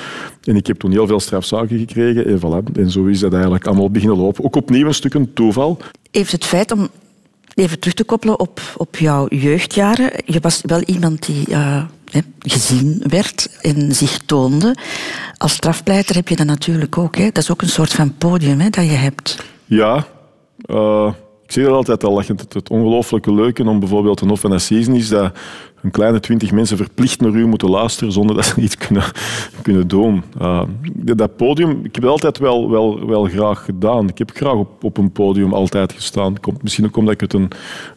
En 0.44 0.56
ik 0.56 0.66
heb 0.66 0.78
toen 0.78 0.90
heel 0.90 1.06
veel 1.06 1.20
strafzaken 1.20 1.78
gekregen, 1.78 2.26
en 2.26 2.38
voilà. 2.38 2.72
En 2.72 2.90
zo 2.90 3.04
is 3.04 3.20
dat 3.20 3.32
eigenlijk 3.32 3.66
allemaal 3.66 3.90
beginnen 3.90 4.18
lopen. 4.18 4.44
Ook 4.44 4.56
opnieuw 4.56 4.86
een 4.86 4.94
stuk 4.94 5.14
een 5.14 5.32
toeval. 5.32 5.78
Heeft 6.10 6.32
het 6.32 6.44
feit 6.44 6.72
om 6.72 6.88
even 7.54 7.78
terug 7.78 7.94
te 7.94 8.04
koppelen 8.04 8.40
op, 8.40 8.60
op 8.76 8.96
jouw 8.96 9.28
jeugdjaren. 9.28 10.10
Je 10.24 10.40
was 10.40 10.60
wel 10.62 10.80
iemand 10.80 11.26
die 11.26 11.46
eh, 11.46 11.82
hè, 12.10 12.20
gezien 12.38 13.02
werd 13.06 13.48
en 13.60 13.94
zich 13.94 14.18
toonde. 14.26 14.76
Als 15.36 15.52
strafpleiter 15.52 16.14
heb 16.14 16.28
je 16.28 16.36
dat 16.36 16.46
natuurlijk 16.46 16.98
ook. 16.98 17.16
Hè. 17.16 17.24
Dat 17.24 17.42
is 17.42 17.50
ook 17.50 17.62
een 17.62 17.68
soort 17.68 17.92
van 17.92 18.14
podium 18.18 18.60
hè, 18.60 18.70
dat 18.70 18.84
je 18.84 18.90
hebt. 18.90 19.44
Ja, 19.64 20.06
eh, 20.64 21.12
ik 21.44 21.52
zeg 21.52 21.64
dat 21.64 21.74
altijd 21.74 22.04
al. 22.04 22.18
Het, 22.18 22.52
het, 22.52 22.70
ongelooflijke 22.70 23.34
leuke 23.34 23.64
om 23.64 23.78
bijvoorbeeld 23.78 24.20
een 24.20 24.28
Hof 24.28 24.44
is 24.44 25.08
dat 25.08 25.32
een 25.82 25.90
kleine 25.90 26.20
twintig 26.20 26.52
mensen 26.52 26.76
verplicht 26.76 27.20
naar 27.20 27.30
u 27.32 27.46
moeten 27.46 27.70
luisteren 27.70 28.12
zonder 28.12 28.36
dat 28.36 28.44
ze 28.44 28.60
iets 28.60 28.76
kunnen, 28.76 29.02
kunnen 29.62 29.88
doen. 29.88 30.22
Eh, 30.38 30.62
dat 30.94 31.36
podium, 31.36 31.70
ik 31.70 31.94
heb 31.94 32.02
het 32.02 32.12
altijd 32.12 32.38
wel, 32.38 32.70
wel, 32.70 33.06
wel 33.06 33.24
graag 33.24 33.64
gedaan. 33.64 34.08
Ik 34.08 34.18
heb 34.18 34.30
graag 34.34 34.52
op, 34.54 34.84
op 34.84 34.96
een 34.98 35.12
podium 35.12 35.52
altijd 35.54 35.92
gestaan. 35.92 36.40
Komt, 36.40 36.62
misschien 36.62 36.84
ook 36.86 36.96
omdat 36.96 37.14
ik 37.14 37.20
uit 37.20 37.32
een, 37.32 37.48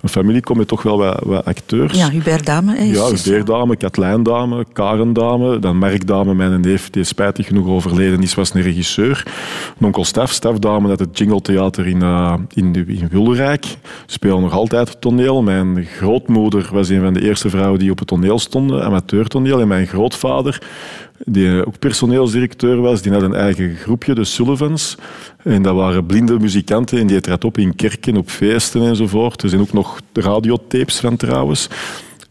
een 0.02 0.10
familie 0.10 0.41
kom 0.41 0.58
met 0.58 0.67
toch 0.67 0.82
wel 0.84 0.98
wat, 0.98 1.19
wat 1.24 1.46
acteurs. 1.46 1.98
Ja, 1.98 2.10
Hubert 2.10 2.46
Dame. 2.46 2.76
hè, 2.76 2.84
is- 2.84 2.98
Ja, 2.98 3.08
is- 3.12 3.24
Beerdame, 3.24 3.76
Katlijndame, 3.76 4.65
Karendame, 4.74 5.60
dan 5.60 5.78
Merkdame, 5.78 6.34
mijn 6.34 6.62
neef, 6.62 6.89
die 6.89 7.04
spijtig 7.04 7.48
genoeg 7.48 7.67
overleden 7.67 8.22
is, 8.22 8.34
was 8.36 8.54
een 8.54 8.62
regisseur. 8.62 9.24
En 9.80 9.86
onkel 9.86 10.06
Staf, 10.06 10.32
Stafdame, 10.32 10.89
uit 10.89 11.00
het 11.00 11.17
Jingle 11.17 11.41
Theater 11.41 11.88
in, 11.88 12.02
eh, 12.02 12.34
in, 12.54 12.76
in 12.88 13.08
Wilrijk, 13.12 13.65
speelde 14.06 14.41
nog 14.41 14.54
altijd 14.54 15.02
toneel. 15.02 15.41
Mijn 15.41 15.86
grootmoeder 15.86 16.69
was 16.72 16.89
een 16.89 17.02
van 17.02 17.13
de 17.13 17.22
eerste 17.22 17.50
vrouwen 17.50 17.72
die 17.77 17.91
op 17.91 17.99
het 17.99 18.07
toneel 18.07 18.39
stonden, 18.39 18.83
amateurtoneel. 18.83 19.59
En 19.59 19.67
mijn 19.67 19.88
grootvader, 19.88 20.62
die 21.25 21.65
ook 21.65 21.79
personeelsdirecteur 21.79 22.81
was, 22.81 23.01
die 23.01 23.12
had 23.12 23.21
een 23.21 23.36
eigen 23.36 23.75
groepje, 23.75 24.15
de 24.15 24.23
Sullivans. 24.23 24.97
En 25.43 25.62
dat 25.62 25.75
waren 25.75 26.05
blinde 26.05 26.39
muzikanten 26.39 26.99
en 26.99 27.07
die 27.07 27.21
trad 27.21 27.43
op 27.43 27.57
in 27.57 27.75
kerken, 27.75 28.17
op 28.17 28.29
feesten 28.29 28.88
enzovoort. 28.88 29.43
Er 29.43 29.49
zijn 29.49 29.62
ook 29.62 29.73
nog 29.73 29.99
radiotapes 30.13 30.99
van 30.99 31.17
trouwens. 31.17 31.69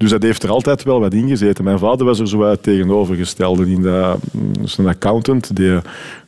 Dus 0.02 0.10
dat 0.10 0.22
heeft 0.22 0.42
er 0.42 0.50
altijd 0.50 0.82
wel 0.82 1.00
wat 1.00 1.14
in 1.14 1.28
gezeten. 1.28 1.64
Mijn 1.64 1.78
vader 1.78 2.06
was 2.06 2.18
er 2.18 2.28
zo 2.28 2.44
uit 2.44 2.62
tegenovergestelde. 2.62 3.70
In 3.70 3.82
dat, 3.82 4.18
dus 4.60 4.78
een 4.78 4.86
accountant, 4.86 5.56
die, 5.56 5.78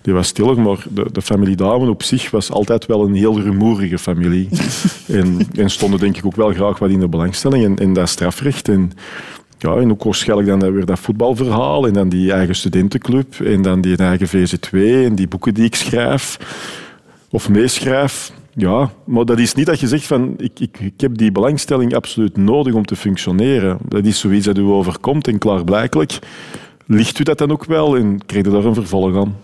die 0.03 0.13
was 0.13 0.27
stiller, 0.27 0.61
maar 0.61 0.85
de, 0.91 1.07
de 1.13 1.23
familie 1.23 1.57
Damen 1.57 1.89
op 1.89 2.03
zich 2.03 2.31
was 2.31 2.51
altijd 2.51 2.87
wel 2.87 3.05
een 3.05 3.15
heel 3.15 3.41
rumoerige 3.41 3.99
familie. 3.99 4.49
en, 5.07 5.39
en 5.57 5.71
stonden 5.71 6.01
denk 6.01 6.17
ik 6.17 6.27
ook 6.27 6.37
wel 6.37 6.53
graag 6.53 6.79
wat 6.79 6.91
in 6.91 7.01
de 7.01 7.09
belangstelling. 7.09 7.65
En, 7.65 7.77
en 7.77 7.93
dat 7.93 8.09
strafrecht. 8.09 8.69
En, 8.69 8.93
ja, 9.59 9.77
en 9.77 9.91
ook 9.91 10.05
waarschijnlijk 10.05 10.49
dan 10.49 10.73
weer 10.73 10.87
dat 10.87 10.99
voetbalverhaal 10.99 11.87
en 11.87 11.93
dan 11.93 12.09
die 12.09 12.33
eigen 12.33 12.55
studentenclub 12.55 13.41
en 13.41 13.63
dan 13.63 13.81
die 13.81 13.97
eigen 13.97 14.29
VZ2 14.29 14.79
en 14.79 15.15
die 15.15 15.29
boeken 15.29 15.55
die 15.55 15.65
ik 15.65 15.75
schrijf 15.75 16.39
of 17.31 17.49
meeschrijf. 17.49 18.33
Ja, 18.57 18.91
maar 19.05 19.25
dat 19.25 19.39
is 19.39 19.55
niet 19.55 19.67
dat 19.67 19.81
je 19.81 19.89
zegt 19.89 20.07
van 20.07 20.35
ik, 20.37 20.61
ik, 20.61 20.93
heb 20.97 21.17
die 21.17 21.33
belangstelling 21.33 21.95
absoluut 21.95 22.37
nodig 22.37 22.75
om 22.75 22.85
te 22.85 22.97
functioneren. 22.97 23.79
Dat 23.89 24.05
is 24.05 24.19
zoiets 24.19 24.47
dat 24.47 24.59
u 24.59 24.63
overkomt 24.63 25.29
en 25.29 25.39
klaarblijkelijk 25.39 26.19
ligt 26.87 27.19
u 27.19 27.23
dat 27.23 27.39
dan 27.39 27.51
ook 27.51 27.65
wel 27.65 27.97
en 27.97 28.27
krijg 28.27 28.45
je 28.45 28.51
daar 28.51 28.65
een 28.65 28.75
vervolg 28.75 29.17
aan. 29.17 29.37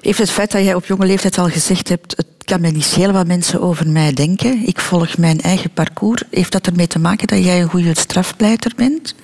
Heeft 0.00 0.18
het 0.18 0.30
feit 0.30 0.52
dat 0.52 0.64
jij 0.64 0.74
op 0.74 0.84
jonge 0.84 1.06
leeftijd 1.06 1.38
al 1.38 1.48
gezegd 1.48 1.88
hebt... 1.88 2.16
het 2.16 2.44
kan 2.44 2.60
mij 2.60 2.70
niet 2.70 2.84
schelen 2.84 3.12
wat 3.12 3.26
mensen 3.26 3.60
over 3.60 3.88
mij 3.88 4.12
denken. 4.12 4.66
Ik 4.66 4.80
volg 4.80 5.18
mijn 5.18 5.40
eigen 5.40 5.70
parcours. 5.70 6.22
Heeft 6.30 6.52
dat 6.52 6.66
ermee 6.66 6.86
te 6.86 6.98
maken 6.98 7.26
dat 7.26 7.44
jij 7.44 7.60
een 7.60 7.68
goede 7.68 7.98
strafpleiter 7.98 8.72
bent? 8.76 9.14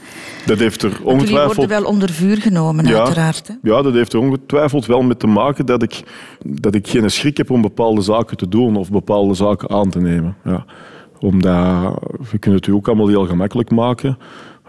Dat 0.46 0.58
heeft 0.58 0.82
er 0.82 0.90
Jullie 0.90 1.06
ongetwijfeld... 1.06 1.56
worden 1.56 1.80
wel 1.80 1.88
onder 1.88 2.10
vuur 2.10 2.36
genomen, 2.36 2.86
uiteraard. 2.86 3.48
Hè? 3.48 3.54
Ja, 3.62 3.82
dat 3.82 3.94
heeft 3.94 4.12
er 4.12 4.20
ongetwijfeld 4.20 4.86
wel 4.86 5.02
mee 5.02 5.16
te 5.16 5.26
maken 5.26 5.66
dat 5.66 5.82
ik, 5.82 6.02
dat 6.44 6.74
ik 6.74 6.88
geen 6.88 7.10
schrik 7.10 7.36
heb 7.36 7.50
om 7.50 7.62
bepaalde 7.62 8.00
zaken 8.00 8.36
te 8.36 8.48
doen 8.48 8.76
of 8.76 8.90
bepaalde 8.90 9.34
zaken 9.34 9.70
aan 9.70 9.90
te 9.90 10.00
nemen. 10.00 10.36
Ja. 10.44 10.64
Omdat, 11.20 11.98
we 12.30 12.38
kunnen 12.38 12.60
het 12.60 12.68
u 12.68 12.72
ook 12.72 12.86
allemaal 12.86 13.08
heel 13.08 13.26
gemakkelijk 13.26 13.70
maken. 13.70 14.18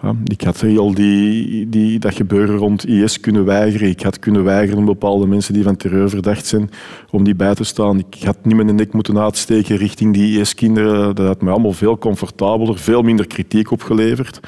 Ja, 0.01 0.15
ik 0.25 0.41
had 0.41 0.61
heel 0.61 0.93
die, 0.93 1.69
die, 1.69 1.99
dat 1.99 2.15
gebeuren 2.15 2.55
rond 2.57 2.87
IS 2.87 3.19
kunnen 3.19 3.45
weigeren. 3.45 3.89
Ik 3.89 4.01
had 4.01 4.19
kunnen 4.19 4.43
weigeren 4.43 4.79
om 4.79 4.85
bepaalde 4.85 5.27
mensen 5.27 5.53
die 5.53 5.63
van 5.63 5.75
terreur 5.75 6.09
verdacht 6.09 6.45
zijn, 6.45 6.69
om 7.11 7.23
die 7.23 7.35
bij 7.35 7.55
te 7.55 7.63
staan. 7.63 7.99
Ik 7.99 8.23
had 8.23 8.37
niet 8.43 8.55
mijn 8.55 8.75
nek 8.75 8.93
moeten 8.93 9.19
uitsteken 9.19 9.77
richting 9.77 10.13
die 10.13 10.39
IS-kinderen. 10.39 11.15
Dat 11.15 11.27
had 11.27 11.41
me 11.41 11.51
allemaal 11.51 11.73
veel 11.73 11.97
comfortabeler, 11.97 12.77
veel 12.77 13.01
minder 13.01 13.27
kritiek 13.27 13.71
opgeleverd. 13.71 14.39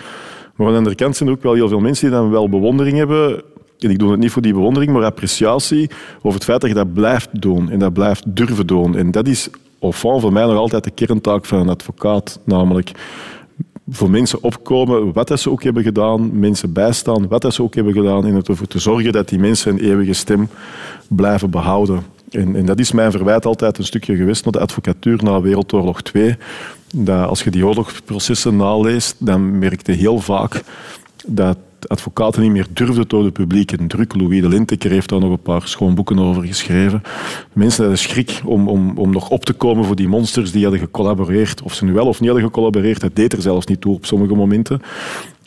Maar 0.60 0.68
aan 0.68 0.74
de 0.74 0.80
andere 0.80 1.04
kant 1.04 1.16
zijn 1.16 1.30
er 1.30 1.36
ook 1.36 1.44
wel 1.44 1.54
heel 1.54 1.68
veel 1.68 1.80
mensen 1.80 2.10
die 2.10 2.18
dan 2.20 2.30
wel 2.30 2.50
bewondering 2.50 2.98
hebben. 2.98 3.42
En 3.80 3.90
ik 3.90 4.00
doe 4.00 4.12
het 4.12 4.20
niet 4.20 4.32
voor 4.32 4.42
die 4.42 4.54
bewondering, 4.54 4.92
maar 4.92 5.04
appreciatie 5.04 5.90
over 6.18 6.34
het 6.34 6.44
feit 6.44 6.62
dat 6.62 6.70
je 6.70 6.76
dat 6.76 6.94
blijft 6.94 7.42
doen 7.42 7.70
en 7.70 7.80
dat 7.80 7.94
blijft 7.94 8.36
durven 8.36 8.68
doen. 8.68 8.96
En 8.96 9.12
dat 9.12 9.28
is 9.28 9.50
au 9.80 9.94
voor 9.94 10.34
mij 10.34 10.46
nog 10.46 10.58
altijd 10.58 10.84
de 10.84 10.92
kerntaak 10.92 11.46
van 11.46 11.60
een 11.60 11.70
advocaat. 11.70 12.40
Namelijk 12.44 12.92
voor 13.90 14.10
mensen 14.10 14.44
opkomen, 14.44 15.14
wat 15.14 15.28
dat 15.28 15.40
ze 15.40 15.50
ook 15.50 15.64
hebben 15.64 15.84
gedaan, 15.84 16.40
mensen 16.40 16.74
bijstaan, 16.74 17.28
wat 17.28 17.42
dat 17.42 17.54
ze 17.54 17.64
ook 17.64 17.76
hebben 17.76 17.94
gedaan, 17.94 18.26
en 18.26 18.36
ervoor 18.36 18.68
te 18.68 18.80
zorgen 18.80 19.12
dat 19.12 19.30
die 19.30 19.40
mensen 19.40 19.72
een 19.72 19.80
eeuwige 19.80 20.14
stem 20.14 20.50
blijven 21.08 21.50
behouden. 21.50 22.04
En, 22.32 22.56
en 22.56 22.66
dat 22.66 22.80
is 22.80 22.92
mijn 22.92 23.12
verwijt 23.12 23.46
altijd 23.46 23.78
een 23.78 23.84
stukje 23.84 24.16
geweest 24.16 24.44
naar 24.44 24.54
de 24.54 24.60
advocatuur 24.60 25.24
na 25.24 25.42
Wereldoorlog 25.42 26.02
2. 26.02 26.38
Dat 26.96 27.28
als 27.28 27.44
je 27.44 27.52
die 27.52 27.66
oorlogsprocessen 27.66 28.56
naleest, 28.56 29.16
dan 29.18 29.60
merkte 29.60 29.92
heel 29.92 30.20
vaak 30.20 30.64
dat 31.26 31.58
advocaten 31.88 32.42
niet 32.42 32.52
meer 32.52 32.68
durfden 32.74 33.08
door 33.08 33.24
de 33.24 33.32
publieke 33.32 33.88
druk. 33.88 34.16
Louis 34.16 34.42
de 34.42 34.48
Linteker 34.48 34.92
heeft 34.92 35.10
daar 35.10 35.20
nog 35.20 35.32
een 35.32 35.42
paar 35.42 35.68
schoon 35.68 35.96
boeken 35.96 36.20
over 36.20 36.44
geschreven. 36.44 37.02
Mensen 37.54 37.82
hadden 37.82 38.00
schrik 38.00 38.42
om, 38.46 38.68
om, 38.68 38.98
om 38.98 39.12
nog 39.12 39.30
op 39.30 39.46
te 39.46 39.54
komen 39.54 39.86
voor 39.86 39.96
die 39.96 40.08
monsters 40.08 40.52
die 40.52 40.64
hadden 40.64 40.80
gecollaboreerd. 40.82 41.62
Of 41.62 41.74
ze 41.74 41.86
nu 41.86 41.94
wel 41.94 42.08
of 42.08 42.20
niet 42.20 42.30
hadden 42.30 42.48
gecollaboreerd, 42.48 43.02
dat 43.02 43.16
deed 43.16 43.34
er 43.34 43.42
zelfs 43.42 43.66
niet 43.66 43.82
toe 43.82 43.94
op 43.94 44.06
sommige 44.06 44.36
momenten. 44.36 44.82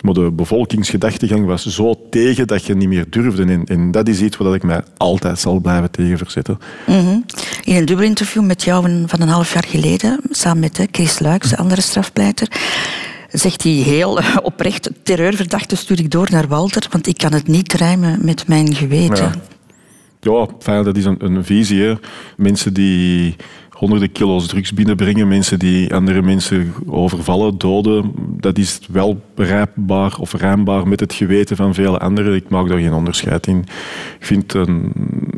Maar 0.02 0.14
de 0.14 0.30
bevolkingsgedachtegang 0.32 1.46
was 1.46 1.66
zo 1.66 1.94
tegen 2.10 2.46
dat 2.46 2.64
je 2.64 2.74
niet 2.74 2.88
meer 2.88 3.06
durfde. 3.10 3.44
En, 3.44 3.64
en 3.64 3.90
dat 3.90 4.08
is 4.08 4.20
iets 4.20 4.36
waar 4.36 4.54
ik 4.54 4.62
mij 4.62 4.82
altijd 4.96 5.38
zal 5.38 5.60
blijven 5.60 5.90
tegen 5.90 6.18
verzetten. 6.18 6.58
Mhm. 6.86 7.18
In 7.64 7.76
een 7.76 7.84
dubbel 7.84 8.06
interview 8.06 8.42
met 8.44 8.62
jou 8.62 9.06
van- 9.06 9.20
een 9.20 9.28
half 9.28 9.52
jaar 9.52 9.64
geleden, 9.68 10.20
samen 10.30 10.60
met 10.60 10.86
Chris 10.90 11.18
Luijks, 11.18 11.48
de 11.50 11.56
andere 11.56 11.80
strafpleiter, 11.80 12.48
zegt 13.30 13.62
hij 13.62 13.72
heel 13.72 14.18
eh, 14.18 14.36
oprecht, 14.42 14.90
terreurverdachte 15.02 15.76
stuur 15.76 15.98
ik 15.98 16.10
door 16.10 16.28
naar 16.30 16.48
Walter, 16.48 16.86
want 16.90 17.06
ik 17.06 17.16
kan 17.18 17.32
het 17.32 17.46
niet 17.46 17.72
rijmen 17.72 18.18
met 18.24 18.48
mijn 18.48 18.74
geweten. 18.74 19.24
Ja. 19.24 19.32
Ja, 20.32 20.46
fijn, 20.58 20.84
dat 20.84 20.96
is 20.96 21.04
een, 21.04 21.24
een 21.24 21.44
visie. 21.44 21.82
Hè. 21.82 21.94
Mensen 22.36 22.74
die 22.74 23.36
honderden 23.82 24.12
kilo's 24.12 24.46
drugs 24.46 24.72
binnenbrengen, 24.72 25.28
mensen 25.28 25.58
die 25.58 25.94
andere 25.94 26.22
mensen 26.22 26.74
overvallen, 26.86 27.58
doden, 27.58 28.12
dat 28.40 28.58
is 28.58 28.80
wel 28.90 29.20
bereikbaar 29.34 30.16
of 30.18 30.32
rijmbaar 30.32 30.88
met 30.88 31.00
het 31.00 31.12
geweten 31.12 31.56
van 31.56 31.74
vele 31.74 31.98
anderen. 31.98 32.34
Ik 32.34 32.48
maak 32.48 32.68
daar 32.68 32.78
geen 32.78 32.92
onderscheid 32.92 33.46
in. 33.46 33.58
Ik 34.18 34.26
vind, 34.26 34.54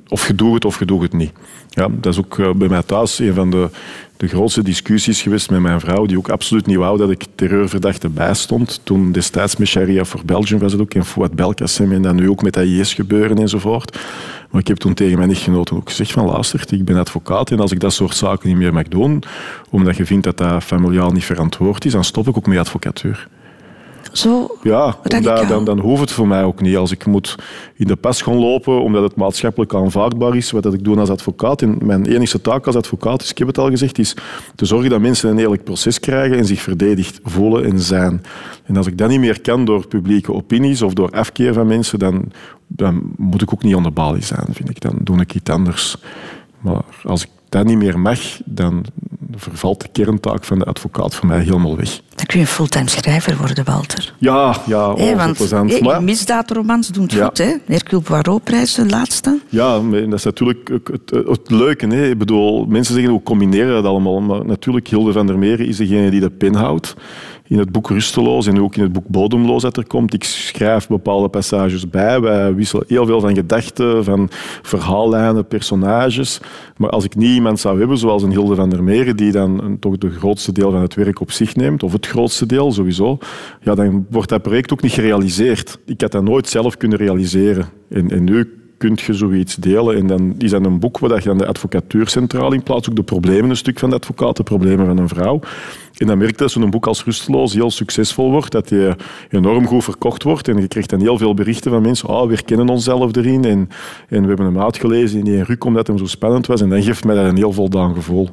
of 0.09 0.27
je 0.27 0.35
doet 0.35 0.55
het 0.55 0.65
of 0.65 0.79
je 0.79 0.85
doet 0.85 1.03
het 1.03 1.13
niet. 1.13 1.33
Ja, 1.69 1.89
dat 1.91 2.13
is 2.13 2.19
ook 2.19 2.39
eh, 2.39 2.51
bij 2.51 2.69
mij 2.69 2.83
thuis 2.83 3.19
een 3.19 3.35
van 3.35 3.51
de, 3.51 3.69
de 4.17 4.29
grootste 4.29 4.63
discussies 4.63 5.23
geweest 5.23 5.51
met 5.51 5.61
mijn 5.61 5.81
vrouw, 5.81 6.07
die 6.07 6.19
ook 6.19 6.29
absoluut 6.29 6.67
niet 6.67 6.77
wou 6.77 6.99
dat 6.99 7.11
ik 7.11 7.25
terreurverdachte 7.35 8.09
bijstond. 8.09 8.81
Toen 8.83 9.13
destijds 9.13 9.57
met 9.57 9.69
Sharia 9.69 10.05
voor 10.05 10.21
Belgium 10.25 10.61
was 10.61 10.73
het 10.73 10.81
ook, 10.81 10.95
en 10.95 11.05
Fouad 11.05 11.33
Belkacem, 11.33 11.93
en 11.93 12.03
dan 12.03 12.17
nu 12.17 12.31
ook 12.31 12.43
met 12.43 12.57
IS 12.57 12.95
gebeuren 12.95 13.39
enzovoort. 13.39 13.99
Maar 14.51 14.61
ik 14.61 14.69
heb 14.69 14.77
toen 14.77 14.95
tegen 14.95 15.19
mijn 15.19 15.31
echtgenoten 15.31 15.77
ook 15.77 15.89
gezegd 15.89 16.13
van 16.13 16.27
luister, 16.27 16.65
ik 16.69 16.85
ben 16.85 16.97
advocaat 16.97 17.51
en 17.51 17.61
als 17.61 17.73
ik 17.73 17.81
dat 17.81 17.93
soort 17.93 18.17
zaken 18.17 18.49
niet 18.49 18.57
meer 18.57 18.73
mag 18.73 18.89
doen, 18.89 19.23
omdat 19.71 19.97
je 19.97 20.07
vindt 20.07 20.25
dat 20.25 20.37
dat 20.37 20.65
familiaal 20.65 21.11
niet 21.11 21.25
verantwoord 21.25 21.85
is, 21.85 21.93
dan 21.93 22.05
stop 22.05 22.29
ik 22.29 22.37
ook 22.37 22.47
met 22.47 22.59
advocatuur. 22.59 23.29
Zo 24.17 24.57
Ja, 24.63 24.97
dan, 25.49 25.65
dan 25.65 25.79
hoeft 25.79 26.01
het 26.01 26.13
voor 26.13 26.29
mij 26.29 26.45
ook 26.45 26.61
niet. 26.61 26.77
Als 26.77 26.91
ik 26.91 27.07
moet 27.07 27.35
in 27.77 27.87
de 27.87 27.97
pas 27.97 28.23
gaan 28.23 28.35
lopen 28.35 28.83
omdat 28.83 29.03
het 29.03 29.17
maatschappelijk 29.17 29.75
aanvaardbaar 29.75 30.37
is, 30.37 30.51
wat 30.51 30.63
dat 30.63 30.75
ik 30.75 30.85
doe 30.85 30.99
als 30.99 31.11
advocaat. 31.11 31.63
En 31.63 31.79
mijn 31.83 32.07
enige 32.07 32.41
taak 32.41 32.67
als 32.67 32.77
advocaat 32.77 33.23
is, 33.23 33.31
ik 33.31 33.39
heb 33.39 33.47
het 33.47 33.59
al 33.59 33.71
gezegd, 33.71 33.99
is 33.99 34.17
te 34.55 34.65
zorgen 34.65 34.91
dat 34.91 35.01
mensen 35.01 35.31
een 35.31 35.39
eerlijk 35.39 35.65
proces 35.65 36.01
krijgen 36.01 36.39
en 36.39 36.47
zich 36.47 36.61
verdedigd 36.61 37.21
voelen 37.23 37.65
en 37.65 37.81
zijn. 37.81 38.23
En 38.65 38.77
als 38.77 38.87
ik 38.87 38.99
dat 38.99 39.09
niet 39.09 39.21
meer 39.21 39.41
kan 39.41 39.65
door 39.65 39.87
publieke 39.87 40.33
opinies 40.33 40.83
of 40.83 40.93
door 40.93 41.11
afkeer 41.11 41.53
van 41.53 41.67
mensen, 41.67 41.99
dan, 41.99 42.33
dan 42.67 43.13
moet 43.17 43.43
ik 43.43 43.53
ook 43.53 43.63
niet 43.63 43.77
aan 43.77 43.83
de 43.83 43.91
balie 43.91 44.25
zijn, 44.25 44.47
vind 44.51 44.71
ik. 44.71 44.81
Dan 44.81 44.99
doe 45.03 45.21
ik 45.21 45.35
iets 45.35 45.51
anders. 45.51 45.97
Maar 46.61 46.85
als 47.03 47.23
ik 47.23 47.29
dat 47.59 47.65
niet 47.67 47.79
meer 47.79 47.99
mag, 48.01 48.19
dan 48.45 48.85
vervalt 49.37 49.81
de 49.81 49.89
kerntaak 49.93 50.45
van 50.45 50.59
de 50.59 50.65
advocaat 50.65 51.15
voor 51.15 51.27
mij 51.27 51.41
helemaal 51.41 51.77
weg. 51.77 52.01
Dan 52.15 52.27
kun 52.27 52.39
je 52.39 52.45
een 52.45 52.51
fulltime 52.51 52.89
schrijver 52.89 53.37
worden, 53.37 53.65
Walter. 53.65 54.15
Ja, 54.19 54.57
ja, 54.67 54.91
oh, 54.91 54.99
Hé, 54.99 55.09
zo 55.11 55.17
want 55.17 55.37
plezant. 55.37 55.73
hé, 55.73 55.81
Maar- 55.81 56.03
misdaadromans 56.03 56.89
doen 56.89 57.03
het 57.03 57.13
Ja. 57.13 57.25
goed, 57.27 57.39
hè? 57.39 57.53
Hercule 57.67 58.01
Poirot-prijs, 58.01 58.75
de 58.75 58.87
laatste. 58.87 59.39
Ja, 59.49 59.79
dat 59.91 60.13
is 60.13 60.25
natuurlijk 60.25 60.69
het, 60.69 61.11
het, 61.11 61.29
het 61.29 61.51
leuke. 61.51 61.87
Hè. 61.87 62.09
Ik 62.11 62.19
bedoel, 62.19 62.65
mensen 62.67 62.95
zeggen 62.95 63.13
hoe 63.13 63.23
combineren 63.23 63.73
dat 63.75 63.85
allemaal. 63.85 64.21
Maar 64.21 64.45
natuurlijk, 64.47 64.89
Hilde 64.89 65.13
van 65.13 65.27
der 65.27 65.39
Meren 65.39 65.67
is 65.67 65.77
degene 65.77 66.11
die 66.11 66.21
de 66.21 66.31
pen 66.31 66.55
houdt. 66.55 66.95
In 67.47 67.59
het 67.59 67.73
boek 67.73 67.89
Rusteloos 67.89 68.47
en 68.47 68.63
ook 68.63 68.77
in 68.77 68.83
het 68.83 68.93
boek 68.93 69.09
Bodemloos 69.09 69.63
dat 69.63 69.77
er 69.77 69.87
komt. 69.87 70.15
Ik 70.15 70.25
schrijf 70.25 70.89
bepaalde 70.89 71.29
passages 71.29 71.91
bij. 71.91 72.21
Wij 72.21 72.55
wisselen 72.55 72.85
heel 72.89 73.07
veel 73.07 73.21
van 73.21 73.35
gedachten, 73.35 74.05
van 74.05 74.29
verhaallijnen, 74.63 75.47
personages. 75.47 76.41
Maar 76.77 76.91
als 76.91 77.05
ik 77.05 77.17
niet 77.17 77.35
iemand 77.35 77.61
zou 77.61 77.79
hebben, 77.79 77.99
zoals 77.99 78.23
een 78.23 78.31
Hilde 78.31 78.55
van 78.55 78.71
der 78.71 78.83
Meren, 78.83 79.17
die 79.17 79.33
dan 79.33 79.77
toch 79.81 79.99
de 79.99 80.11
grootste 80.11 80.53
deel 80.53 80.71
van 80.71 80.81
het 80.81 80.95
werk 80.95 81.21
op 81.21 81.31
zich 81.31 81.57
neemt, 81.57 81.83
of 81.83 81.93
het 81.93 82.07
grootste 82.07 82.47
deel 82.47 82.73
sowieso, 82.73 83.19
ja, 83.61 83.75
dan 83.75 84.07
wordt 84.11 84.29
dat 84.29 84.43
project 84.43 84.73
ook 84.73 84.83
niet 84.83 84.93
gerealiseerd. 84.93 85.79
Ik 85.87 86.01
had 86.01 86.13
dat 86.13 86.23
nooit 86.23 86.49
zelf 86.49 86.77
kunnen 86.77 86.99
realiseren. 86.99 87.69
En, 87.89 88.11
en 88.11 88.25
nu 88.25 88.64
kun 88.85 88.99
je 89.07 89.13
zoiets 89.13 89.55
delen. 89.57 89.97
En 89.97 90.07
dan 90.07 90.35
is 90.39 90.51
dat 90.51 90.65
een 90.65 90.79
boek 90.79 90.99
waar 90.99 91.19
je 91.19 91.29
dan 91.29 91.39
de 91.39 91.47
advocatuur 91.47 92.09
centraal 92.09 92.53
in 92.53 92.63
plaatst. 92.63 92.91
Ook 92.91 92.97
de 92.97 93.03
problemen 93.03 93.51
een 93.51 93.57
stuk 93.57 93.79
van 93.79 93.91
de 93.91 93.97
advocaat, 93.97 94.37
de 94.37 94.43
problemen 94.43 94.87
van 94.87 94.99
een 94.99 95.09
vrouw. 95.09 95.41
En 95.97 96.07
dan 96.07 96.19
merk 96.19 96.31
je 96.31 96.37
dat 96.37 96.51
zo'n 96.51 96.71
boek 96.71 96.87
als 96.87 97.05
Rusteloos 97.05 97.53
heel 97.53 97.71
succesvol 97.71 98.31
wordt. 98.31 98.53
Dat 98.53 98.69
die 98.69 98.89
enorm 99.31 99.67
goed 99.67 99.85
verkocht 99.85 100.23
wordt. 100.23 100.49
En 100.49 100.57
je 100.61 100.69
krijgt 100.69 100.91
dan 100.91 101.01
heel 101.01 101.19
veel 101.19 101.35
berichten 101.35 101.71
van 101.71 101.83
mensen. 101.83 102.09
Oh, 102.09 102.27
we 102.27 102.33
herkennen 102.33 102.69
onszelf 102.69 103.17
erin. 103.17 103.45
En, 103.45 103.69
en 104.09 104.21
we 104.23 104.29
hebben 104.29 104.47
hem 104.47 104.61
uitgelezen 104.61 105.19
in 105.19 105.25
die 105.25 105.43
ruk 105.45 105.65
omdat 105.65 105.87
hem 105.87 105.99
zo 105.99 106.07
spannend 106.07 106.47
was. 106.47 106.61
En 106.61 106.69
dan 106.69 106.83
geeft 106.83 107.05
mij 107.05 107.15
dat 107.15 107.25
een 107.25 107.37
heel 107.37 107.53
voldaan 107.53 107.95
gevoel. 107.95 108.29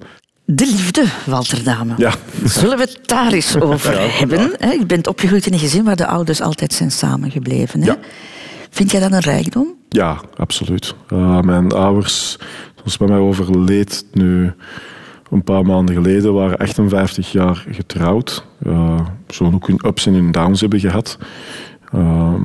De 0.45 0.66
liefde, 0.66 1.04
Walter 1.26 1.64
Dame. 1.64 1.93
Ja. 1.97 2.14
Zullen 2.43 2.78
we 2.78 2.84
het 2.84 2.99
daar 3.06 3.32
eens 3.34 3.60
over 3.62 3.93
Ja. 3.93 3.99
hebben? 4.08 4.52
hè? 4.58 4.72
Je 4.72 4.86
bent 4.86 5.08
opgegroeid 5.08 5.45
in 5.45 5.54
een 5.54 5.60
gezin 5.60 5.84
waar 5.84 5.95
de 5.95 6.08
ouders 6.08 6.41
altijd 6.41 6.74
zijn 6.74 6.91
samengebleven. 6.91 7.82
Hè? 7.82 7.86
Ja. 7.86 7.97
Vind 8.72 8.91
jij 8.91 8.99
dat 8.99 9.11
een 9.11 9.19
rijkdom? 9.19 9.67
Ja, 9.89 10.22
absoluut. 10.36 10.95
Uh, 11.13 11.41
mijn 11.41 11.72
ouders, 11.72 12.38
zoals 12.76 12.97
bij 12.97 13.07
mij 13.07 13.17
overleed 13.17 14.05
nu 14.11 14.53
een 15.30 15.43
paar 15.43 15.65
maanden 15.65 15.95
geleden, 15.95 16.34
waren 16.34 16.57
58 16.57 17.32
jaar 17.32 17.65
getrouwd. 17.69 18.45
Uh, 18.67 18.99
Zo'n 19.28 19.53
ook 19.53 19.67
hun 19.67 19.80
ups 19.86 20.05
en 20.05 20.13
hun 20.13 20.32
downs 20.32 20.61
hebben 20.61 20.80
gehad. 20.80 21.17
Uh, 21.95 22.36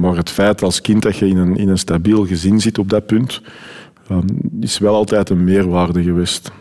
maar 0.00 0.16
het 0.16 0.30
feit 0.30 0.62
als 0.62 0.80
kind 0.80 1.02
dat 1.02 1.16
je 1.16 1.28
in 1.28 1.36
een, 1.36 1.56
in 1.56 1.68
een 1.68 1.78
stabiel 1.78 2.26
gezin 2.26 2.60
zit 2.60 2.78
op 2.78 2.88
dat 2.88 3.06
punt, 3.06 3.42
uh, 4.10 4.18
is 4.60 4.78
wel 4.78 4.94
altijd 4.94 5.30
een 5.30 5.44
meerwaarde 5.44 6.02
geweest. 6.02 6.52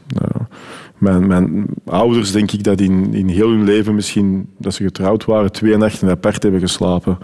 Mijn, 1.01 1.27
mijn 1.27 1.65
ouders, 1.85 2.31
denk 2.31 2.51
ik, 2.51 2.63
dat 2.63 2.81
in, 2.81 3.13
in 3.13 3.27
heel 3.27 3.49
hun 3.49 3.63
leven 3.63 3.95
misschien, 3.95 4.49
dat 4.57 4.73
ze 4.73 4.83
getrouwd 4.83 5.25
waren, 5.25 5.51
twee 5.51 5.77
nachten 5.77 6.09
apart 6.09 6.43
hebben 6.43 6.61
geslapen. 6.61 7.17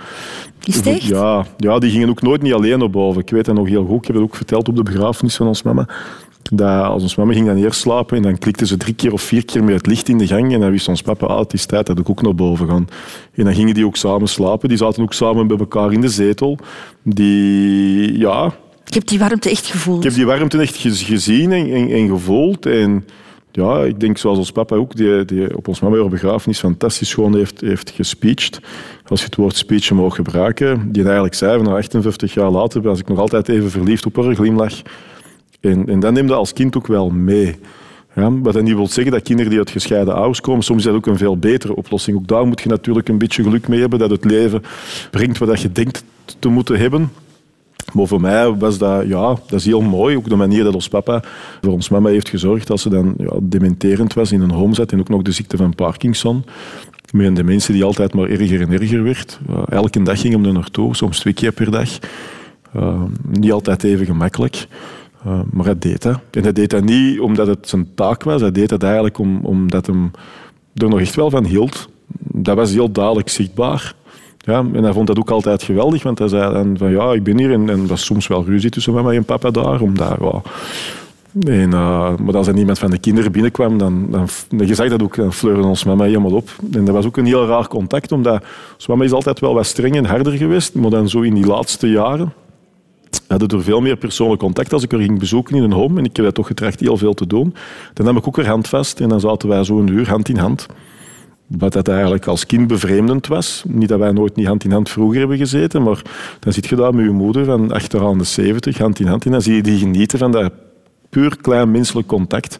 Is 0.64 0.76
het? 0.76 1.04
Ja, 1.04 1.46
ja, 1.58 1.80
die 1.80 1.92
gingen 1.92 2.10
ook 2.10 2.22
nooit 2.22 2.42
niet 2.42 2.54
alleen 2.54 2.80
naar 2.80 2.90
boven. 2.90 3.22
Ik 3.22 3.30
weet 3.30 3.46
dat 3.46 3.56
nog 3.56 3.68
heel 3.68 3.86
goed. 3.86 3.98
Ik 3.98 4.06
heb 4.06 4.16
het 4.16 4.24
ook 4.24 4.36
verteld 4.36 4.68
op 4.68 4.76
de 4.76 4.84
begrafenis 4.84 5.36
van 5.36 5.48
ons 5.48 5.64
mama. 5.64 5.88
Dat 6.52 6.84
als 6.84 7.02
ons 7.02 7.16
mama 7.16 7.34
ging 7.34 7.46
dan 7.46 7.56
eerst 7.56 7.80
slapen 7.80 8.18
en 8.18 8.24
dan 8.24 8.38
klikte 8.38 8.66
ze 8.66 8.78
drie 8.78 8.94
keer 8.94 9.14
of 9.14 9.22
vier 9.22 9.46
keer 9.46 9.64
met 9.64 9.76
het 9.76 9.88
licht 9.88 10.10
in 10.10 10.18
de 10.18 10.28
gang 10.28 10.54
en 10.54 10.60
dan 10.60 10.72
wist 10.72 10.88
ons 10.88 11.02
papa, 11.02 11.26
ah, 11.26 11.40
het 11.40 11.54
is 11.54 11.66
tijd 11.66 11.86
dat 11.86 12.00
ik 12.00 12.10
ook 12.10 12.22
naar 12.22 12.36
boven 12.36 12.68
ga. 12.68 12.76
En 13.34 13.44
dan 13.44 13.54
gingen 13.54 13.74
die 13.74 13.86
ook 13.86 13.96
samen 13.96 14.28
slapen. 14.28 14.70
Die 14.70 14.78
zaten 14.78 15.04
ook 15.04 15.14
samen 15.14 15.48
bij 15.48 15.58
elkaar 15.58 15.92
in 15.92 16.02
de 16.02 16.10
zetel. 16.10 16.58
Die, 17.04 18.18
ja... 18.18 18.54
Ik 18.86 18.94
heb 18.94 19.08
die 19.08 19.20
warmte 19.20 19.50
echt 19.50 19.66
gevoeld. 19.66 19.98
Ik 19.98 20.04
heb 20.04 20.14
die 20.14 20.26
warmte 20.26 20.58
echt 20.58 20.76
gez- 20.76 21.06
gezien 21.06 21.52
en, 21.52 21.72
en, 21.72 21.90
en 21.90 22.08
gevoeld. 22.08 22.66
En 22.66 23.06
ja, 23.58 23.84
ik 23.84 24.00
denk 24.00 24.18
zoals 24.18 24.38
ons 24.38 24.52
papa 24.52 24.76
ook, 24.76 24.96
die, 24.96 25.26
die 25.26 25.58
op 25.58 25.68
ons 25.68 25.80
mama 25.80 26.08
begrafenis 26.08 26.60
fantastisch 26.60 27.14
gewoon 27.14 27.36
heeft, 27.36 27.62
heeft 27.62 27.90
gespeecht. 27.90 28.60
Als 29.08 29.20
je 29.20 29.26
het 29.26 29.36
woord 29.36 29.56
speech 29.56 29.92
mag 29.92 30.16
gebruiken. 30.16 30.92
Die 30.92 31.04
eigenlijk 31.04 31.34
zei, 31.34 31.64
van 31.64 31.74
58 31.74 32.34
jaar 32.34 32.50
later 32.50 32.82
was 32.82 33.00
ik 33.00 33.08
nog 33.08 33.20
altijd 33.20 33.50
even 33.50 33.70
verliefd 33.70 34.06
op 34.06 34.16
haar 34.16 34.36
glimlach. 34.36 34.82
En, 35.60 35.88
en 35.88 36.00
dat 36.00 36.14
neem 36.14 36.28
je 36.28 36.34
als 36.34 36.54
kind 36.54 36.78
ook 36.78 36.88
wel 36.88 37.10
mee. 37.10 37.56
Ja, 38.16 38.40
wat 38.40 38.54
dat 38.54 38.64
niet 38.64 38.76
wil 38.76 38.88
zeggen 38.88 39.14
dat 39.14 39.22
kinderen 39.22 39.50
die 39.50 39.60
uit 39.60 39.70
gescheiden 39.70 40.16
ouders 40.16 40.42
komen, 40.42 40.64
soms 40.64 40.80
is 40.80 40.86
dat 40.86 40.96
ook 40.96 41.06
een 41.06 41.18
veel 41.18 41.38
betere 41.38 41.76
oplossing. 41.76 42.18
Ook 42.18 42.28
daar 42.28 42.48
moet 42.48 42.62
je 42.62 42.70
natuurlijk 42.70 43.10
een 43.10 43.18
beetje 43.18 43.44
geluk 43.44 43.68
mee 43.68 43.80
hebben, 43.80 44.00
dat 44.00 44.10
het 44.10 44.26
leven 44.26 44.64
brengt 45.12 45.38
wat 45.38 45.62
je 45.62 45.72
denkt 45.72 46.04
te 46.40 46.50
moeten 46.50 46.78
hebben. 46.78 47.10
Maar 47.94 48.08
voor 48.08 48.22
mij 48.22 48.52
was 48.52 48.78
dat, 48.78 49.08
ja, 49.08 49.28
dat 49.28 49.60
is 49.60 49.66
heel 49.66 49.82
mooi. 49.82 50.18
Ook 50.18 50.30
de 50.30 50.36
manier 50.36 50.64
dat 50.64 50.74
ons 50.74 50.88
papa 50.88 51.24
voor 51.62 51.74
ons 51.74 51.90
mama 51.90 52.10
heeft 52.10 52.30
gezorgd 52.30 52.70
als 52.70 52.82
ze 52.82 52.90
dan 52.90 53.14
ja, 53.18 53.34
dementerend 53.42 54.14
was, 54.14 54.32
in 54.32 54.42
een 54.42 54.52
home 54.52 54.76
zat 54.76 54.92
en 54.92 55.00
ook 55.00 55.10
nog 55.10 55.22
de 55.22 55.32
ziekte 55.32 55.58
van 55.58 55.76
Parkinson. 55.76 56.46
Met 57.12 57.26
een 57.26 57.34
dementie 57.34 57.74
die 57.74 57.84
altijd 57.84 58.14
maar 58.14 58.30
erger 58.30 58.62
en 58.62 58.72
erger 58.72 59.04
werd. 59.04 59.40
Elke 59.70 60.02
dag 60.02 60.22
ging 60.22 60.34
hem 60.34 60.46
er 60.46 60.54
naartoe, 60.54 60.96
soms 60.96 61.20
twee 61.20 61.34
keer 61.34 61.52
per 61.52 61.72
dag. 61.72 61.90
Niet 63.30 63.52
altijd 63.52 63.84
even 63.84 64.06
gemakkelijk. 64.06 64.68
Maar 65.52 65.66
hij 65.66 65.78
deed 65.78 66.02
dat. 66.02 66.20
En 66.32 66.44
hij 66.44 66.54
deed 66.54 66.70
dat 66.70 66.84
niet 66.84 67.20
omdat 67.20 67.48
het 67.48 67.70
zijn 67.70 67.88
taak 67.96 68.24
was. 68.24 68.42
Hij 68.42 68.52
deed 68.52 68.70
dat 68.70 68.84
eigenlijk 68.84 69.18
om, 69.18 69.40
omdat 69.46 69.86
hem 69.86 70.12
er 70.74 70.90
nog 70.90 71.00
echt 71.00 71.16
wel 71.16 71.30
van 71.30 71.46
hield. 71.46 71.90
Dat 72.20 72.56
was 72.56 72.72
heel 72.72 72.92
duidelijk 72.92 73.30
zichtbaar. 73.30 73.96
Ja, 74.48 74.66
en 74.74 74.84
hij 74.84 74.94
vond 74.94 75.08
dat 75.08 75.20
ook 75.20 75.30
altijd 75.30 75.64
geweldig, 75.64 76.04
want 76.04 76.20
hij 76.20 76.28
zei 76.28 76.54
dan 76.54 76.78
van 76.78 76.92
ja, 76.92 77.14
ik 77.14 77.24
ben 77.24 77.38
hier. 77.38 77.52
En, 77.52 77.88
was 77.88 78.06
soms 78.06 78.28
wel 78.28 78.46
ruzie 78.46 78.70
tussen 78.70 78.94
mama 78.94 79.12
en 79.12 79.26
papa 79.26 79.52
daar, 79.52 79.82
omdat 79.82 80.18
ja, 80.22 80.42
en, 81.46 81.72
uh, 81.72 82.18
maar 82.18 82.38
als 82.38 82.48
er 82.48 82.54
niemand 82.54 82.80
van 82.80 82.92
de 82.92 82.98
kinderen 82.98 83.32
binnenkwam, 83.32 83.78
dan, 83.78 84.08
dan, 84.10 84.28
je 84.68 84.76
zag 84.76 84.90
dat 84.90 85.04
ook, 85.04 85.16
dan 85.16 85.34
fleurde 85.34 85.68
ons 85.68 85.84
mama 85.84 86.04
helemaal 86.04 86.32
op. 86.32 86.50
En 86.72 86.86
dat 86.86 86.96
was 86.96 87.06
ook 87.06 87.18
een 87.18 87.26
heel 87.26 87.48
raar 87.48 87.68
contact, 87.68 88.12
omdat 88.12 88.44
mama 88.88 89.04
is 89.04 89.12
altijd 89.12 89.40
wel 89.40 89.54
wat 89.54 89.66
streng 89.66 89.96
en 89.96 90.06
harder 90.06 90.34
geweest, 90.34 90.74
maar 90.74 90.90
dan 90.90 91.10
zo 91.10 91.22
in 91.22 91.34
die 91.34 91.46
laatste 91.46 91.90
jaren 91.90 92.34
hadden 93.28 93.50
er 93.50 93.64
veel 93.64 93.82
meer 93.82 93.96
persoonlijk 93.96 94.42
contact 94.42 94.74
als 94.74 94.84
ik 94.84 94.92
er 94.92 95.00
ging 95.00 95.20
bezoeken 95.20 95.56
in 95.56 95.64
een 95.64 95.72
home. 95.72 96.00
En 96.00 96.06
ik 96.06 96.16
heb 96.16 96.26
dat 96.26 96.36
toch 96.36 96.48
getracht 96.48 96.80
heel 96.80 96.98
veel 96.98 97.14
te 97.14 97.28
doen. 97.28 97.54
Dan 97.94 98.06
nam 98.06 98.18
ik 98.18 98.28
ook 98.28 98.36
weer 98.36 98.48
handvast 98.48 99.00
en 99.00 99.10
dan 99.10 99.20
zaten 99.20 99.50
wij 99.50 99.64
zo 99.64 99.80
een 99.80 99.88
uur 99.88 100.10
hand 100.10 100.30
in 100.30 100.38
hand. 100.38 100.68
Wat 101.48 101.74
dat 101.74 101.88
eigenlijk 101.88 102.26
als 102.26 102.46
kind 102.46 102.68
bevreemdend 102.68 103.28
was. 103.28 103.64
Niet 103.68 103.90
dat 103.90 104.00
wij 104.00 104.12
nooit 104.12 104.36
niet 104.36 104.48
hand 104.48 104.64
in 104.64 104.72
hand 104.72 104.90
vroeger 104.90 105.20
hebben 105.20 105.38
gezeten, 105.38 105.84
maar 105.84 106.02
dan 106.40 106.54
zit 106.54 106.68
je 106.68 106.76
daar 106.76 106.96
met 106.96 107.06
je 107.06 107.12
moeder 107.12 107.46
van 107.46 107.72
achteraan 107.72 108.18
de 108.18 108.24
70, 108.24 108.78
hand 108.78 109.00
in 109.00 109.08
hand. 109.08 109.26
En 109.26 109.32
dan 109.32 109.42
zie 109.42 109.56
je 109.56 109.64
die 109.64 109.80
genieten 109.80 110.20
van 110.20 110.32
dat 110.32 110.52
puur 111.10 111.38
klein 111.42 111.72
menselijk 111.72 112.08
contact. 112.08 112.60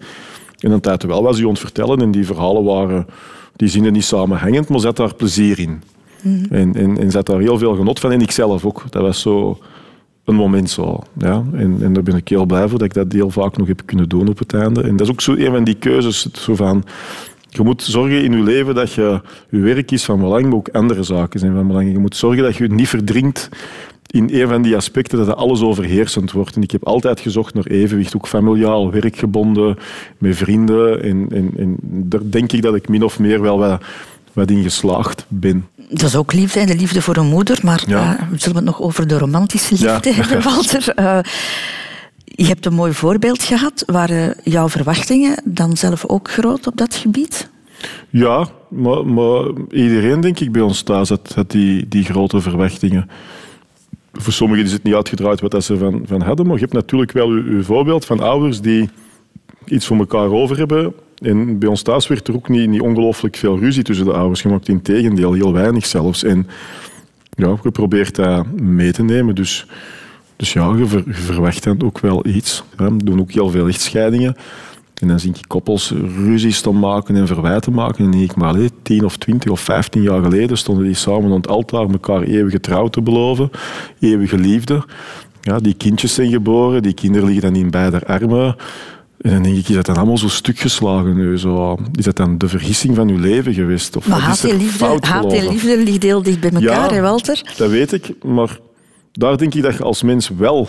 En 0.60 0.70
dan 0.70 0.80
tijd 0.80 1.04
wel 1.04 1.24
was 1.24 1.38
hij 1.38 1.46
ons 1.46 1.60
vertellen 1.60 2.02
en 2.02 2.12
die 2.12 2.26
verhalen 2.26 2.64
waren, 2.64 3.08
die 3.56 3.68
zinnen 3.68 3.94
niet 3.94 4.04
samenhangend, 4.04 4.70
maar 4.70 4.80
zat 4.80 4.98
daar 4.98 5.16
plezier 5.16 5.60
in. 5.60 5.82
En, 6.50 6.76
en, 6.76 6.98
en 6.98 7.12
zat 7.12 7.26
daar 7.26 7.40
heel 7.40 7.58
veel 7.58 7.76
genot 7.76 8.00
van. 8.00 8.12
En 8.12 8.22
ik 8.22 8.32
zelf 8.32 8.66
ook. 8.66 8.84
Dat 8.90 9.02
was 9.02 9.22
zo 9.22 9.60
een 10.24 10.36
moment 10.36 10.70
zo. 10.70 11.00
Ja. 11.18 11.44
En, 11.54 11.78
en 11.82 11.94
daar 11.94 12.04
ben 12.04 12.16
ik 12.16 12.28
heel 12.28 12.46
blij 12.46 12.68
voor 12.68 12.80
dat 12.80 12.88
ik 12.88 12.94
dat 12.94 13.12
heel 13.12 13.30
vaak 13.30 13.58
nog 13.58 13.68
heb 13.68 13.82
kunnen 13.86 14.10
doen 14.10 14.28
op 14.28 14.40
het 14.40 14.54
einde. 14.54 14.82
En 14.82 14.96
dat 14.96 15.08
is 15.08 15.14
ook 15.14 15.22
zo 15.22 15.34
een 15.34 15.52
van 15.52 15.64
die 15.64 15.76
keuzes. 15.76 16.32
Zo 16.32 16.56
van, 16.56 16.84
je 17.50 17.64
moet 17.64 17.84
zorgen 17.84 18.24
in 18.24 18.32
je 18.32 18.44
leven 18.44 18.76
dat 18.76 18.92
je, 18.94 19.22
je 19.50 19.60
werk 19.60 19.92
is 19.92 20.04
van 20.04 20.20
belang, 20.20 20.44
maar 20.46 20.54
ook 20.54 20.70
andere 20.70 21.04
zaken 21.04 21.40
zijn 21.40 21.54
van 21.54 21.68
belang. 21.68 21.92
Je 21.92 21.98
moet 22.00 22.16
zorgen 22.16 22.44
dat 22.44 22.56
je 22.56 22.64
je 22.64 22.74
niet 22.74 22.88
verdrinkt 22.90 23.50
in 24.08 24.30
een 24.32 24.48
van 24.48 24.62
die 24.62 24.76
aspecten 24.76 25.26
dat 25.26 25.36
alles 25.36 25.62
overheersend 25.62 26.32
wordt. 26.32 26.56
En 26.56 26.62
ik 26.62 26.72
heb 26.72 26.84
altijd 26.86 27.20
gezocht 27.20 27.54
naar 27.54 27.66
evenwicht, 27.66 28.16
ook 28.16 28.28
familiaal, 28.28 28.92
werkgebonden, 28.92 29.78
met 30.18 30.36
vrienden. 30.38 31.04
En, 31.04 31.28
en, 31.30 31.52
en 31.58 31.76
daar 31.82 32.22
denk 32.24 32.52
ik 32.52 32.62
dat 32.62 32.76
ik 32.76 32.90
min 32.90 33.04
of 33.04 33.20
meer 33.20 33.42
wel 33.42 33.58
wat, 33.58 33.82
wat 34.34 34.50
in 34.52 34.64
geslaagd 34.64 35.26
ben. 35.28 35.68
Dat 35.90 36.02
is 36.08 36.16
ook 36.16 36.34
liefde, 36.34 36.66
de 36.66 36.76
liefde 36.76 37.02
voor 37.02 37.16
een 37.18 37.26
moeder. 37.28 37.60
Maar 37.64 37.84
Ja. 37.88 38.18
eh, 38.20 38.24
we 38.30 38.38
zullen 38.40 38.56
het 38.56 38.66
nog 38.66 38.82
over 38.82 39.08
de 39.08 39.18
romantische 39.18 39.74
liefde 39.74 40.10
Ja. 40.10 40.16
hebben, 40.16 40.44
Walter. 40.54 40.90
Eh, 40.96 41.20
je 42.38 42.48
hebt 42.48 42.66
een 42.66 42.74
mooi 42.74 42.94
voorbeeld 42.94 43.44
gehad. 43.44 43.84
Waren 43.86 44.36
jouw 44.44 44.70
verwachtingen 44.70 45.42
dan 45.44 45.78
zelf 45.78 46.06
ook 46.06 46.32
groot 46.32 46.68
op 46.68 46.78
dat 46.78 46.96
gebied? 46.96 47.50
Ja, 48.10 48.48
maar, 48.70 49.52
iedereen, 49.70 50.22
denk 50.22 50.40
ik, 50.40 50.52
bij 50.52 50.62
ons 50.62 50.82
thuis 50.82 51.10
had, 51.10 51.44
die, 51.48 51.88
die 51.88 52.04
grote 52.04 52.42
verwachtingen. 52.42 53.10
Voor 54.14 54.34
sommigen 54.34 54.66
is 54.66 54.72
het 54.72 54.84
niet 54.84 54.94
uitgedraaid 54.94 55.42
wat 55.42 55.64
ze 55.64 55.78
van, 55.78 56.02
van 56.06 56.22
hadden, 56.22 56.46
maar 56.46 56.56
je 56.56 56.62
hebt 56.62 56.74
natuurlijk 56.74 57.12
wel 57.12 57.30
uw, 57.30 57.64
voorbeeld 57.64 58.06
van 58.06 58.20
ouders 58.20 58.62
die 58.62 58.90
iets 59.66 59.86
voor 59.86 59.98
elkaar 59.98 60.32
over 60.32 60.58
hebben. 60.58 60.94
En 61.22 61.60
bij 61.60 61.70
ons 61.70 61.82
thuis 61.82 62.08
werd 62.08 62.28
er 62.28 62.36
ook 62.36 62.50
niet, 62.50 62.70
niet 62.70 62.82
ongelooflijk 62.82 63.36
veel 63.36 63.60
ruzie 63.60 63.84
tussen 63.84 64.06
de 64.06 64.14
ouders 64.14 64.42
gemaakt. 64.42 64.68
Integendeel, 64.68 65.34
heel 65.34 65.54
weinig 65.54 65.86
zelfs. 65.86 66.24
En 66.24 66.48
ja, 67.30 67.58
je 67.64 67.72
probeert 67.72 68.16
dat 68.16 68.52
mee 68.52 68.92
te 68.92 69.04
nemen. 69.04 69.36
Dus, 69.36 69.66
dus 70.38 70.54
ja, 70.54 70.74
je, 70.78 70.86
ver- 70.86 71.04
je 71.06 71.14
verwacht 71.14 71.64
dan 71.64 71.82
ook 71.84 72.00
wel 72.00 72.26
iets. 72.26 72.64
We 72.78 72.98
doen 73.04 73.20
ook 73.20 73.32
heel 73.32 73.50
veel 73.50 73.68
echtscheidingen. 73.68 74.36
En 75.02 75.08
dan 75.08 75.20
zie 75.20 75.30
ik 75.30 75.42
koppels 75.48 75.94
ruzies 76.26 76.62
te 76.62 76.70
maken 76.72 77.16
en 77.16 77.28
verwijten 77.28 77.74
maken. 77.74 77.98
En 77.98 78.04
dan 78.04 78.20
denk 78.20 78.32
ik, 78.32 78.36
maar 78.38 78.50
allee, 78.50 78.70
10 78.82 79.06
of 79.06 79.18
20 79.18 79.52
of 79.52 79.60
15 79.60 80.02
jaar 80.02 80.22
geleden 80.22 80.58
stonden 80.58 80.84
die 80.86 80.94
samen 80.94 81.24
aan 81.26 81.32
het 81.38 81.48
altaar 81.48 81.90
elkaar 81.90 82.22
eeuwige 82.22 82.60
trouw 82.60 82.88
te 82.88 83.02
beloven. 83.02 83.50
Eeuwige 84.00 84.38
liefde. 84.38 84.84
Ja, 85.42 85.60
die 85.60 85.74
kindjes 85.74 86.14
zijn 86.14 86.30
geboren, 86.32 86.82
die 86.84 86.94
kinderen 86.94 87.28
liggen 87.28 87.54
dan 87.54 87.62
in 87.62 87.70
beide 87.72 88.06
armen. 88.08 88.56
En 89.22 89.32
dan 89.32 89.44
denk 89.44 89.56
ik, 89.58 89.70
is 89.70 89.76
dat 89.76 89.86
dan 89.86 89.96
allemaal 89.96 90.18
zo 90.18 90.28
stuk 90.30 90.60
geslagen 90.60 91.16
nu? 91.16 91.38
Zo, 91.38 91.78
is 91.96 92.04
dat 92.04 92.16
dan 92.16 92.38
de 92.38 92.48
vergissing 92.48 92.96
van 92.96 93.10
uw 93.10 93.18
leven 93.20 93.54
geweest? 93.54 93.96
Of 93.96 94.08
Maar 94.08 94.20
haat 94.20 94.44
en 94.44 94.58
liefde, 94.58 94.78
fout 94.86 95.06
haat 95.06 95.24
en 95.24 95.30
gelopen? 95.30 95.52
liefde 95.54 95.78
ligt 95.84 96.04
heel 96.04 96.22
dicht 96.24 96.40
bij 96.40 96.50
elkaar, 96.52 96.90
Ja. 96.90 96.94
hè, 96.96 97.02
Walter? 97.02 97.54
Dat 97.58 97.70
weet 97.70 97.92
ik, 97.92 98.12
maar 98.24 98.60
daar 99.18 99.38
denk 99.38 99.54
ik 99.54 99.62
dat 99.62 99.78
je 99.78 99.84
als 99.84 100.04
mens 100.04 100.30
wel 100.30 100.68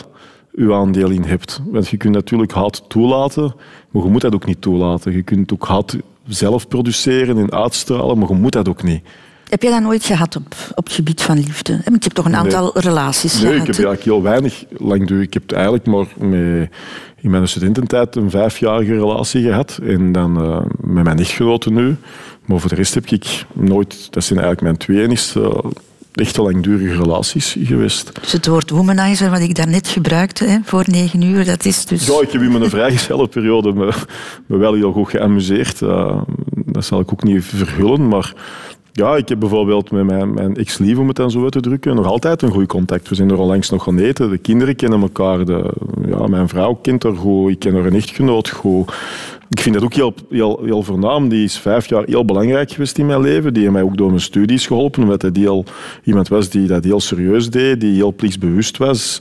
je 0.53 0.75
aandeel 0.75 1.11
in 1.11 1.23
hebt. 1.23 1.61
Want 1.67 1.89
je 1.89 1.97
kunt 1.97 2.15
natuurlijk 2.15 2.53
haat 2.53 2.83
toelaten, 2.89 3.55
maar 3.91 4.03
je 4.03 4.11
moet 4.11 4.21
dat 4.21 4.35
ook 4.35 4.47
niet 4.47 4.61
toelaten. 4.61 5.13
Je 5.13 5.23
kunt 5.23 5.53
ook 5.53 5.67
haat 5.67 5.97
zelf 6.27 6.69
produceren 6.69 7.39
en 7.39 7.53
uitstralen, 7.53 8.19
maar 8.19 8.29
je 8.29 8.35
moet 8.35 8.53
dat 8.53 8.69
ook 8.69 8.83
niet. 8.83 9.03
Heb 9.49 9.63
jij 9.63 9.73
dat 9.73 9.83
nooit 9.83 10.05
gehad 10.05 10.37
op, 10.37 10.55
op 10.75 10.85
het 10.85 10.93
gebied 10.93 11.23
van 11.23 11.37
liefde? 11.37 11.73
Want 11.73 11.85
je 11.85 11.93
hebt 12.01 12.15
toch 12.15 12.25
een 12.25 12.37
aantal 12.37 12.71
relaties 12.75 13.33
Nee, 13.33 13.43
gehad? 13.43 13.55
ik 13.55 13.67
heb 13.67 13.75
eigenlijk 13.75 14.05
heel 14.05 14.23
weinig 14.23 14.65
langdurig. 14.71 15.27
Ik 15.27 15.35
heb 15.35 15.53
eigenlijk 15.53 15.87
maar 15.87 16.07
met, 16.19 16.71
in 17.21 17.31
mijn 17.31 17.49
studententijd 17.49 18.17
een 18.17 18.31
vijfjarige 18.31 18.93
relatie 18.93 19.43
gehad. 19.43 19.79
En 19.83 20.13
dan 20.13 20.43
eh, 20.43 20.61
met 20.81 21.05
mijn 21.05 21.19
echtgenote 21.19 21.71
nu. 21.71 21.97
Maar 22.45 22.61
voor 22.61 22.69
de 22.69 22.77
rest 22.77 22.95
heb 22.95 23.07
ik 23.07 23.45
nooit... 23.53 24.13
Dat 24.13 24.25
zijn 24.25 24.39
eigenlijk 24.39 24.61
mijn 24.61 24.77
twee 24.77 25.03
enigste 25.03 25.63
echte 26.21 26.43
langdurige 26.43 27.03
relaties 27.03 27.57
geweest. 27.63 28.21
Dus 28.21 28.33
het 28.33 28.47
woord 28.47 28.71
womanizer, 28.71 29.31
wat 29.31 29.41
ik 29.41 29.55
daarnet 29.55 29.89
gebruikte, 29.89 30.45
hè, 30.45 30.59
voor 30.65 30.85
negen 30.87 31.23
uur, 31.23 31.45
dat 31.45 31.65
is 31.65 31.85
dus... 31.85 32.07
Ja, 32.07 32.21
ik 32.21 32.31
heb 32.31 32.43
in 32.43 32.53
mijn 32.53 32.71
vrijgezellenperiode 32.71 33.73
me, 33.73 33.93
me 34.47 34.57
wel 34.57 34.75
heel 34.75 34.93
goed 34.93 35.09
geamuseerd. 35.09 35.83
Eh, 35.83 36.21
dat 36.55 36.85
zal 36.85 37.01
ik 37.01 37.13
ook 37.13 37.23
niet 37.23 37.45
verhullen, 37.45 38.09
maar 38.09 38.35
ja, 38.99 39.17
ik 39.17 39.29
heb 39.29 39.39
bijvoorbeeld 39.39 39.91
met 39.91 40.05
mijn, 40.05 40.35
mijn 40.35 40.57
ex-lief, 40.57 40.99
om 40.99 41.07
het 41.07 41.17
dan 41.17 41.31
zo 41.31 41.43
uit 41.43 41.53
te 41.53 41.61
drukken, 41.61 41.95
nog 41.95 42.07
altijd 42.07 42.43
een 42.43 42.51
goed 42.51 42.67
contact. 42.67 43.09
We 43.09 43.15
zijn 43.15 43.31
er 43.31 43.39
onlangs 43.39 43.71
nog 43.71 43.83
gaan 43.83 43.99
eten. 43.99 44.31
De 44.31 44.39
kinderen 44.39 44.77
kennen 44.77 45.01
elkaar. 45.01 45.45
De, 45.45 45.73
ja, 46.09 46.27
mijn 46.27 46.49
vrouw 46.49 46.75
kent 46.75 47.03
haar 47.03 47.17
goed. 47.17 47.51
Ik 47.51 47.59
ken 47.59 47.75
haar 47.75 47.85
een 47.85 47.95
echtgenoot 47.95 48.49
goed. 48.49 48.93
Ik 49.49 49.61
vind 49.61 49.75
dat 49.75 49.85
ook 49.85 49.95
heel, 49.95 50.15
heel, 50.31 50.61
heel 50.65 50.83
voornaam. 50.83 51.29
Die 51.29 51.45
is 51.45 51.59
vijf 51.59 51.89
jaar 51.89 52.05
heel 52.05 52.25
belangrijk 52.25 52.71
geweest 52.71 52.99
in 52.99 53.07
mijn 53.07 53.21
leven. 53.21 53.53
Die 53.53 53.63
heeft 53.63 53.75
mij 53.75 53.83
ook 53.83 53.97
door 53.97 54.09
mijn 54.09 54.21
studies 54.21 54.67
geholpen, 54.67 55.03
omdat 55.03 55.23
hij 55.23 55.63
iemand 56.05 56.29
was 56.29 56.49
die 56.49 56.67
dat 56.67 56.85
heel 56.85 57.01
serieus 57.01 57.51
deed, 57.51 57.81
die 57.81 57.95
heel 57.95 58.15
plichtsbewust 58.15 58.77
was. 58.77 59.19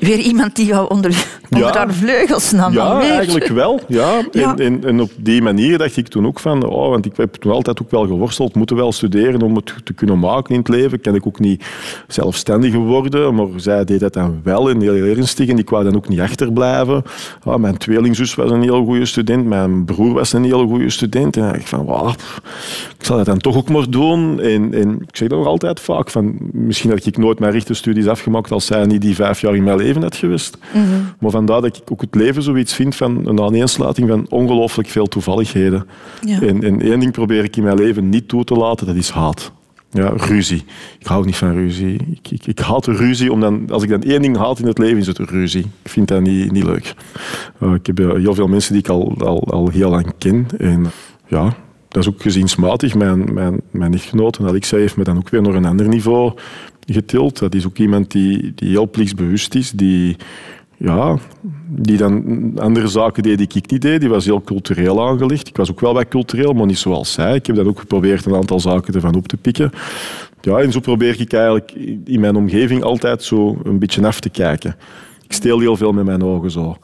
Weer 0.00 0.18
iemand 0.18 0.56
die 0.56 0.66
jou 0.66 0.88
onder, 0.88 1.24
onder 1.50 1.68
Ja. 1.68 1.76
haar 1.76 1.94
vleugels 1.94 2.52
nam. 2.52 2.72
Ja, 2.72 2.82
alweer. 2.82 3.10
eigenlijk 3.10 3.46
wel. 3.46 3.80
Ja. 3.88 4.22
Ja. 4.30 4.54
En, 4.56 4.58
en, 4.64 4.84
en 4.84 5.00
op 5.00 5.10
die 5.16 5.42
manier 5.42 5.78
dacht 5.78 5.96
ik 5.96 6.08
toen 6.08 6.26
ook 6.26 6.40
van, 6.40 6.64
oh, 6.64 6.88
want 6.88 7.06
ik 7.06 7.12
heb 7.16 7.34
toen 7.34 7.52
altijd 7.52 7.82
ook 7.82 7.90
wel 7.90 8.06
geworsteld, 8.06 8.54
moeten 8.54 8.76
wel 8.76 8.92
studeren 8.92 9.42
om 9.42 9.56
het 9.56 9.74
te 9.84 9.92
kunnen 9.92 10.18
maken 10.18 10.54
in 10.54 10.58
het 10.60 10.68
leven. 10.68 11.00
Kan 11.00 11.14
ik 11.14 11.26
ook 11.26 11.38
niet 11.38 11.64
zelfstandig 12.08 12.74
worden, 12.74 13.34
maar 13.34 13.46
zij 13.56 13.84
deed 13.84 14.00
dat 14.00 14.12
dan 14.12 14.40
wel 14.44 14.70
en 14.70 14.80
heel 14.80 14.94
ernstig 14.94 15.48
en 15.48 15.58
ik 15.58 15.70
wou 15.70 15.84
dan 15.84 15.96
ook 15.96 16.08
niet 16.08 16.20
achterblijven. 16.20 17.02
Ah, 17.44 17.56
mijn 17.58 17.76
tweelingzus 17.76 18.34
was 18.34 18.50
een 18.50 18.62
heel 18.62 18.84
goede 18.84 19.06
student, 19.06 19.46
mijn 19.46 19.84
broer 19.84 20.12
was 20.14 20.32
een 20.32 20.44
heel 20.44 20.66
goede 20.66 20.90
student. 20.90 21.36
En 21.36 21.54
ik 21.54 21.66
van, 21.66 21.86
pff, 22.16 22.40
ik 22.98 23.04
zal 23.04 23.16
dat 23.16 23.26
dan 23.26 23.38
toch 23.38 23.56
ook 23.56 23.68
maar 23.68 23.90
doen. 23.90 24.40
En, 24.40 24.74
en 24.74 24.94
ik 25.08 25.16
zeg 25.16 25.28
dat 25.28 25.38
nog 25.38 25.46
altijd 25.46 25.80
vaak, 25.80 26.10
van, 26.10 26.36
misschien 26.52 26.90
had 26.90 27.06
ik 27.06 27.16
nooit 27.16 27.38
mijn 27.38 27.52
rechtenstudies 27.52 28.06
afgemaakt 28.06 28.50
als 28.50 28.66
zij 28.66 28.84
niet 28.86 29.00
die 29.00 29.14
vijf 29.14 29.40
jaar 29.40 29.54
in 29.54 29.64
mijn 29.64 29.76
leven 29.76 29.88
had 29.96 30.16
geweest. 30.16 30.58
Maar 31.18 31.30
vandaar 31.30 31.60
dat 31.60 31.76
ik 31.76 31.92
ook 31.92 32.00
het 32.00 32.14
leven 32.14 32.42
zoiets 32.42 32.74
vind 32.74 32.96
van 32.96 33.26
een 33.26 33.40
aaneensluiting 33.40 34.08
van 34.08 34.26
ongelooflijk 34.28 34.88
veel 34.88 35.06
toevalligheden. 35.06 35.86
Ja. 36.20 36.40
En, 36.40 36.62
en 36.64 36.80
één 36.80 37.00
ding 37.00 37.12
probeer 37.12 37.44
ik 37.44 37.56
in 37.56 37.62
mijn 37.62 37.76
leven 37.76 38.08
niet 38.08 38.28
toe 38.28 38.44
te 38.44 38.54
laten, 38.54 38.86
dat 38.86 38.96
is 38.96 39.10
haat. 39.10 39.52
Ja, 39.92 40.12
ruzie. 40.16 40.64
Ik 40.98 41.06
hou 41.06 41.24
niet 41.24 41.36
van 41.36 41.52
ruzie. 41.52 41.94
Ik, 42.10 42.30
ik, 42.30 42.46
ik 42.46 42.58
haat 42.58 42.86
ruzie, 42.86 43.32
omdat 43.32 43.52
als 43.68 43.82
ik 43.82 43.88
dan 43.88 44.02
één 44.02 44.22
ding 44.22 44.36
haat 44.36 44.58
in 44.58 44.66
het 44.66 44.78
leven, 44.78 44.98
is 44.98 45.06
het 45.06 45.18
ruzie. 45.18 45.64
Ik 45.82 45.90
vind 45.90 46.08
dat 46.08 46.20
niet, 46.20 46.52
niet 46.52 46.64
leuk. 46.64 46.94
Uh, 47.62 47.74
ik 47.74 47.86
heb 47.86 48.00
uh, 48.00 48.14
heel 48.14 48.34
veel 48.34 48.48
mensen 48.48 48.72
die 48.72 48.82
ik 48.82 48.88
al, 48.88 49.14
al, 49.18 49.44
al 49.44 49.68
heel 49.68 49.90
lang 49.90 50.12
ken. 50.18 50.46
En 50.58 50.86
ja, 51.26 51.54
dat 51.88 52.02
is 52.02 52.08
ook 52.08 52.22
gezinsmatig. 52.22 52.94
Mijn, 52.94 53.34
mijn, 53.34 53.60
mijn 53.70 53.94
echtgenote, 53.94 54.42
Alexa, 54.42 54.76
heeft 54.76 54.96
me 54.96 55.04
dan 55.04 55.16
ook 55.16 55.28
weer 55.28 55.42
naar 55.42 55.54
een 55.54 55.64
ander 55.64 55.88
niveau 55.88 56.32
getild. 56.92 57.38
Dat 57.38 57.54
is 57.54 57.66
ook 57.66 57.78
iemand 57.78 58.10
die, 58.10 58.52
die 58.54 58.68
heel 58.68 58.90
plichtsbewust 58.90 59.54
is, 59.54 59.70
die, 59.70 60.16
ja, 60.76 61.18
die 61.68 61.96
dan 61.96 62.52
andere 62.58 62.88
zaken 62.88 63.22
deed 63.22 63.38
die 63.38 63.48
ik 63.52 63.70
niet 63.70 63.82
deed. 63.82 64.00
Die 64.00 64.08
was 64.08 64.24
heel 64.24 64.42
cultureel 64.42 65.08
aangelegd. 65.08 65.48
Ik 65.48 65.56
was 65.56 65.70
ook 65.70 65.80
wel 65.80 65.94
wat 65.94 66.08
cultureel, 66.08 66.52
maar 66.52 66.66
niet 66.66 66.78
zoals 66.78 67.12
zij. 67.12 67.34
Ik 67.34 67.46
heb 67.46 67.56
dan 67.56 67.66
ook 67.66 67.78
geprobeerd 67.78 68.26
een 68.26 68.34
aantal 68.34 68.60
zaken 68.60 68.94
ervan 68.94 69.14
op 69.14 69.28
te 69.28 69.36
pikken. 69.36 69.70
Ja, 70.40 70.58
en 70.58 70.72
zo 70.72 70.80
probeer 70.80 71.20
ik 71.20 71.32
eigenlijk 71.32 71.72
in 72.04 72.20
mijn 72.20 72.36
omgeving 72.36 72.82
altijd 72.82 73.22
zo 73.22 73.60
een 73.64 73.78
beetje 73.78 74.06
af 74.06 74.20
te 74.20 74.30
kijken. 74.30 74.76
Ik 75.24 75.32
steel 75.32 75.58
heel 75.58 75.76
veel 75.76 75.92
met 75.92 76.04
mijn 76.04 76.22
ogen 76.22 76.50
zo. 76.50 76.76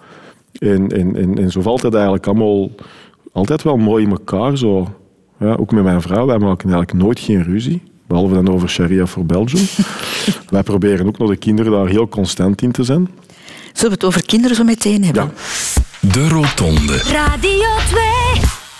En, 0.59 0.89
en, 0.89 1.17
en, 1.17 1.39
en 1.39 1.51
zo 1.51 1.61
valt 1.61 1.83
het 1.83 1.95
eigenlijk 1.95 2.27
allemaal 2.27 2.71
altijd 3.33 3.63
wel 3.63 3.77
mooi 3.77 4.05
in 4.05 4.11
elkaar. 4.11 4.59
Zo. 4.59 4.89
Ja, 5.41 5.55
ook 5.55 5.73
met 5.73 5.85
mijn 5.85 6.03
vrouw, 6.03 6.27
wij 6.27 6.39
maken 6.39 6.71
eigenlijk 6.71 7.03
nooit 7.03 7.21
geen 7.21 7.43
ruzie. 7.43 7.83
Behalve 8.07 8.35
dan 8.35 8.49
over 8.49 8.69
sharia 8.69 9.07
voor 9.07 9.27
Belgium. 9.27 9.67
wij 10.49 10.63
proberen 10.63 11.07
ook 11.07 11.19
nog 11.19 11.29
de 11.29 11.37
kinderen 11.37 11.73
daar 11.73 11.87
heel 11.87 12.09
constant 12.09 12.63
in 12.63 12.73
te 12.73 12.85
zijn. 12.85 13.09
Zullen 13.73 13.91
we 13.91 13.95
het 13.95 14.05
over 14.05 14.27
kinderen 14.27 14.57
zo 14.57 14.65
meteen 14.65 15.05
hebben? 15.05 15.33
Ja. 16.03 16.11
De 16.13 16.29
Rotonde. 16.29 16.97
Radio 16.97 17.69
2. 17.89 18.03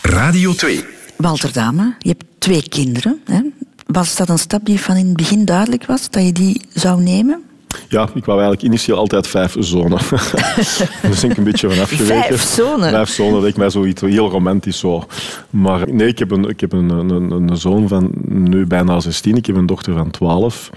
Radio 0.03 0.53
2. 0.53 0.85
Walter 1.17 1.53
Dame, 1.53 1.95
je 1.99 2.09
hebt 2.09 2.25
twee 2.39 2.69
kinderen. 2.69 3.21
Hè? 3.25 3.41
Was 3.87 4.17
dat 4.17 4.29
een 4.29 4.39
stap 4.39 4.65
die 4.65 4.81
van 4.81 4.97
in 4.97 5.07
het 5.07 5.17
begin 5.17 5.45
duidelijk 5.45 5.87
was, 5.87 6.11
dat 6.11 6.25
je 6.25 6.33
die 6.33 6.61
zou 6.73 7.03
nemen? 7.03 7.43
Ja, 7.89 8.03
ik 8.15 8.25
wou 8.25 8.39
eigenlijk 8.41 8.63
initieel 8.63 8.97
altijd 8.99 9.27
vijf 9.27 9.57
zonen. 9.59 9.99
Daar 11.03 11.11
ben 11.21 11.31
ik 11.31 11.37
een 11.37 11.45
beetje 11.45 11.71
van 11.71 11.83
afgeweken. 11.83 12.23
Vijf 12.23 12.43
zonen? 12.43 12.91
Vijf 12.91 13.09
zonen, 13.09 13.33
dat 13.33 13.43
lijkt 13.43 13.57
mij 13.57 13.71
zoiets 13.71 14.01
heel 14.01 14.31
romantisch 14.31 14.79
zo. 14.79 15.05
Maar 15.51 15.93
nee, 15.93 16.09
ik 16.09 16.19
heb 16.19 16.31
een, 16.31 16.49
ik 16.49 16.61
heb 16.61 16.73
een, 16.73 16.89
een, 16.91 17.31
een 17.31 17.57
zoon 17.57 17.89
van 17.89 18.11
nu 18.29 18.67
bijna 18.67 19.01
16. 19.01 19.37
Ik 19.37 19.47
heb 19.47 19.57
een 19.57 19.67
dochter 19.67 19.95
van 19.95 20.11
12. 20.11 20.71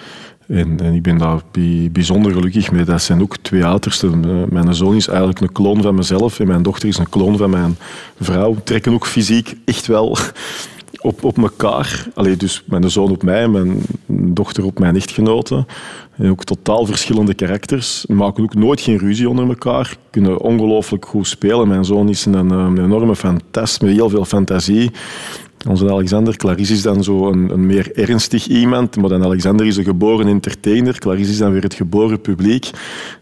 En, 0.47 0.80
en 0.80 0.93
ik 0.93 1.02
ben 1.02 1.18
daar 1.18 1.39
bij- 1.52 1.89
bijzonder 1.91 2.32
gelukkig 2.32 2.72
mee. 2.72 2.84
Dat 2.84 3.02
zijn 3.02 3.22
ook 3.22 3.38
twee 3.41 3.66
uitersten. 3.66 4.24
Eh, 4.26 4.52
Mijn 4.52 4.74
zoon 4.76 4.95
is 4.95 5.08
eigenlijk 5.08 5.39
een 5.39 5.52
kloon 5.52 5.82
van 5.82 5.95
mezelf 5.95 6.39
en 6.39 6.47
mijn 6.47 6.64
dochter 6.64 6.88
is 6.89 6.97
een 6.97 7.10
kloon 7.10 7.38
van 7.38 7.50
mijn 7.50 7.78
vrouw. 8.22 8.56
Trekken 8.64 8.93
ook 8.93 9.08
fysiek 9.08 9.56
echt 9.66 9.88
wel 9.88 10.18
op, 11.02 11.24
op 11.24 11.38
elkaar. 11.38 12.08
Allee, 12.14 12.38
dus 12.38 12.64
mijn 12.66 12.91
zoon 12.91 13.12
op 13.12 13.24
mij, 13.24 13.47
mijn 13.47 13.82
dochter 14.06 14.66
op 14.66 14.80
mijn 14.80 14.95
echtgenote. 14.95 15.66
En 16.16 16.30
ook 16.30 16.43
totaal 16.43 16.86
verschillende 16.86 17.34
karakters. 17.34 18.06
Maken 18.08 18.43
ook 18.43 18.56
nooit 18.56 18.82
geen 18.82 18.97
ruzie 18.97 19.30
onder 19.30 19.47
elkaar. 19.47 19.97
Kunnen 20.10 20.41
ongelooflijk 20.41 21.06
goed 21.06 21.28
spelen. 21.28 21.68
Mijn 21.68 21.86
zoon 21.86 22.10
is 22.10 22.26
een, 22.26 22.50
een 22.50 22.84
enorme 22.84 23.16
fantast 23.16 23.82
met 23.82 23.91
heel 23.91 24.10
veel 24.10 24.26
fantasie. 24.26 24.91
Onze 25.68 25.91
Alexander, 25.91 26.38
Clarice 26.38 26.74
is 26.74 26.82
dan 26.82 27.03
zo 27.03 27.28
een, 27.32 27.49
een 27.49 27.66
meer 27.66 27.95
ernstig 27.97 28.47
iemand, 28.47 28.95
maar 28.95 29.10
dan 29.10 29.24
Alexander 29.24 29.66
is 29.66 29.78
een 29.78 29.84
geboren 29.84 30.28
entertainer. 30.28 30.99
Clarice 30.99 31.30
is 31.32 31.38
dan 31.38 31.51
weer 31.51 31.64
het 31.64 31.74
geboren 31.74 32.22
publiek. 32.22 32.70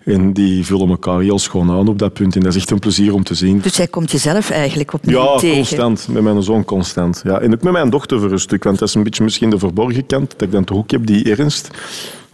En 0.06 0.34
die 0.34 0.66
vullen 0.66 0.90
elkaar 0.90 1.20
heel 1.20 1.40
schoon 1.40 1.72
aan 1.72 1.88
op 1.88 2.00
dat 2.00 2.14
punt. 2.14 2.36
En 2.36 2.42
dat 2.42 2.50
is 2.56 2.58
echt 2.62 2.72
een 2.72 2.80
plezier 2.80 3.14
om 3.14 3.24
te 3.24 3.34
zien. 3.34 3.60
Dus 3.60 3.78
jij 3.78 3.88
komt 3.88 4.12
jezelf 4.12 4.50
eigenlijk 4.50 4.94
opnieuw 4.94 5.20
Ja, 5.20 5.38
tegen. 5.38 5.56
constant. 5.56 6.08
Met 6.12 6.24
mijn 6.24 6.44
zoon 6.44 6.66
constant. 6.66 7.22
Ja. 7.24 7.40
En 7.40 7.54
ook 7.54 7.62
met 7.62 7.74
mijn 7.74 7.90
dochter 7.90 8.20
voor 8.20 8.32
een 8.32 8.40
stuk. 8.40 8.64
Want 8.64 8.80
dat 8.80 8.88
is 8.88 8.94
een 8.96 9.04
beetje 9.04 9.24
misschien 9.24 9.50
de 9.50 9.60
verborgen 9.60 10.06
kant. 10.06 10.32
Dat 10.32 10.42
ik 10.42 10.52
dan 10.52 10.64
toch 10.64 10.78
ook 10.78 10.92
heb, 10.92 11.06
die 11.06 11.36
ernst. 11.36 11.70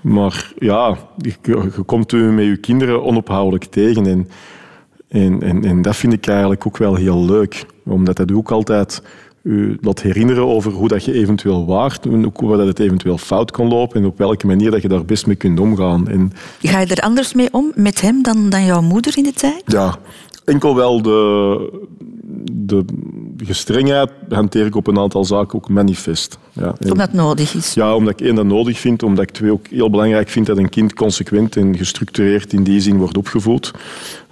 Maar 0.01 0.51
ja, 0.57 0.97
je, 1.17 1.33
je 1.41 1.69
komt 1.85 2.11
u 2.11 2.17
met 2.31 2.45
je 2.45 2.57
kinderen 2.57 3.03
onophoudelijk 3.03 3.63
tegen. 3.65 4.05
En, 4.05 4.27
en, 5.09 5.41
en, 5.41 5.65
en 5.65 5.81
dat 5.81 5.95
vind 5.95 6.13
ik 6.13 6.27
eigenlijk 6.27 6.67
ook 6.67 6.77
wel 6.77 6.95
heel 6.95 7.25
leuk. 7.25 7.65
Omdat 7.85 8.15
dat 8.15 8.31
ook 8.33 8.51
altijd 8.51 9.01
u 9.43 9.77
laat 9.81 10.01
herinneren 10.01 10.45
over 10.47 10.71
hoe 10.71 10.87
dat 10.87 11.05
je 11.05 11.13
eventueel 11.13 11.65
waart. 11.65 12.05
En 12.05 12.25
ook 12.25 12.39
hoe 12.39 12.57
dat 12.57 12.67
het 12.67 12.79
eventueel 12.79 13.17
fout 13.17 13.51
kan 13.51 13.67
lopen. 13.67 14.01
En 14.01 14.07
op 14.07 14.17
welke 14.17 14.47
manier 14.47 14.71
dat 14.71 14.81
je 14.81 14.87
daar 14.87 15.05
best 15.05 15.25
mee 15.27 15.35
kunt 15.35 15.59
omgaan. 15.59 16.07
En 16.07 16.31
Ga 16.61 16.79
je 16.79 16.85
er 16.85 17.01
anders 17.01 17.33
mee 17.33 17.47
om 17.51 17.71
met 17.75 18.01
hem 18.01 18.23
dan, 18.23 18.49
dan 18.49 18.65
jouw 18.65 18.81
moeder 18.81 19.17
in 19.17 19.23
de 19.23 19.33
tijd? 19.33 19.63
Ja, 19.65 19.95
enkel 20.45 20.75
wel 20.75 21.01
de, 21.01 21.69
de 22.51 22.85
gestrengheid 23.45 24.09
hanteer 24.29 24.65
ik 24.65 24.75
op 24.75 24.87
een 24.87 24.99
aantal 24.99 25.25
zaken 25.25 25.55
ook 25.55 25.69
manifest. 25.69 26.37
Ja, 26.51 26.75
en- 26.79 26.91
Omdat 26.91 27.07
het 27.07 27.15
nodig 27.15 27.53
is. 27.53 27.73
ja, 27.73 27.95
omdat 27.95 28.19
ik 28.19 28.25
één 28.25 28.35
dat 28.35 28.45
nodig 28.45 28.79
vind, 28.79 29.03
omdat 29.03 29.23
ik 29.23 29.31
twee 29.31 29.51
ook 29.51 29.67
heel 29.67 29.89
belangrijk 29.89 30.29
vind 30.29 30.45
dat 30.45 30.57
een 30.57 30.69
kind 30.69 30.93
consequent 30.93 31.55
en 31.55 31.77
gestructureerd 31.77 32.53
in 32.53 32.63
die 32.63 32.79
zin 32.81 32.97
wordt 32.97 33.17
opgevoed. 33.17 33.71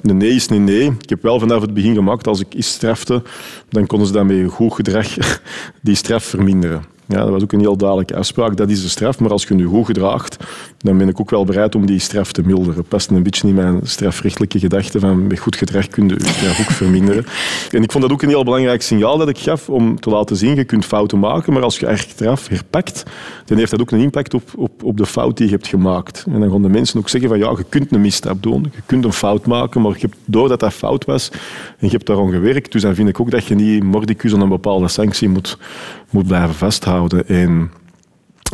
Een 0.02 0.18
nee 0.18 0.30
is 0.36 0.50
een 0.50 0.64
nee. 0.64 0.86
Ik 1.02 1.10
heb 1.10 1.22
wel 1.22 1.40
vanaf 1.40 1.62
het 1.62 1.74
begin 1.74 1.96
gemaakt, 1.96 2.28
als 2.28 2.40
ik 2.40 2.54
iets 2.54 2.70
strafte, 2.74 3.24
dan 3.70 3.86
konden 3.86 4.08
ze 4.08 4.14
daarmee 4.14 4.46
goed 4.48 4.74
gedrag 4.74 5.08
die 5.82 5.96
straf 5.96 6.24
verminderen. 6.24 6.84
Ja, 7.12 7.18
dat 7.18 7.30
was 7.30 7.44
ook 7.44 7.52
een 7.52 7.60
heel 7.60 7.78
duidelijke 7.78 8.16
afspraak. 8.16 8.58
Dat 8.58 8.70
is 8.70 8.82
de 8.82 8.90
straf, 8.90 9.20
maar 9.20 9.32
als 9.32 9.44
je 9.44 9.58
je 9.58 9.66
goed 9.66 9.86
gedraagt, 9.86 10.38
dan 10.78 10.98
ben 10.98 11.08
ik 11.08 11.20
ook 11.20 11.30
wel 11.30 11.46
bereid 11.46 11.76
om 11.76 11.86
die 11.86 12.00
straf 12.00 12.32
te 12.32 12.42
milderen. 12.46 12.84
Past 12.84 13.10
een 13.10 13.24
beetje 13.24 13.48
in 13.48 13.54
mijn 13.54 13.80
strafrechtelijke 13.84 14.60
gedachte 14.60 15.00
van 15.00 15.28
met 15.28 15.40
goed 15.40 15.56
gedrag 15.56 15.88
kun 15.88 16.08
je 16.08 16.16
straf 16.20 16.60
ook 16.60 16.72
verminderen. 16.72 17.26
En 17.72 17.84
ik 17.84 17.92
vond 17.92 18.04
dat 18.04 18.14
ook 18.14 18.22
een 18.22 18.30
heel 18.30 18.44
belangrijk 18.44 18.82
signaal 18.82 19.18
dat 19.18 19.30
ik 19.30 19.38
gaf 19.38 19.70
om 19.70 20.00
te 20.00 20.10
laten 20.10 20.36
zien, 20.36 20.56
je 20.56 20.64
kunt 20.64 20.86
fouten 20.86 21.20
maken, 21.20 21.54
maar 21.54 21.64
als 21.64 21.80
je 21.80 21.96
straf 21.96 22.48
herpakt, 22.48 23.04
dan 23.46 23.58
heeft 23.58 23.72
dat 23.72 23.82
ook 23.82 23.92
een 23.92 24.00
impact 24.00 24.34
op, 24.34 24.50
op, 24.56 24.84
op 24.84 24.98
de 24.98 25.06
fout 25.06 25.38
die 25.38 25.46
je 25.46 25.52
hebt 25.52 25.68
gemaakt. 25.68 26.26
En 26.28 26.40
dan 26.40 26.52
gaan 26.52 26.62
de 26.62 26.70
mensen 26.70 27.00
ook 27.00 27.10
zeggen 27.10 27.30
van 27.30 27.40
ja, 27.40 27.50
je 27.50 27.66
kunt 27.70 27.92
een 27.92 28.02
misstap 28.02 28.44
doen, 28.44 28.72
je 28.76 28.82
kunt 28.86 29.06
een 29.06 29.14
fout 29.14 29.46
maken, 29.46 29.82
maar 29.82 29.92
je 29.92 30.00
hebt, 30.00 30.18
doordat 30.26 30.60
dat 30.60 30.74
fout 30.74 31.06
was 31.06 31.30
en 31.32 31.88
je 31.88 31.90
hebt 31.90 32.06
daaraan 32.06 32.32
gewerkt, 32.32 32.72
dus 32.72 32.82
dan 32.82 32.96
vind 32.96 33.10
ik 33.10 33.20
ook 33.20 33.32
dat 33.32 33.46
je 33.46 33.56
niet 33.56 33.84
mordicus 33.84 34.34
aan 34.34 34.42
een 34.42 34.50
bepaalde 34.50 34.88
sanctie 34.88 35.30
moet, 35.30 35.58
moet 36.12 36.28
blijven 36.28 36.56
vasthouden. 36.56 37.28
En 37.28 37.72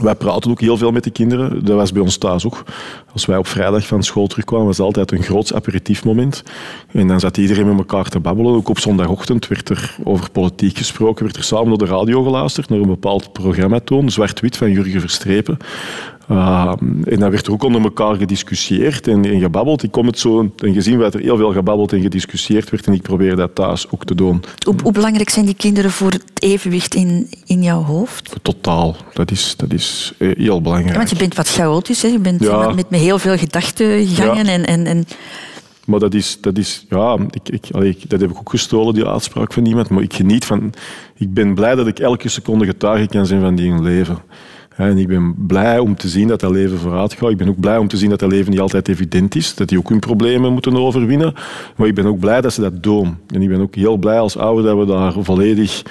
wij 0.01 0.15
praten 0.15 0.51
ook 0.51 0.61
heel 0.61 0.77
veel 0.77 0.91
met 0.91 1.03
de 1.03 1.09
kinderen. 1.09 1.65
Dat 1.65 1.75
was 1.75 1.91
bij 1.91 2.01
ons 2.01 2.17
thuis 2.17 2.45
ook. 2.45 2.63
Als 3.13 3.25
wij 3.25 3.37
op 3.37 3.47
vrijdag 3.47 3.87
van 3.87 4.03
school 4.03 4.27
terugkwamen, 4.27 4.65
was 4.65 4.77
het 4.77 4.85
altijd 4.85 5.11
een 5.11 5.23
groot 5.23 5.53
aperitiefmoment. 5.53 6.43
En 6.91 7.07
dan 7.07 7.19
zat 7.19 7.37
iedereen 7.37 7.67
met 7.67 7.77
elkaar 7.77 8.09
te 8.09 8.19
babbelen. 8.19 8.53
Ook 8.53 8.69
op 8.69 8.79
zondagochtend 8.79 9.47
werd 9.47 9.69
er 9.69 9.95
over 10.03 10.31
politiek 10.31 10.77
gesproken, 10.77 11.23
werd 11.23 11.35
er 11.35 11.43
samen 11.43 11.67
naar 11.67 11.77
de 11.77 11.85
radio 11.85 12.23
geluisterd, 12.23 12.69
naar 12.69 12.79
een 12.79 12.87
bepaald 12.87 13.33
programma 13.33 13.79
toon, 13.79 14.09
Zwart-Wit 14.09 14.57
van 14.57 14.71
Jurgen 14.71 14.99
Verstrepen. 14.99 15.57
Uh, 16.31 16.73
en 17.03 17.19
dan 17.19 17.29
werd 17.31 17.45
er 17.47 17.51
ook 17.53 17.63
onder 17.63 17.81
elkaar 17.81 18.15
gediscussieerd 18.15 19.07
en, 19.07 19.25
en 19.25 19.39
gebabbeld. 19.39 19.83
Ik 19.83 19.91
kom 19.91 20.05
het 20.05 20.19
zo 20.19 20.51
en 20.57 20.73
gezien 20.73 20.99
dat 20.99 21.13
er 21.13 21.19
heel 21.19 21.37
veel 21.37 21.51
gebabbeld 21.51 21.93
en 21.93 22.01
gediscussieerd 22.01 22.69
werd 22.69 22.85
en 22.87 22.93
ik 22.93 23.01
probeer 23.01 23.35
dat 23.35 23.55
thuis 23.55 23.91
ook 23.91 24.05
te 24.05 24.15
doen. 24.15 24.43
Hoe, 24.65 24.75
hoe 24.83 24.91
belangrijk 24.91 25.29
zijn 25.29 25.45
die 25.45 25.55
kinderen 25.55 25.91
voor 25.91 26.11
het 26.11 26.23
evenwicht 26.33 26.95
in, 26.95 27.29
in 27.45 27.63
jouw 27.63 27.83
hoofd? 27.83 28.35
Totaal. 28.41 28.95
Dat 29.13 29.31
is, 29.31 29.53
dat 29.57 29.73
is 29.73 30.13
eh, 30.17 30.29
heel 30.37 30.61
belangrijk. 30.61 30.91
Ja, 30.91 30.97
want 30.97 31.09
je 31.09 31.15
bent 31.17 31.35
wat 31.35 31.47
chaotisch, 31.49 32.01
hè? 32.01 32.07
je 32.07 32.19
bent 32.19 32.43
Ja. 32.43 32.71
met, 32.73 32.89
met 32.89 32.99
heel 32.99 33.19
veel 33.19 33.37
gedachtegangen. 33.37 34.45
Ja. 34.45 34.51
En, 34.51 34.65
en, 34.65 34.85
en 34.85 35.05
Maar 35.85 35.99
dat 35.99 36.13
is, 36.13 36.37
dat 36.41 36.57
is 36.57 36.85
ja, 36.89 37.17
ik, 37.31 37.49
ik, 37.49 37.65
allee, 37.71 37.89
ik- 37.89 38.09
dat 38.09 38.21
heb 38.21 38.29
ik 38.29 38.37
ook 38.37 38.49
gestolen, 38.49 38.93
die 38.93 39.05
uitspraak 39.07 39.53
van 39.53 39.65
iemand. 39.65 39.89
Maar 39.89 40.03
ik 40.03 40.13
geniet 40.13 40.45
van, 40.45 40.73
ik 41.17 41.33
ben 41.33 41.53
blij 41.55 41.75
dat 41.75 41.87
ik 41.87 41.99
elke 41.99 42.29
seconde 42.29 42.65
getuige 42.65 43.07
kan 43.07 43.25
zijn 43.25 43.41
van 43.41 43.55
die 43.55 43.81
leven. 43.81 44.17
En 44.77 44.97
ik 44.97 45.07
ben 45.07 45.35
blij 45.47 45.79
om 45.79 45.95
te 45.95 46.09
zien 46.09 46.27
dat 46.27 46.39
dat 46.39 46.51
leven 46.51 46.77
vooruit 46.77 47.13
gaat. 47.13 47.29
Ik 47.29 47.37
ben 47.37 47.49
ook 47.49 47.59
blij 47.59 47.77
om 47.77 47.87
te 47.87 47.97
zien 47.97 48.09
dat 48.09 48.19
dat 48.19 48.31
leven 48.31 48.51
niet 48.51 48.59
altijd 48.59 48.87
evident 48.87 49.35
is. 49.35 49.55
Dat 49.55 49.69
die 49.69 49.77
ook 49.77 49.89
hun 49.89 49.99
problemen 49.99 50.53
moeten 50.53 50.75
overwinnen. 50.75 51.33
Maar 51.75 51.87
ik 51.87 51.95
ben 51.95 52.05
ook 52.05 52.19
blij 52.19 52.41
dat 52.41 52.53
ze 52.53 52.61
dat 52.61 52.83
doen. 52.83 53.17
En 53.27 53.41
ik 53.41 53.49
ben 53.49 53.61
ook 53.61 53.75
heel 53.75 53.97
blij 53.97 54.19
als 54.19 54.37
ouder 54.37 54.63
dat 54.63 54.77
we 54.77 54.85
daar 54.85 55.13
volledig 55.19 55.83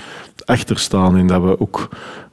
achter 0.45 0.79
staan. 0.79 1.17
En 1.17 1.27
dat 1.27 1.43
we 1.43 1.61
ook, 1.61 1.89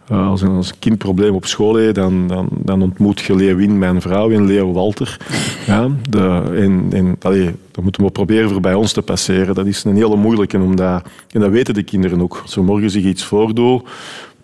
eh, 0.07 0.29
als 0.29 0.41
een, 0.41 0.55
als 0.55 0.69
een 0.69 0.79
kind 0.79 0.97
probleem 0.97 1.33
op 1.33 1.45
school 1.45 1.75
heeft, 1.75 1.95
dan, 1.95 2.27
dan, 2.27 2.47
dan 2.51 2.81
ontmoet 2.81 3.19
je 3.19 3.35
Leeuwin, 3.35 3.77
mijn 3.77 4.01
vrouw, 4.01 4.31
en 4.31 4.45
Leo 4.45 4.71
Walter. 4.71 5.17
Ja, 5.67 5.89
de, 6.09 6.41
en, 6.55 6.87
en, 6.91 7.15
allee, 7.21 7.51
dat 7.71 7.83
moeten 7.83 8.03
we 8.03 8.11
proberen 8.11 8.49
voor 8.49 8.61
bij 8.61 8.73
ons 8.73 8.93
te 8.93 9.01
passeren. 9.01 9.55
Dat 9.55 9.65
is 9.65 9.83
een 9.83 9.95
hele 9.95 10.15
moeilijke. 10.15 10.57
Omdat, 10.57 11.03
en 11.31 11.39
dat 11.39 11.51
weten 11.51 11.73
de 11.73 11.83
kinderen 11.83 12.21
ook. 12.21 12.39
Als 12.41 12.55
er 12.55 12.63
morgen 12.63 12.89
zich 12.89 13.03
iets 13.03 13.23
voordoet, 13.23 13.83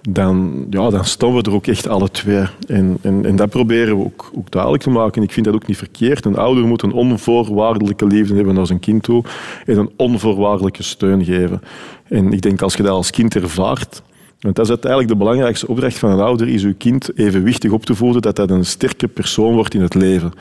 dan, 0.02 0.66
ja, 0.70 0.90
dan 0.90 1.06
staan 1.06 1.36
we 1.36 1.42
er 1.42 1.54
ook 1.54 1.68
echt 1.68 1.88
alle 1.88 2.12
twee. 2.12 2.44
En, 2.68 3.36
dat 3.36 3.50
proberen 3.50 3.98
we 3.98 4.04
ook, 4.04 4.32
ook 4.36 4.52
duidelijk 4.52 4.84
te 4.84 4.90
maken. 4.90 5.24
Ik 5.24 5.32
vind 5.32 5.46
dat 5.46 5.56
ook 5.56 5.68
niet 5.68 5.78
verkeerd. 5.78 6.26
Een 6.26 6.38
ouder 6.38 6.66
moet 6.66 6.82
een 6.82 6.94
onvoorwaardelijke 6.94 8.08
liefde 8.08 8.36
hebben 8.36 8.56
naar 8.56 8.68
zijn 8.68 8.80
kind 8.80 9.04
toe 9.04 9.24
en 9.66 9.78
een 9.78 9.90
onvoorwaardelijke 9.96 10.84
steun 10.84 11.26
geven. 11.26 11.62
En 12.04 12.34
ik 12.34 12.42
denk 12.42 12.62
als 12.62 12.74
je 12.74 12.84
dat 12.84 12.92
als 12.92 13.12
kind 13.12 13.36
ervaart, 13.36 14.02
want 14.40 14.56
dat 14.56 14.66
is 14.66 14.72
uiteindelijk 14.72 15.12
de 15.12 15.18
belangrijkste 15.18 15.68
opdracht 15.68 15.98
van 15.98 16.12
een 16.12 16.20
ouder, 16.20 16.48
is 16.48 16.64
uw 16.64 16.76
kind 16.78 17.18
evenwichtig 17.18 17.72
op 17.72 17.86
te 17.86 17.96
voeden, 17.96 18.22
dat 18.22 18.36
dat 18.36 18.50
een 18.50 18.66
sterke 18.66 19.08
persoon 19.08 19.54
wordt 19.54 19.74
in 19.74 19.82
het 19.82 19.94
leven. 19.94 20.32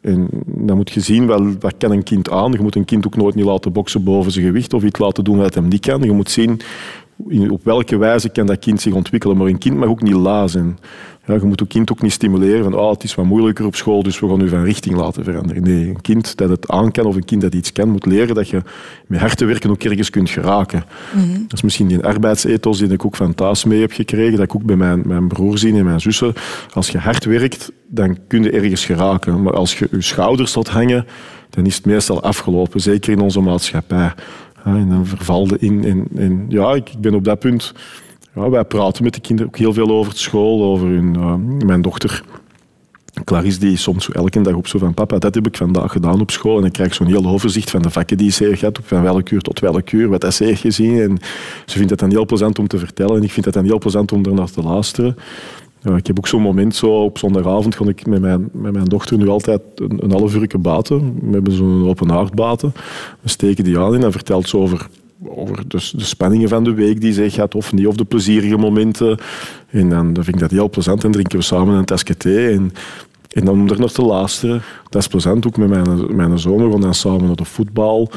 En 0.00 0.28
dan 0.46 0.76
moet 0.76 0.90
je 0.90 1.00
zien, 1.00 1.26
wel, 1.26 1.52
wat 1.60 1.74
kan 1.78 1.90
een 1.90 2.02
kind 2.02 2.30
aan? 2.30 2.52
Je 2.52 2.60
moet 2.60 2.76
een 2.76 2.84
kind 2.84 3.06
ook 3.06 3.16
nooit 3.16 3.34
niet 3.34 3.44
laten 3.44 3.72
boksen 3.72 4.04
boven 4.04 4.32
zijn 4.32 4.44
gewicht 4.44 4.72
of 4.72 4.82
iets 4.82 4.98
laten 4.98 5.24
doen 5.24 5.38
wat 5.38 5.54
hem 5.54 5.68
niet 5.68 5.86
kan. 5.86 6.02
Je 6.02 6.12
moet 6.12 6.30
zien 6.30 6.60
op 7.50 7.64
welke 7.64 7.96
wijze 7.96 8.28
kan 8.28 8.46
dat 8.46 8.58
kind 8.58 8.80
zich 8.80 8.92
ontwikkelen. 8.92 9.36
Maar 9.36 9.46
een 9.46 9.58
kind 9.58 9.76
mag 9.76 9.88
ook 9.88 10.02
niet 10.02 10.14
la 10.14 10.46
zijn. 10.46 10.78
Ja, 11.26 11.34
je 11.34 11.40
moet 11.40 11.60
een 11.60 11.66
kind 11.66 11.90
ook 11.92 12.02
niet 12.02 12.12
stimuleren 12.12 12.64
van 12.64 12.74
oh, 12.74 12.90
het 12.90 13.02
is 13.02 13.14
wat 13.14 13.24
moeilijker 13.24 13.66
op 13.66 13.74
school, 13.74 14.02
dus 14.02 14.20
we 14.20 14.28
gaan 14.28 14.40
u 14.40 14.48
van 14.48 14.62
richting 14.62 14.96
laten 14.96 15.24
veranderen. 15.24 15.62
Nee, 15.62 15.88
een 15.88 16.00
kind 16.00 16.36
dat 16.36 16.48
het 16.48 16.68
aan 16.68 16.90
kan 16.90 17.04
of 17.04 17.16
een 17.16 17.24
kind 17.24 17.40
dat 17.40 17.54
iets 17.54 17.72
kan, 17.72 17.88
moet 17.88 18.06
leren 18.06 18.34
dat 18.34 18.48
je 18.48 18.62
met 19.06 19.20
hard 19.20 19.36
te 19.36 19.44
werken 19.44 19.70
ook 19.70 19.82
ergens 19.82 20.10
kunt 20.10 20.30
geraken. 20.30 20.84
Dat 21.42 21.52
is 21.52 21.62
misschien 21.62 21.86
die 21.86 22.04
arbeidsethos 22.04 22.78
die 22.78 22.88
ik 22.88 23.04
ook 23.04 23.16
van 23.16 23.34
thuis 23.34 23.64
mee 23.64 23.80
heb 23.80 23.92
gekregen, 23.92 24.36
dat 24.36 24.44
ik 24.44 24.54
ook 24.54 24.64
bij 24.64 24.76
mijn, 24.76 25.02
mijn 25.04 25.28
broer 25.28 25.58
zie 25.58 25.74
en 25.74 25.84
mijn 25.84 26.00
zussen. 26.00 26.32
Als 26.72 26.88
je 26.88 26.98
hard 26.98 27.24
werkt, 27.24 27.72
dan 27.86 28.18
kun 28.28 28.42
je 28.42 28.50
ergens 28.50 28.84
geraken. 28.84 29.42
Maar 29.42 29.52
als 29.54 29.78
je 29.78 29.88
je 29.90 30.02
schouders 30.02 30.54
laat 30.54 30.68
hangen, 30.68 31.06
dan 31.50 31.66
is 31.66 31.76
het 31.76 31.86
meestal 31.86 32.22
afgelopen, 32.22 32.80
zeker 32.80 33.12
in 33.12 33.20
onze 33.20 33.40
maatschappij. 33.40 34.12
En 34.76 34.88
dan 34.88 35.06
vervalde 35.06 35.56
in. 35.58 36.08
En, 36.16 36.46
ja, 36.48 36.72
ik, 36.74 36.88
ik 36.88 37.00
ben 37.00 37.14
op 37.14 37.24
dat 37.24 37.38
punt. 37.38 37.74
Ja, 38.34 38.50
wij 38.50 38.64
praten 38.64 39.04
met 39.04 39.14
de 39.14 39.20
kinderen 39.20 39.50
ook 39.52 39.58
heel 39.58 39.72
veel 39.72 39.90
over 39.90 40.12
school, 40.16 40.62
over 40.62 40.88
hun. 40.88 41.66
mijn 41.66 41.82
dochter. 41.82 42.22
Clarice 43.24 43.58
die 43.58 43.76
soms 43.76 44.10
elke 44.10 44.40
dag 44.40 44.54
op 44.54 44.66
zo 44.66 44.78
van 44.78 44.94
papa, 44.94 45.18
dat 45.18 45.34
heb 45.34 45.46
ik 45.46 45.56
vandaag 45.56 45.92
gedaan 45.92 46.20
op 46.20 46.30
school. 46.30 46.56
En 46.56 46.62
dan 46.62 46.70
krijg 46.70 46.88
ik 46.88 46.94
zo'n 46.94 47.06
heel 47.06 47.26
overzicht 47.26 47.70
van 47.70 47.82
de 47.82 47.90
vakken 47.90 48.16
die 48.16 48.30
ze 48.30 48.44
heeft 48.44 48.58
gehad, 48.58 48.80
van 48.82 49.02
welk 49.02 49.30
uur 49.30 49.40
tot 49.40 49.60
welk 49.60 49.90
uur, 49.92 50.08
wat 50.08 50.20
dat 50.20 50.34
ze 50.34 50.44
heeft 50.44 50.60
gezien. 50.60 51.00
En 51.00 51.18
ze 51.66 51.76
vindt 51.76 51.90
het 51.90 51.98
dan 51.98 52.10
heel 52.10 52.26
plezant 52.26 52.58
om 52.58 52.66
te 52.66 52.78
vertellen 52.78 53.16
en 53.16 53.22
ik 53.22 53.32
vind 53.32 53.44
het 53.44 53.54
dan 53.54 53.64
heel 53.64 53.78
plezant 53.78 54.12
om 54.12 54.24
ernaar 54.24 54.50
te 54.50 54.62
luisteren. 54.62 55.16
Ik 55.96 56.06
heb 56.06 56.18
ook 56.18 56.26
zo'n 56.26 56.42
moment, 56.42 56.76
zo 56.76 57.02
op 57.02 57.18
zondagavond, 57.18 57.76
kon 57.76 57.88
ik 57.88 58.06
met 58.06 58.20
mijn, 58.20 58.48
met 58.52 58.72
mijn 58.72 58.84
dochter 58.84 59.18
nu 59.18 59.28
altijd 59.28 59.60
een, 59.74 60.04
een 60.04 60.10
half 60.10 60.34
uur 60.34 60.60
baten. 60.60 61.18
We 61.20 61.32
hebben 61.32 61.52
zo'n 61.52 61.88
open 61.88 62.10
haard 62.10 62.34
baten. 62.34 62.72
We 63.20 63.28
steken 63.28 63.64
die 63.64 63.78
aan 63.78 63.94
en 63.94 64.00
dan 64.00 64.12
vertelt 64.12 64.48
ze 64.48 64.56
over, 64.56 64.88
over 65.28 65.68
de, 65.68 65.90
de 65.92 66.04
spanningen 66.04 66.48
van 66.48 66.64
de 66.64 66.74
week 66.74 67.00
die 67.00 67.12
ze 67.12 67.30
gaat, 67.30 67.54
of 67.54 67.72
niet, 67.72 67.86
of 67.86 67.96
de 67.96 68.04
plezierige 68.04 68.56
momenten. 68.56 69.18
En 69.70 69.88
dan, 69.88 70.12
dan 70.12 70.24
vind 70.24 70.36
ik 70.36 70.42
dat 70.42 70.50
heel 70.50 70.70
plezant. 70.70 71.04
En 71.04 71.10
drinken 71.10 71.38
we 71.38 71.44
samen 71.44 71.74
een 71.74 71.84
tasje 71.84 72.16
thee. 72.16 72.48
En, 72.48 72.72
en 73.28 73.44
dan 73.44 73.60
om 73.60 73.68
er 73.68 73.80
nog 73.80 73.92
te 73.92 74.02
luisteren. 74.02 74.62
Dat 74.88 75.02
is 75.02 75.08
plezant, 75.08 75.46
ook 75.46 75.56
met 75.56 75.68
mijn, 75.68 76.16
mijn 76.16 76.38
zoon. 76.38 76.64
We 76.64 76.70
gaan 76.70 76.80
dan 76.80 76.94
samen 76.94 77.26
naar 77.26 77.36
de 77.36 77.44
voetbal. 77.44 78.10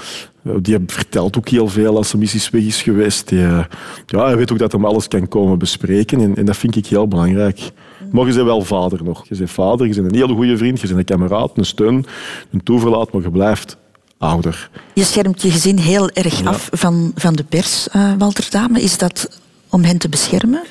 Eh, 0.44 0.52
Die 0.62 0.78
vertelt 0.88 1.38
ook 1.38 1.50
heel 1.50 1.68
veel 1.68 1.98
als 1.98 2.10
ze 2.10 2.18
missies 2.18 2.50
weg 2.50 2.64
is 2.64 2.82
geweest. 2.82 3.28
Die, 3.28 3.44
eh, 3.46 3.64
ja, 4.06 4.26
hij 4.26 4.38
weet 4.38 4.52
ook 4.52 4.60
dat 4.60 4.72
hij 4.72 4.82
alles 4.82 5.08
kan 5.08 5.28
komen 5.28 5.60
bespreken. 5.60 6.22
En, 6.22 6.36
en 6.36 6.46
dat 6.46 6.58
vind 6.58 6.76
ik 6.76 6.86
heel 6.88 7.08
belangrijk. 7.08 7.72
Maar 8.12 8.28
je 8.28 8.34
bent 8.34 8.46
wel 8.46 8.62
vader 8.62 9.04
nog. 9.04 9.26
Je 9.30 9.36
bent 9.38 9.52
vader, 9.52 9.88
je 9.88 9.94
bent 9.94 10.08
een 10.12 10.16
hele 10.20 10.34
goede 10.34 10.58
vriend, 10.58 10.82
je 10.82 10.88
bent 10.88 11.00
een 11.00 11.06
kameraad, 11.18 11.52
een 11.58 11.66
steun, 11.66 12.06
een 12.52 12.64
toeverlaat, 12.64 13.12
maar 13.12 13.22
je 13.22 13.32
blijft 13.32 13.78
ouder. 14.18 14.70
Je 14.94 15.04
schermt 15.04 15.42
je 15.42 15.52
gezin 15.52 15.78
heel 15.78 16.10
erg 16.10 16.46
af 16.46 16.70
van, 16.72 17.12
van 17.16 17.34
de 17.34 17.44
pers, 17.44 17.88
eh, 17.90 18.14
Walter 18.18 18.48
Dame. 18.50 18.82
Is 18.82 18.98
dat 18.98 19.40
om 19.70 19.84
hen 19.84 19.98
te 19.98 20.10
beschermen? 20.10 20.62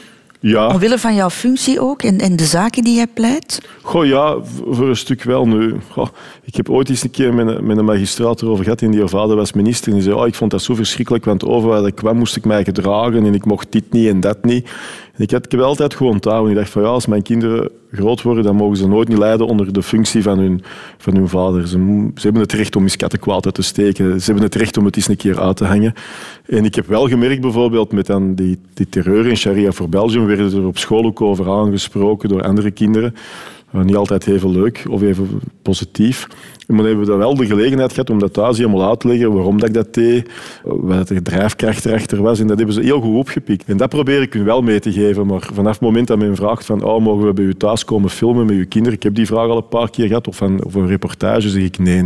Ja. 0.43 0.69
Omwille 0.69 0.99
van 0.99 1.15
jouw 1.15 1.31
functie 1.31 1.81
ook 1.81 2.03
en, 2.03 2.19
en 2.19 2.37
de 2.37 2.45
zaken 2.45 2.85
die 2.85 2.95
jij 2.95 3.07
pleit? 3.07 3.61
Goh, 3.83 4.07
ja, 4.07 4.37
voor 4.71 4.89
een 4.89 4.97
stuk 4.97 5.23
wel 5.23 5.47
nu. 5.47 5.77
Goh, 5.91 6.09
ik 6.45 6.57
heb 6.57 6.71
ooit 6.71 6.89
eens 6.89 7.03
een 7.03 7.11
keer 7.11 7.35
met 7.35 7.47
een, 7.47 7.67
met 7.67 7.77
een 7.77 7.85
magistraat 7.85 8.43
erover 8.43 8.65
gehad 8.65 8.83
en 8.83 8.91
die 8.91 9.07
vader 9.07 9.37
was 9.37 9.53
minister. 9.53 9.89
En 9.89 9.95
die 9.95 10.03
zei, 10.03 10.17
oh, 10.17 10.27
ik 10.27 10.35
vond 10.35 10.51
dat 10.51 10.63
zo 10.63 10.75
verschrikkelijk, 10.75 11.25
want 11.25 11.45
overal 11.45 11.79
waar 11.81 11.87
ik 11.87 11.95
kwam 11.95 12.17
moest 12.17 12.37
ik 12.37 12.45
mij 12.45 12.65
gedragen 12.65 13.27
en 13.27 13.35
ik 13.35 13.45
mocht 13.45 13.73
dit 13.73 13.93
niet 13.93 14.09
en 14.09 14.21
dat 14.21 14.45
niet. 14.45 14.71
Ik, 15.21 15.31
had, 15.31 15.53
heb 15.53 15.61
altijd 15.61 15.95
gewoon 15.95 16.15
ik 16.49 16.55
dacht 16.55 16.71
van 16.71 16.83
ja, 16.83 16.89
als 16.89 17.07
mijn 17.07 17.23
kinderen 17.23 17.71
groot 17.93 18.23
worden, 18.23 18.45
dan 18.45 18.57
mogen 18.57 18.77
ze 18.77 18.89
nooit 18.89 19.09
niet 19.09 19.19
lijden 19.19 19.47
onder 19.47 19.73
de 19.73 19.83
functie 19.83 20.23
van 20.23 20.39
hun, 20.39 20.63
van 20.99 21.15
hun 21.15 21.29
vader. 21.29 21.69
Ze, 21.69 22.09
ze 22.15 22.23
hebben 22.23 22.43
het 22.43 22.53
recht 22.53 22.77
om 22.77 22.83
eens 22.83 22.97
kattenkwaad 22.97 23.45
uit 23.45 23.55
te 23.55 23.63
steken. 23.63 24.21
Ze 24.21 24.25
hebben 24.25 24.45
het 24.45 24.55
recht 24.55 24.77
om 24.77 24.85
het 24.85 24.97
eens 24.97 25.09
een 25.09 25.17
keer 25.17 25.41
uit 25.41 25.57
te 25.57 25.65
hangen. 25.65 25.95
En 26.47 26.65
ik 26.65 26.75
heb 26.75 26.87
wel 26.87 27.09
gemerkt 27.09 27.41
bijvoorbeeld 27.41 27.93
met 27.93 28.07
dan 28.07 28.35
die, 28.35 28.59
die 28.75 28.89
terreur 28.89 29.27
in 29.27 29.37
Sharia 29.37 29.73
voor 29.73 29.89
Belgium, 29.89 30.27
werden 30.27 30.53
er 30.53 30.67
op 30.67 30.79
school 30.79 31.05
ook 31.05 31.21
over 31.21 31.51
aangesproken 31.51 32.29
door 32.29 32.43
andere 32.43 32.71
kinderen. 32.71 33.15
Uh, 33.75 33.83
niet 33.83 33.97
altijd 33.97 34.27
even 34.27 34.51
leuk 34.51 34.85
of 34.89 35.03
even 35.03 35.41
positief. 35.63 36.27
Maar 36.67 36.79
dan 36.79 36.87
hebben 36.87 37.07
we 37.07 37.17
wel 37.17 37.37
de 37.37 37.47
gelegenheid 37.47 37.93
gehad 37.93 38.11
om 38.11 38.19
dat 38.19 38.33
thuis 38.33 38.59
helemaal 38.59 38.89
uit 38.89 39.01
te 39.01 39.09
leggen, 39.09 39.33
waarom 39.33 39.59
dat 39.59 39.69
ik 39.69 39.75
dat 39.75 39.95
deed, 39.95 40.31
wat 40.65 41.09
de 41.09 41.23
drijfkracht 41.23 41.85
erachter 41.85 42.23
was. 42.23 42.41
En 42.41 42.47
dat 42.47 42.57
hebben 42.57 42.75
ze 42.75 42.81
heel 42.81 43.01
goed 43.01 43.17
opgepikt. 43.17 43.65
En 43.65 43.77
dat 43.77 43.89
probeer 43.89 44.23
ik 44.23 44.33
hun 44.33 44.45
wel 44.45 44.63
mee 44.63 44.81
te 44.81 44.93
geven. 44.93 45.27
Maar 45.27 45.49
vanaf 45.53 45.73
het 45.73 45.81
moment 45.81 46.07
dat 46.07 46.19
men 46.19 46.37
vraagt 46.37 46.65
van, 46.65 46.83
oh, 46.83 47.03
mogen 47.03 47.27
we 47.27 47.33
bij 47.33 47.45
u 47.45 47.55
thuis 47.55 47.85
komen 47.85 48.11
filmen 48.11 48.47
met 48.47 48.55
uw 48.55 48.67
kinderen? 48.69 48.97
Ik 48.97 49.03
heb 49.03 49.15
die 49.15 49.27
vraag 49.27 49.49
al 49.49 49.57
een 49.57 49.69
paar 49.69 49.91
keer 49.91 50.07
gehad, 50.07 50.29
of, 50.29 50.37
van, 50.37 50.61
een 50.73 50.87
reportage, 50.87 51.49
zeg 51.49 51.63
ik 51.63 51.79
nee. 51.79 52.05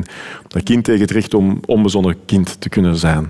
Dat 0.48 0.62
kind 0.62 0.86
heeft 0.86 1.00
het 1.00 1.10
recht 1.10 1.34
om 1.34 1.60
onbezonnen 1.66 2.16
kind 2.24 2.60
te 2.60 2.68
kunnen 2.68 2.96
zijn. 2.96 3.26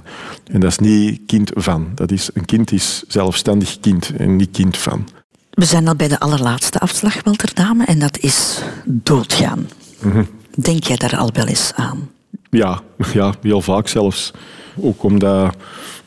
En 0.53 0.61
dat 0.61 0.70
is 0.70 0.78
niet 0.78 1.20
kind 1.26 1.51
van. 1.55 1.89
Dat 1.95 2.11
is, 2.11 2.30
een 2.35 2.45
kind 2.45 2.72
is 2.72 3.05
zelfstandig 3.09 3.80
kind 3.80 4.12
en 4.16 4.37
niet 4.37 4.51
kind 4.51 4.76
van. 4.76 5.05
We 5.55 5.64
zijn 5.64 5.88
al 5.88 5.96
bij 5.96 6.09
de 6.09 6.20
allerlaatste 6.20 6.78
afslag, 6.78 7.22
Walter 7.22 7.55
Dame, 7.55 7.84
en 7.84 7.98
dat 7.98 8.18
is 8.18 8.62
doodgaan. 8.84 9.68
Denk 10.55 10.84
jij 10.84 10.96
daar 10.96 11.16
al 11.16 11.30
wel 11.32 11.46
eens 11.46 11.72
aan? 11.74 12.11
Ja, 12.50 12.80
ja, 13.12 13.34
heel 13.42 13.61
vaak 13.61 13.88
zelfs. 13.88 14.32
Ook 14.80 15.02
omdat 15.02 15.57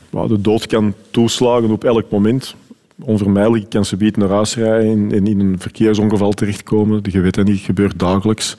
de 0.09 0.41
dood 0.41 0.67
kan 0.67 0.93
toeslagen 1.11 1.71
op 1.71 1.83
elk 1.83 2.11
moment. 2.11 2.55
Onvermijdelijk 3.01 3.69
kan 3.69 3.85
ze 3.85 3.97
biedt 3.97 4.17
naar 4.17 4.29
huis 4.29 4.55
rijden 4.55 5.11
en, 5.11 5.27
in 5.27 5.39
een 5.39 5.55
verkeersongeval 5.59 6.31
terechtkomen. 6.31 6.99
Je 7.03 7.21
weet 7.21 7.35
dat 7.35 7.45
niet, 7.45 7.59
gebeurt 7.59 7.99
dagelijks. 7.99 8.55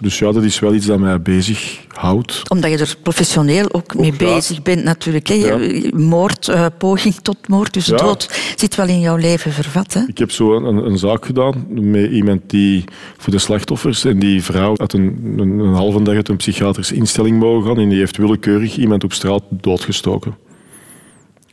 Dus 0.00 0.18
ja, 0.18 0.32
dat 0.32 0.42
is 0.42 0.58
wel 0.58 0.74
iets 0.74 0.86
dat 0.86 0.98
mij 0.98 1.22
bezig 1.22 1.84
houdt. 1.88 2.50
Omdat 2.50 2.70
je 2.70 2.78
er 2.78 2.96
professioneel 3.02 3.72
ook 3.72 3.94
mee 3.94 4.10
ja. 4.10 4.16
bezig 4.16 4.62
bent 4.62 4.84
natuurlijk. 4.84 5.28
Hè. 5.28 5.56
Moord, 5.94 6.48
eh, 6.48 6.66
poging 6.78 7.14
tot 7.14 7.48
moord, 7.48 7.72
dus 7.72 7.86
Ja. 7.86 7.96
dood 7.96 8.38
zit 8.56 8.74
wel 8.74 8.88
in 8.88 9.00
jouw 9.00 9.16
leven 9.16 9.52
vervat. 9.52 9.92
Hè? 9.94 10.00
Ik 10.06 10.18
heb 10.18 10.30
zo 10.30 10.56
een, 10.56 10.86
een 10.86 10.98
zaak 10.98 11.26
gedaan 11.26 11.66
met 11.68 12.10
iemand 12.10 12.40
die 12.46 12.84
voor 13.16 13.32
de 13.32 13.38
slachtoffers 13.38 14.04
en 14.04 14.18
die 14.18 14.42
vrouw 14.42 14.72
had 14.76 14.92
een, 14.92 15.34
een, 15.36 15.58
een 15.58 15.74
halve 15.74 16.02
dag 16.02 16.14
uit 16.14 16.28
een 16.28 16.36
psychiatrische 16.36 16.94
instelling 16.94 17.38
mogen 17.38 17.68
gaan 17.68 17.78
en 17.78 17.88
die 17.88 17.98
heeft 17.98 18.16
willekeurig 18.16 18.76
iemand 18.76 19.04
op 19.04 19.12
straat 19.12 19.42
doodgestoken. 19.50 20.36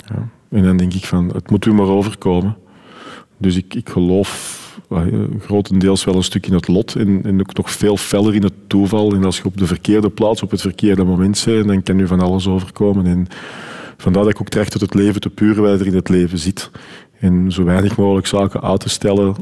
Ja. 0.08 0.30
En 0.50 0.64
dan 0.64 0.78
denk 0.78 0.94
ik 0.94 1.06
van, 1.06 1.32
het 1.34 1.50
moet 1.50 1.66
u 1.66 1.74
maar 1.74 1.88
overkomen. 1.88 2.58
Dus 3.38 3.56
ik, 3.56 3.74
ik 3.74 3.90
geloof 3.90 4.62
grotendeels 5.40 6.04
wel 6.04 6.16
een 6.16 6.24
stuk 6.24 6.48
in 6.48 6.54
het 6.54 6.68
lot 6.68 6.96
en, 6.96 7.22
en 7.24 7.40
ook 7.40 7.56
nog 7.56 7.72
veel 7.72 7.98
feller 7.98 8.36
in 8.36 8.44
het 8.44 8.54
toeval. 8.68 9.14
En 9.14 9.24
als 9.24 9.38
je 9.38 9.46
op 9.46 9.58
de 9.58 9.68
verkeerde 9.68 10.10
plaats, 10.10 10.44
op 10.44 10.52
het 10.52 10.62
verkeerde 10.62 11.04
moment 11.04 11.44
bent, 11.46 11.68
dan 11.68 11.84
kan 11.84 11.98
je 11.98 12.08
van 12.08 12.20
alles 12.20 12.48
overkomen. 12.48 13.06
En 13.06 13.28
vandaar 13.98 14.24
dat 14.24 14.32
ik 14.32 14.42
ook 14.42 14.50
tracht 14.50 14.72
tot 14.72 14.82
het 14.82 14.94
leven 14.94 15.22
te 15.22 15.30
puren 15.30 15.64
wat 15.64 15.80
er 15.80 15.88
in 15.88 15.96
het 15.96 16.10
leven 16.10 16.38
zit. 16.38 16.72
En 17.20 17.52
zo 17.52 17.64
weinig 17.64 17.98
mogelijk 17.98 18.28
zaken 18.28 18.62
uit 18.62 18.80
te 18.80 18.90
stellen 18.90 19.36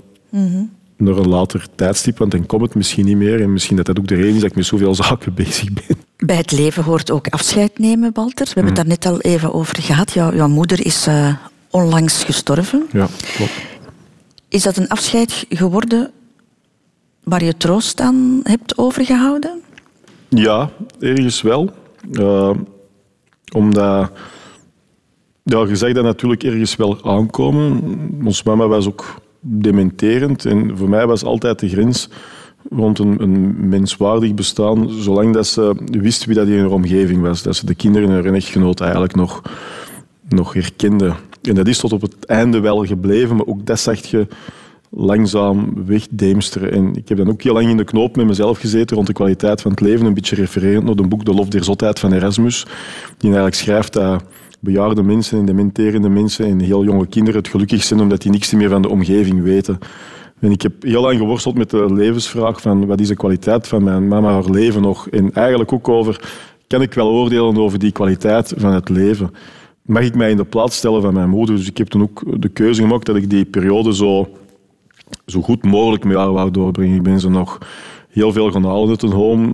naar 0.98 1.18
een 1.18 1.28
later 1.28 1.66
tijdstip, 1.76 2.18
want 2.18 2.32
dan 2.32 2.46
komt 2.46 2.62
het 2.62 2.76
misschien 2.76 3.06
niet 3.06 3.18
meer. 3.18 3.42
En 3.42 3.54
misschien 3.54 3.76
dat 3.76 3.86
dat 3.86 4.00
ook 4.00 4.08
de 4.08 4.16
reden 4.16 4.34
is 4.36 4.42
dat 4.42 4.50
ik 4.50 4.56
met 4.56 4.66
zoveel 4.66 4.96
zaken 4.96 5.34
bezig 5.44 5.74
ben. 5.74 5.98
Bij 6.18 6.36
het 6.36 6.52
leven 6.52 6.84
hoort 6.84 7.12
ook 7.12 7.28
afscheid 7.28 7.80
nemen, 7.80 8.12
Walter. 8.14 8.46
We 8.46 8.52
hebben 8.54 8.74
het 8.74 8.76
daar 8.76 8.88
net 8.88 9.06
al 9.06 9.22
even 9.22 9.54
over 9.54 9.82
gehad. 9.82 10.14
Jouw, 10.14 10.34
jouw 10.34 10.48
moeder 10.48 10.86
is 10.86 11.08
eh, 11.08 11.36
onlangs 11.70 12.24
gestorven. 12.24 12.88
Ja, 12.92 13.08
klopt. 13.36 13.52
Is 14.52 14.64
dat 14.64 14.78
een 14.78 14.88
afscheid 14.88 15.46
geworden 15.50 16.12
waar 17.24 17.44
je 17.44 17.58
troost 17.58 18.00
aan 18.02 18.40
hebt 18.44 18.78
overgehouden? 18.78 19.62
Ja, 20.30 20.70
ergens 21.00 21.42
wel. 21.42 21.70
Eh, 22.12 22.52
omdat... 23.54 24.12
Ja, 25.44 25.60
je 25.68 25.76
zag 25.76 25.92
dat 25.92 26.04
natuurlijk 26.04 26.44
ergens 26.44 26.76
wel 26.76 27.04
aankomen. 27.04 27.82
Ons 28.24 28.44
mama 28.44 28.68
was 28.68 28.88
ook 28.88 29.16
dementerend. 29.40 30.46
En 30.46 30.78
voor 30.78 30.90
mij 30.90 31.08
was 31.08 31.24
altijd 31.24 31.60
de 31.60 31.70
grens 31.70 32.10
rond 32.70 33.00
een, 33.00 33.22
een 33.22 33.70
menswaardig 33.70 34.34
bestaan, 34.34 34.90
zolang 34.90 35.34
dat 35.34 35.48
ze 35.48 35.76
wist 35.86 36.26
wie 36.26 36.36
dat 36.36 36.48
in 36.48 36.60
haar 36.60 36.70
omgeving 36.70 37.22
was. 37.22 37.42
Dat 37.42 37.56
ze 37.56 37.66
de 37.66 37.76
kinderen 37.76 38.10
en 38.10 38.24
hun 38.24 38.36
echtgenoot 38.36 38.80
eigenlijk 38.80 39.16
nog, 39.16 39.42
nog 40.30 40.54
herkende. 40.54 41.14
En 41.42 41.56
dat 41.56 41.68
is 41.68 41.78
tot 41.78 41.94
op 41.94 42.02
het 42.02 42.26
einde 42.26 42.60
wel 42.60 42.86
gebleven, 42.86 43.36
maar 43.36 43.46
ook 43.46 43.66
dat 43.66 43.80
zag 43.80 44.06
je 44.06 44.28
langzaam 44.90 45.86
wegdeemsteren. 45.86 46.72
En 46.72 46.96
ik 46.96 47.10
heb 47.10 47.18
dan 47.18 47.30
ook 47.30 47.42
heel 47.42 47.54
lang 47.54 47.70
in 47.70 47.78
de 47.78 47.84
knoop 47.84 48.16
met 48.16 48.26
mezelf 48.26 48.60
gezeten 48.60 48.96
rond 48.96 49.08
de 49.08 49.14
kwaliteit 49.14 49.62
van 49.62 49.72
het 49.72 49.80
leven, 49.80 50.06
een 50.06 50.14
beetje 50.14 50.36
refererend 50.36 50.86
naar 50.86 50.96
het 50.96 51.10
boek 51.10 51.26
De 51.26 51.34
Lof 51.34 51.48
der 51.48 51.64
Zotheid 51.64 52.00
van 52.00 52.14
Erasmus, 52.14 52.66
die 53.18 53.30
eigenlijk 53.30 53.56
schrijft 53.56 53.94
dat 53.94 54.24
bejaarde 54.60 55.04
mensen 55.04 55.40
en 55.40 55.46
dementerende 55.46 56.10
mensen 56.10 56.46
en 56.46 56.60
heel 56.60 56.84
jonge 56.84 57.08
kinderen 57.08 57.40
het 57.40 57.50
gelukkig 57.50 57.84
zijn 57.84 58.00
omdat 58.00 58.22
die 58.22 58.32
niks 58.32 58.52
meer 58.52 58.70
van 58.70 58.82
de 58.82 58.90
omgeving 58.90 59.44
weten. 59.44 59.80
En 60.40 60.52
ik 60.52 60.62
heb 60.62 60.84
heel 60.84 61.02
lang 61.02 61.18
geworsteld 61.18 61.58
met 61.58 61.70
de 61.70 61.94
levensvraag 61.94 62.62
van 62.62 62.86
wat 62.86 63.00
is 63.00 63.08
de 63.08 63.16
kwaliteit 63.16 63.68
van 63.68 63.84
mijn 63.84 64.08
mama 64.08 64.32
haar 64.32 64.50
leven 64.50 64.82
nog? 64.82 65.10
En 65.10 65.34
eigenlijk 65.34 65.74
ook 65.74 65.90
over, 65.90 66.22
kan 66.68 66.82
ik 66.82 66.94
wel 66.94 67.10
oordelen 67.10 67.58
over 67.58 67.80
die 67.80 67.92
kwaliteit 67.92 68.54
van 68.58 68.74
het 68.74 68.90
leven? 68.90 69.34
Mag 69.82 70.04
ik 70.04 70.16
mij 70.16 70.32
in 70.32 70.38
de 70.38 70.46
plaats 70.46 70.78
stellen 70.78 71.02
van 71.02 71.14
mijn 71.14 71.30
moeder? 71.30 71.56
Dus 71.56 71.68
ik 71.68 71.78
heb 71.78 71.88
toen 71.88 72.02
ook 72.02 72.42
de 72.42 72.50
keuze 72.50 72.82
gemaakt 72.82 73.06
dat 73.06 73.16
ik 73.16 73.30
die 73.30 73.46
periode 73.46 73.96
zo, 73.96 74.30
zo 75.26 75.42
goed 75.42 75.64
mogelijk 75.64 76.04
met 76.04 76.18
haar 76.18 76.32
wou 76.32 76.52
doorbrengen. 76.52 76.96
Ik 76.96 77.04
ben 77.04 77.20
ze 77.20 77.30
nog 77.30 77.58
heel 78.10 78.32
veel 78.32 78.52
gaan 78.52 78.66
halen 78.66 78.90
uit 78.90 79.02
het 79.02 79.12
home. 79.12 79.54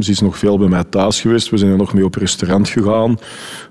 Ze 0.00 0.10
is 0.10 0.20
nog 0.20 0.38
veel 0.38 0.58
bij 0.58 0.68
mij 0.68 0.84
thuis 0.84 1.20
geweest. 1.20 1.50
We 1.50 1.56
zijn 1.56 1.70
er 1.70 1.76
nog 1.76 1.94
mee 1.94 2.04
op 2.04 2.14
restaurant 2.14 2.68
gegaan. 2.68 3.16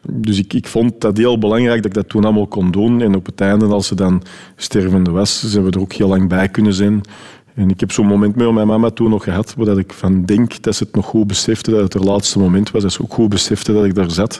Dus 0.09 0.37
ik, 0.37 0.53
ik 0.53 0.67
vond 0.67 1.01
dat 1.01 1.17
heel 1.17 1.37
belangrijk 1.37 1.77
dat 1.77 1.85
ik 1.85 1.93
dat 1.93 2.09
toen 2.09 2.23
allemaal 2.23 2.47
kon 2.47 2.71
doen. 2.71 3.01
En 3.01 3.15
op 3.15 3.25
het 3.25 3.41
einde, 3.41 3.65
als 3.65 3.87
ze 3.87 3.95
dan 3.95 4.21
stervende 4.55 5.11
was, 5.11 5.43
zijn 5.51 5.63
we 5.63 5.71
er 5.71 5.79
ook 5.79 5.93
heel 5.93 6.07
lang 6.07 6.29
bij 6.29 6.49
kunnen 6.49 6.73
zijn. 6.73 7.01
En 7.53 7.69
ik 7.69 7.79
heb 7.79 7.91
zo'n 7.91 8.05
moment 8.05 8.35
met 8.35 8.51
mijn 8.51 8.67
mama 8.67 8.89
toen 8.89 9.09
nog 9.09 9.23
gehad, 9.23 9.53
waar 9.57 9.77
ik 9.77 9.93
van 9.93 10.25
denk 10.25 10.61
dat 10.61 10.75
ze 10.75 10.83
het 10.83 10.95
nog 10.95 11.05
goed 11.05 11.27
besefte, 11.27 11.71
dat 11.71 11.81
het 11.81 11.93
haar 11.93 12.03
laatste 12.03 12.39
moment 12.39 12.71
was. 12.71 12.81
Dat 12.81 12.91
ze 12.91 13.01
ook 13.01 13.13
goed 13.13 13.29
besefte 13.29 13.73
dat 13.73 13.85
ik 13.85 13.95
daar 13.95 14.11
zat. 14.11 14.39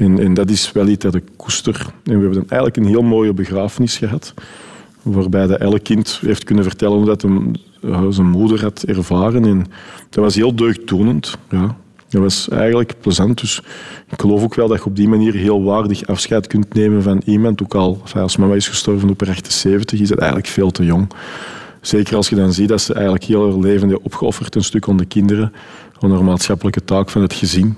En, 0.00 0.18
en 0.18 0.34
dat 0.34 0.50
is 0.50 0.72
wel 0.72 0.86
iets 0.86 1.04
dat 1.04 1.14
ik 1.14 1.24
koester. 1.36 1.86
En 2.04 2.18
we 2.18 2.24
hebben 2.24 2.38
eigenlijk 2.38 2.76
een 2.76 2.86
heel 2.86 3.02
mooie 3.02 3.32
begrafenis 3.32 3.96
gehad 3.96 4.34
waarbij 5.02 5.46
dat 5.46 5.58
elk 5.58 5.84
kind 5.84 6.18
heeft 6.20 6.44
kunnen 6.44 6.64
vertellen 6.64 6.96
hoe 6.96 7.06
dat 7.06 7.22
hem, 7.22 7.52
uh, 7.84 8.06
zijn 8.08 8.26
moeder 8.26 8.62
had 8.62 8.82
ervaren. 8.82 9.44
En 9.44 9.66
dat 10.10 10.24
was 10.24 10.34
heel 10.34 10.54
deugdtonend. 10.54 11.38
Ja. 11.50 11.76
Dat 12.08 12.22
was 12.22 12.48
eigenlijk 12.48 12.94
plezant. 13.00 13.40
Dus 13.40 13.62
ik 14.08 14.20
geloof 14.20 14.42
ook 14.42 14.54
wel 14.54 14.68
dat 14.68 14.78
je 14.78 14.84
op 14.84 14.96
die 14.96 15.08
manier 15.08 15.34
heel 15.34 15.62
waardig 15.62 16.06
afscheid 16.06 16.46
kunt 16.46 16.74
nemen 16.74 17.02
van 17.02 17.22
iemand. 17.24 17.62
Ook 17.62 17.74
al, 17.74 18.02
als 18.14 18.36
mama 18.36 18.54
is 18.54 18.68
gestorven 18.68 19.10
op 19.10 19.20
haar 19.20 19.30
78, 19.30 20.00
is 20.00 20.08
dat 20.08 20.18
eigenlijk 20.18 20.48
veel 20.48 20.70
te 20.70 20.84
jong. 20.84 21.08
Zeker 21.80 22.16
als 22.16 22.28
je 22.28 22.36
dan 22.36 22.52
ziet 22.52 22.68
dat 22.68 22.80
ze 22.80 22.94
eigenlijk 22.94 23.24
heel 23.24 23.50
haar 23.50 23.58
leven 23.58 23.88
heeft 23.88 24.02
opgeofferd, 24.02 24.54
een 24.54 24.64
stuk 24.64 24.88
aan 24.88 24.96
de 24.96 25.04
kinderen, 25.04 25.52
haar 26.00 26.24
maatschappelijke 26.24 26.84
taak 26.84 27.10
van 27.10 27.22
het 27.22 27.32
gezin. 27.32 27.76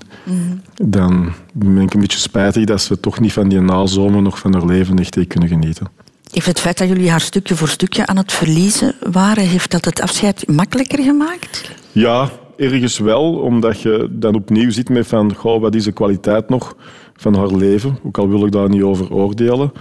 Dan 0.75 1.33
ben 1.53 1.77
ik 1.77 1.93
een 1.93 1.99
beetje 1.99 2.19
spijtig 2.19 2.65
dat 2.65 2.81
ze 2.81 2.99
toch 2.99 3.19
niet 3.19 3.33
van 3.33 3.49
die 3.49 3.59
nazomer 3.59 4.21
nog 4.21 4.39
van 4.39 4.53
haar 4.53 4.65
leven 4.65 4.99
echt 4.99 5.27
kunnen 5.27 5.49
genieten. 5.49 5.87
Heeft 6.31 6.47
het 6.47 6.59
feit 6.59 6.77
dat 6.77 6.87
jullie 6.87 7.09
haar 7.09 7.21
stukje 7.21 7.55
voor 7.55 7.67
stukje 7.67 8.05
aan 8.05 8.17
het 8.17 8.31
verliezen 8.31 8.95
waren, 9.11 9.43
heeft 9.43 9.71
dat 9.71 9.85
het 9.85 10.01
afscheid 10.01 10.47
makkelijker 10.47 11.03
gemaakt? 11.03 11.71
Ja, 11.91 12.29
ergens 12.57 12.97
wel, 12.97 13.33
omdat 13.33 13.81
je 13.81 14.07
dan 14.11 14.35
opnieuw 14.35 14.71
zit 14.71 14.89
met 14.89 15.07
van, 15.07 15.35
goh, 15.35 15.61
wat 15.61 15.75
is 15.75 15.83
de 15.83 15.91
kwaliteit 15.91 16.49
nog 16.49 16.75
van 17.15 17.35
haar 17.35 17.51
leven? 17.51 17.97
Ook 18.03 18.17
al 18.17 18.29
wil 18.29 18.45
ik 18.45 18.51
daar 18.51 18.69
niet 18.69 18.81
over 18.81 19.13
oordelen. 19.13 19.71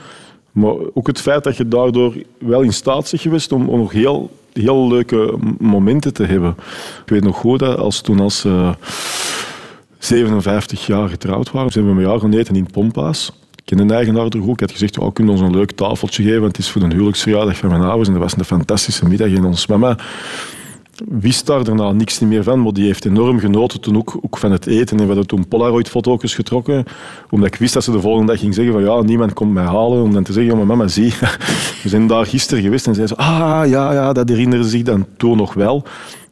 Maar 0.53 0.74
ook 0.95 1.07
het 1.07 1.20
feit 1.20 1.45
dat 1.45 1.57
je 1.57 1.68
daardoor 1.68 2.14
wel 2.38 2.61
in 2.61 2.72
staat 2.72 3.11
bent 3.11 3.22
geweest 3.22 3.53
om, 3.53 3.68
om 3.68 3.78
nog 3.78 3.93
heel, 3.93 4.30
heel 4.53 4.88
leuke 4.88 5.34
momenten 5.59 6.12
te 6.12 6.24
hebben. 6.24 6.57
Ik 7.05 7.11
weet 7.11 7.24
nog 7.24 7.36
goed 7.36 7.59
dat 7.59 7.78
als 7.78 8.00
toen 8.00 8.20
als 8.20 8.40
ze 8.40 8.74
57 9.98 10.86
jaar 10.86 11.09
getrouwd 11.09 11.50
waren, 11.50 11.72
zijn 11.72 11.84
we 11.84 11.90
een 11.90 12.09
jaar 12.09 12.20
gaan 12.20 12.32
eten 12.32 12.57
in 12.57 12.70
Pompa's. 12.70 13.32
Ik 13.55 13.62
ken 13.64 13.88
de 13.88 13.94
eigenaar 13.94 14.26
er 14.26 14.42
ook. 14.42 14.53
Ik 14.53 14.61
had 14.61 14.70
gezegd, 14.70 14.98
oh, 14.98 15.12
kun 15.12 15.28
ons 15.28 15.40
een 15.40 15.57
leuk 15.57 15.70
tafeltje 15.70 16.22
geven, 16.22 16.40
want 16.40 16.57
het 16.57 16.64
is 16.64 16.70
voor 16.70 16.82
een 16.82 16.92
huwelijksverjaardag 16.92 17.57
van 17.57 17.68
mijn 17.68 17.82
ouders. 17.82 18.09
En 18.09 18.14
dat 18.14 18.22
was 18.22 18.36
een 18.36 18.44
fantastische 18.44 19.09
middag. 19.09 19.28
En 19.28 19.44
ons 19.44 19.66
mama 19.66 19.96
wist 21.09 21.46
daar 21.46 21.64
daarna 21.64 21.92
niks 21.92 22.18
meer 22.18 22.42
van, 22.42 22.62
maar 22.62 22.72
die 22.72 22.84
heeft 22.84 23.05
enorm 23.05 23.38
genoten 23.38 23.80
toen 23.80 23.96
ook, 23.96 24.18
ook 24.20 24.38
van 24.38 24.53
het 24.53 24.66
eten. 24.66 24.96
En 24.96 25.03
we 25.03 25.07
hadden 25.07 25.26
toen 25.26 25.48
Polaroid-foto's 25.48 26.34
getrokken, 26.34 26.84
omdat 27.30 27.48
ik 27.48 27.55
wist 27.55 27.74
dat 27.74 27.84
ze 27.84 27.90
de 27.90 28.00
volgende 28.00 28.32
dag 28.32 28.40
ging 28.40 28.55
zeggen 28.55 28.72
van 28.72 28.82
ja, 28.82 29.03
niemand 29.03 29.32
komt 29.32 29.53
mij 29.53 29.64
halen. 29.64 30.03
Om 30.03 30.12
dan 30.12 30.22
te 30.22 30.32
zeggen, 30.32 30.53
ja, 30.53 30.59
maar 30.59 30.66
mama, 30.66 30.88
zie, 30.88 31.12
we 31.82 31.88
zijn 31.88 32.07
daar 32.07 32.26
gisteren 32.26 32.62
geweest. 32.62 32.86
En 32.86 32.94
zei 32.94 33.07
ze, 33.07 33.16
ah, 33.16 33.62
ja, 33.68 33.92
ja, 33.92 34.12
dat 34.12 34.28
herinneren 34.28 34.64
ze 34.64 34.70
zich 34.70 34.82
dan 34.82 35.07
toen 35.16 35.36
nog 35.36 35.55
wel. 35.55 35.84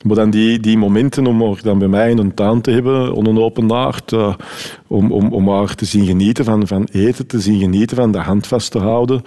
Maar 0.04 0.16
dan 0.16 0.30
die, 0.30 0.60
die 0.60 0.78
momenten 0.78 1.26
om 1.26 1.42
haar 1.42 1.60
dan 1.62 1.78
bij 1.78 1.88
mij 1.88 2.10
in 2.10 2.18
een 2.18 2.34
tuin 2.34 2.60
te 2.60 2.70
hebben, 2.70 3.66
nacht, 3.66 4.12
uh, 4.12 4.34
om, 4.86 5.12
om, 5.12 5.32
om 5.32 5.48
haar 5.48 5.74
te 5.74 5.84
zien 5.84 6.06
genieten 6.06 6.44
van, 6.44 6.66
van 6.66 6.88
eten, 6.92 7.26
te 7.26 7.40
zien 7.40 7.58
genieten 7.58 7.96
van 7.96 8.12
de 8.12 8.18
hand 8.18 8.46
vast 8.46 8.70
te 8.70 8.78
houden. 8.78 9.22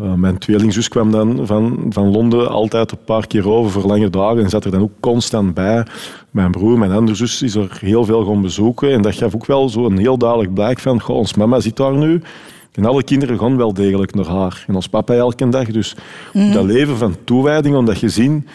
Uh, 0.00 0.14
mijn 0.14 0.38
tweelingzus 0.38 0.88
kwam 0.88 1.10
dan 1.10 1.46
van, 1.46 1.86
van 1.88 2.10
Londen 2.10 2.50
altijd 2.50 2.90
een 2.90 3.04
paar 3.04 3.26
keer 3.26 3.48
over 3.48 3.70
voor 3.70 3.90
lange 3.90 4.10
dagen 4.10 4.42
en 4.42 4.48
zat 4.48 4.64
er 4.64 4.70
dan 4.70 4.80
ook 4.80 4.92
constant 5.00 5.54
bij. 5.54 5.86
Mijn 6.30 6.50
broer, 6.50 6.78
mijn 6.78 6.92
andere 6.92 7.16
zus, 7.16 7.42
is 7.42 7.54
er 7.54 7.78
heel 7.80 8.04
veel 8.04 8.24
gaan 8.24 8.42
bezoeken. 8.42 8.92
En 8.92 9.02
dat 9.02 9.14
gaf 9.14 9.34
ook 9.34 9.46
wel 9.46 9.68
zo 9.68 9.86
een 9.86 9.98
heel 9.98 10.18
duidelijk 10.18 10.54
blijk 10.54 10.78
van, 10.78 11.00
goh, 11.00 11.16
ons 11.16 11.34
mama 11.34 11.60
zit 11.60 11.76
daar 11.76 11.96
nu. 11.96 12.22
En 12.72 12.84
alle 12.84 13.02
kinderen 13.02 13.38
gaan 13.38 13.56
wel 13.56 13.74
degelijk 13.74 14.14
naar 14.14 14.26
haar. 14.26 14.64
En 14.66 14.74
ons 14.74 14.88
papa 14.88 15.14
elke 15.14 15.48
dag. 15.48 15.66
Dus 15.66 15.96
mm. 16.32 16.52
dat 16.52 16.64
leven 16.64 16.96
van 16.96 17.16
toewijding, 17.24 17.76
om 17.76 17.84
dat 17.86 17.98
gezien 17.98 18.46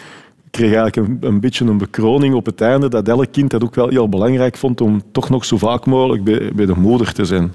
kreeg 0.50 0.74
eigenlijk 0.74 0.96
een, 0.96 1.28
een, 1.28 1.40
beetje 1.40 1.64
een 1.64 1.78
bekroning 1.78 2.34
op 2.34 2.46
het 2.46 2.60
einde 2.60 2.88
dat 2.88 3.08
elk 3.08 3.32
kind 3.32 3.50
dat 3.50 3.64
ook 3.64 3.74
wel 3.74 3.88
heel 3.88 4.08
belangrijk 4.08 4.56
vond 4.56 4.80
om 4.80 5.02
toch 5.12 5.28
nog 5.28 5.44
zo 5.44 5.56
vaak 5.56 5.86
mogelijk 5.86 6.24
bij, 6.24 6.50
bij 6.54 6.66
de 6.66 6.74
moeder 6.76 7.12
te 7.12 7.24
zijn. 7.24 7.52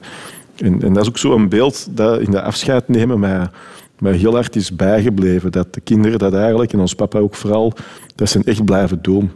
En, 0.58 0.82
en 0.82 0.94
dat 0.94 1.04
is 1.04 1.10
ook 1.10 1.18
zo 1.18 1.36
een 1.36 1.50
beeld 1.50 1.88
dat 1.98 2.20
in 2.20 2.32
de 2.32 2.42
afscheid 2.42 2.88
nemen 2.88 3.20
mij, 3.20 3.50
mij 4.02 4.14
heel 4.14 4.34
hard 4.34 4.56
is 4.56 4.76
bijgebleven. 4.76 5.52
Dat 5.52 5.74
de 5.74 5.82
kinderen 5.82 6.20
dat 6.20 6.34
eigenlijk, 6.34 6.74
en 6.74 6.80
ons 6.80 6.96
papa 6.96 7.20
ook 7.20 7.36
vooral, 7.36 7.74
dat 8.16 8.30
ze 8.30 8.42
echt 8.44 8.66
blijven 8.66 9.00
doen. 9.02 9.32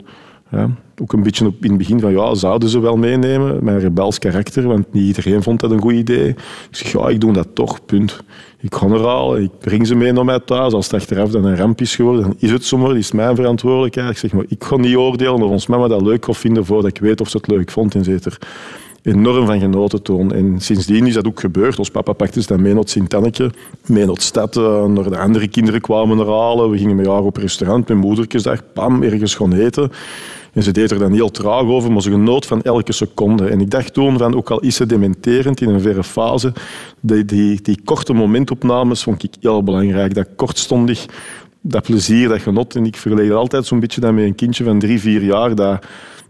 Ja, 0.51 0.69
ook 1.01 1.13
een 1.13 1.23
beetje 1.23 1.45
op, 1.45 1.63
in 1.63 1.69
het 1.69 1.77
begin 1.77 1.99
van, 1.99 2.11
ja, 2.11 2.35
zouden 2.35 2.69
ze 2.69 2.79
wel 2.79 2.97
meenemen, 2.97 3.63
mijn 3.63 3.79
rebels 3.79 4.19
karakter, 4.19 4.67
want 4.67 4.93
niet 4.93 5.05
iedereen 5.05 5.43
vond 5.43 5.59
dat 5.59 5.71
een 5.71 5.81
goed 5.81 5.93
idee. 5.93 6.27
Ik 6.29 6.37
zeg, 6.71 6.91
ja, 6.91 7.07
ik 7.07 7.21
doe 7.21 7.33
dat 7.33 7.47
toch, 7.53 7.85
punt. 7.85 8.23
Ik 8.59 8.75
ga 8.75 8.87
er 8.87 9.05
al, 9.05 9.37
ik 9.37 9.49
breng 9.59 9.87
ze 9.87 9.95
mee 9.95 10.11
naar 10.11 10.25
mij 10.25 10.39
thuis. 10.39 10.73
Als 10.73 10.85
het 10.85 10.93
achteraf 10.93 11.29
dan 11.29 11.45
een 11.45 11.57
ramp 11.57 11.81
is 11.81 11.95
geworden, 11.95 12.21
dan 12.21 12.35
is 12.37 12.51
het 12.51 12.63
zomaar, 12.65 12.87
dat 12.87 12.97
is 12.97 13.11
mijn 13.11 13.35
verantwoordelijkheid. 13.35 14.09
Ik 14.09 14.17
zeg, 14.17 14.33
maar 14.33 14.45
ik 14.47 14.63
ga 14.63 14.75
niet 14.75 14.95
oordelen 14.95 15.33
of 15.33 15.51
ons 15.51 15.67
mama 15.67 15.87
dat 15.87 16.01
leuk 16.01 16.27
of 16.27 16.37
vinden 16.37 16.65
voordat 16.65 16.89
ik 16.89 16.97
weet 16.97 17.21
of 17.21 17.29
ze 17.29 17.37
het 17.37 17.47
leuk 17.47 17.71
vond. 17.71 17.95
En 17.95 18.03
enorm 19.05 19.45
van 19.45 19.59
genoten 19.59 20.01
toen. 20.01 20.33
En 20.33 20.59
sindsdien 20.59 21.07
is 21.07 21.13
dat 21.13 21.27
ook 21.27 21.39
gebeurd. 21.39 21.79
Ons 21.79 21.89
papa 21.89 22.13
pakte 22.13 22.41
ze 22.41 22.47
dan 22.47 22.61
mee 22.61 22.73
naar 22.73 22.83
Sint-Anneke, 22.85 23.51
mee 23.85 24.05
naar 24.05 24.15
de 24.15 24.21
stad, 24.21 24.55
uh, 24.55 24.85
naar 24.85 25.09
de 25.09 25.17
andere 25.17 25.47
kinderen 25.47 25.81
kwamen 25.81 26.19
er 26.19 26.29
halen. 26.29 26.69
We 26.69 26.77
gingen 26.77 26.95
met 26.95 27.05
haar 27.05 27.23
op 27.23 27.37
restaurant, 27.37 27.87
mijn 27.87 27.99
moedertjes 27.99 28.43
daar, 28.43 28.63
pam, 28.73 29.03
ergens 29.03 29.35
gaan 29.35 29.53
eten. 29.53 29.91
En 30.53 30.63
ze 30.63 30.71
deed 30.71 30.91
er 30.91 30.99
dan 30.99 31.11
heel 31.11 31.31
traag 31.31 31.63
over, 31.63 31.91
maar 31.91 32.01
ze 32.01 32.11
genoot 32.11 32.45
van 32.45 32.61
elke 32.61 32.93
seconde. 32.93 33.47
En 33.47 33.61
ik 33.61 33.69
dacht 33.69 33.93
toen 33.93 34.17
van, 34.17 34.35
ook 34.35 34.49
al 34.49 34.59
is 34.59 34.75
ze 34.75 34.85
dementerend 34.85 35.61
in 35.61 35.69
een 35.69 35.81
verre 35.81 36.03
fase, 36.03 36.53
die, 36.99 37.25
die, 37.25 37.61
die 37.61 37.79
korte 37.83 38.13
momentopnames 38.13 39.03
vond 39.03 39.23
ik 39.23 39.33
heel 39.39 39.63
belangrijk. 39.63 40.13
Dat 40.13 40.27
kortstondig, 40.35 41.05
dat 41.61 41.83
plezier, 41.83 42.27
dat 42.27 42.41
genot. 42.41 42.75
En 42.75 42.85
ik 42.85 42.95
vergeleek 42.95 43.31
altijd 43.31 43.65
zo'n 43.65 43.79
beetje 43.79 44.01
dan 44.01 44.15
met 44.15 44.23
een 44.23 44.35
kindje 44.35 44.63
van 44.63 44.79
drie, 44.79 44.99
vier 44.99 45.23
jaar, 45.23 45.55
dat, 45.55 45.85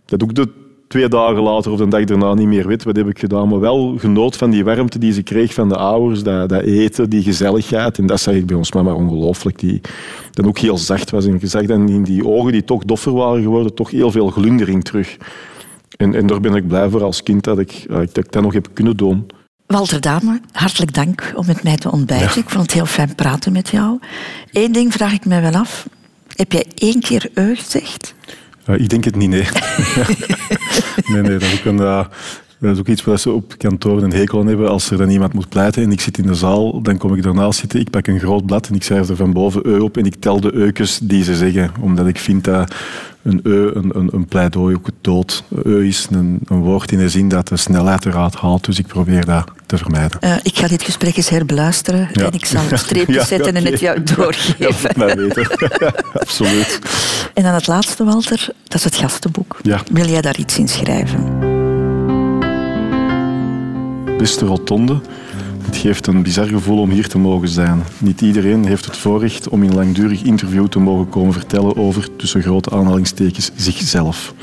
dat 0.05 0.23
ook 0.23 0.35
de 0.35 0.49
twee 0.87 1.07
dagen 1.07 1.41
later 1.41 1.71
of 1.71 1.77
de 1.77 1.87
dag 1.87 2.03
daarna 2.03 2.33
niet 2.33 2.47
meer 2.47 2.67
weet 2.67 2.83
wat 2.83 2.95
heb 2.95 3.07
ik 3.07 3.19
gedaan. 3.19 3.49
Maar 3.49 3.59
wel 3.59 3.95
genoot 3.97 4.37
van 4.37 4.49
die 4.49 4.63
warmte 4.63 4.99
die 4.99 5.13
ze 5.13 5.23
kreeg 5.23 5.53
van 5.53 5.69
de 5.69 5.77
ouders, 5.77 6.23
dat, 6.23 6.49
dat 6.49 6.61
eten, 6.61 7.09
die 7.09 7.23
gezelligheid. 7.23 7.97
En 7.97 8.05
dat 8.05 8.19
zag 8.19 8.33
ik 8.33 8.45
bij 8.45 8.55
ons 8.55 8.71
mama 8.71 8.93
ongelooflijk. 8.93 9.59
Die 9.59 9.81
dan 10.31 10.47
ook 10.47 10.57
heel 10.57 10.77
zacht 10.77 11.09
was. 11.09 11.25
En 11.25 11.37
je 11.39 11.47
zag 11.47 11.65
dan 11.65 11.89
in 11.89 12.03
die 12.03 12.27
ogen 12.27 12.51
die 12.51 12.63
toch 12.63 12.83
doffer 12.83 13.13
waren 13.13 13.41
geworden, 13.41 13.73
toch 13.73 13.91
heel 13.91 14.11
veel 14.11 14.29
glundering 14.29 14.83
terug. 14.83 15.17
En, 15.97 16.15
en 16.15 16.27
daar 16.27 16.39
ben 16.39 16.55
ik 16.55 16.67
blij 16.67 16.89
voor 16.89 17.03
als 17.03 17.23
kind 17.23 17.43
dat 17.43 17.59
ik, 17.59 17.85
dat 17.87 18.17
ik 18.17 18.31
dat 18.31 18.43
nog 18.43 18.53
heb 18.53 18.67
kunnen 18.73 18.97
doen. 18.97 19.25
Walter 19.67 20.01
Dame, 20.01 20.41
hartelijk 20.51 20.93
dank 20.93 21.33
om 21.35 21.45
met 21.45 21.63
mij 21.63 21.77
te 21.77 21.91
ontbijten. 21.91 22.41
Ik 22.41 22.49
vond 22.49 22.63
het 22.63 22.73
heel 22.73 22.85
fijn 22.85 23.15
praten 23.15 23.51
met 23.51 23.69
jou. 23.69 23.99
Eén 24.51 24.71
ding 24.71 24.93
vraag 24.93 25.13
ik 25.13 25.25
me 25.25 25.41
wel 25.41 25.53
af. 25.53 25.87
Heb 26.35 26.51
jij 26.51 26.65
één 26.75 26.99
keer 26.99 27.29
eu 27.33 27.55
gezegd? 27.55 28.15
Uh, 28.69 28.79
ik 28.79 28.89
denk 28.89 29.03
het 29.03 29.15
niet, 29.15 29.29
nee. 29.29 29.47
nee, 31.11 31.21
nee, 31.21 31.37
dat 31.37 31.41
is 31.41 31.61
dat 32.65 32.73
is 32.73 32.79
ook 32.79 32.87
iets 32.87 33.03
waar 33.03 33.19
ze 33.19 33.31
op 33.31 33.57
kantoor 33.57 34.03
een 34.03 34.13
hekel 34.13 34.39
aan 34.39 34.47
hebben. 34.47 34.69
Als 34.69 34.91
er 34.91 34.97
dan 34.97 35.09
iemand 35.09 35.33
moet 35.33 35.49
pleiten 35.49 35.83
en 35.83 35.91
ik 35.91 36.01
zit 36.01 36.17
in 36.17 36.27
de 36.27 36.33
zaal, 36.33 36.81
dan 36.81 36.97
kom 36.97 37.15
ik 37.15 37.23
daarnaast 37.23 37.59
zitten, 37.59 37.79
ik 37.79 37.89
pak 37.89 38.07
een 38.07 38.19
groot 38.19 38.45
blad 38.45 38.67
en 38.67 38.75
ik 38.75 38.83
schrijf 38.83 39.09
er 39.09 39.15
van 39.15 39.33
boven 39.33 39.65
eu 39.65 39.79
op 39.79 39.97
en 39.97 40.05
ik 40.05 40.15
tel 40.19 40.39
de 40.39 40.53
eukes 40.53 40.99
die 41.03 41.23
ze 41.23 41.35
zeggen. 41.35 41.71
Omdat 41.79 42.07
ik 42.07 42.17
vind 42.17 42.43
dat 42.43 42.73
een 43.25 43.39
eu, 43.43 43.71
een, 43.75 43.91
een, 43.97 44.09
een 44.13 44.25
pleidooi 44.25 44.75
ook 44.75 44.85
het 44.85 44.95
dood. 45.01 45.43
Eu 45.63 45.87
is 45.87 46.07
een, 46.11 46.39
een, 46.45 46.59
woord 46.59 46.91
in 46.91 46.97
de 46.97 47.09
zin 47.09 47.29
dat 47.29 47.47
de 47.47 47.57
snelheid 47.57 48.05
eruit 48.05 48.35
haalt, 48.35 48.65
dus 48.65 48.79
ik 48.79 48.87
probeer 48.87 49.25
dat 49.25 49.51
te 49.65 49.77
vermijden. 49.77 50.17
Uh, 50.21 50.35
ik 50.43 50.57
ga 50.57 50.67
dit 50.67 50.83
gesprek 50.83 51.17
eens 51.17 51.29
herbeluisteren 51.29 52.09
ja. 52.13 52.25
en 52.25 52.31
ik 52.31 52.45
zal 52.45 52.61
een 52.69 52.77
streepje 52.77 53.13
ja, 53.19 53.25
zetten 53.25 53.49
okay. 53.49 53.63
en 53.63 53.71
het 53.71 53.79
jou 53.79 54.03
doorgeven. 54.15 55.07
Ja, 55.07 55.15
weten. 55.15 55.47
Absoluut. 56.23 56.79
En 57.33 57.43
dan 57.43 57.53
het 57.53 57.67
laatste, 57.67 58.03
Walter, 58.03 58.47
dat 58.63 58.73
is 58.73 58.83
het 58.83 58.95
gastenboek. 58.95 59.59
Ja. 59.61 59.81
Wil 59.91 60.07
jij 60.07 60.21
daar 60.21 60.37
iets 60.37 60.57
in 60.57 60.67
schrijven? 60.67 61.44
Beste 64.17 64.45
Rotonde, 64.45 64.99
het 65.65 65.77
geeft 65.77 66.07
een 66.07 66.23
bizar 66.23 66.47
gevoel 66.47 66.79
om 66.79 66.89
hier 66.89 67.07
te 67.07 67.17
mogen 67.17 67.47
zijn. 67.47 67.83
Niet 67.97 68.21
iedereen 68.21 68.65
heeft 68.65 68.85
het 68.85 68.97
voorrecht 68.97 69.49
om 69.49 69.63
in 69.63 69.69
een 69.69 69.75
langdurig 69.75 70.23
interview 70.23 70.67
te 70.67 70.79
mogen 70.79 71.09
komen 71.09 71.33
vertellen 71.33 71.77
over, 71.77 72.15
tussen 72.15 72.41
grote 72.41 72.69
aanhalingstekens, 72.69 73.51
zichzelf. 73.55 74.33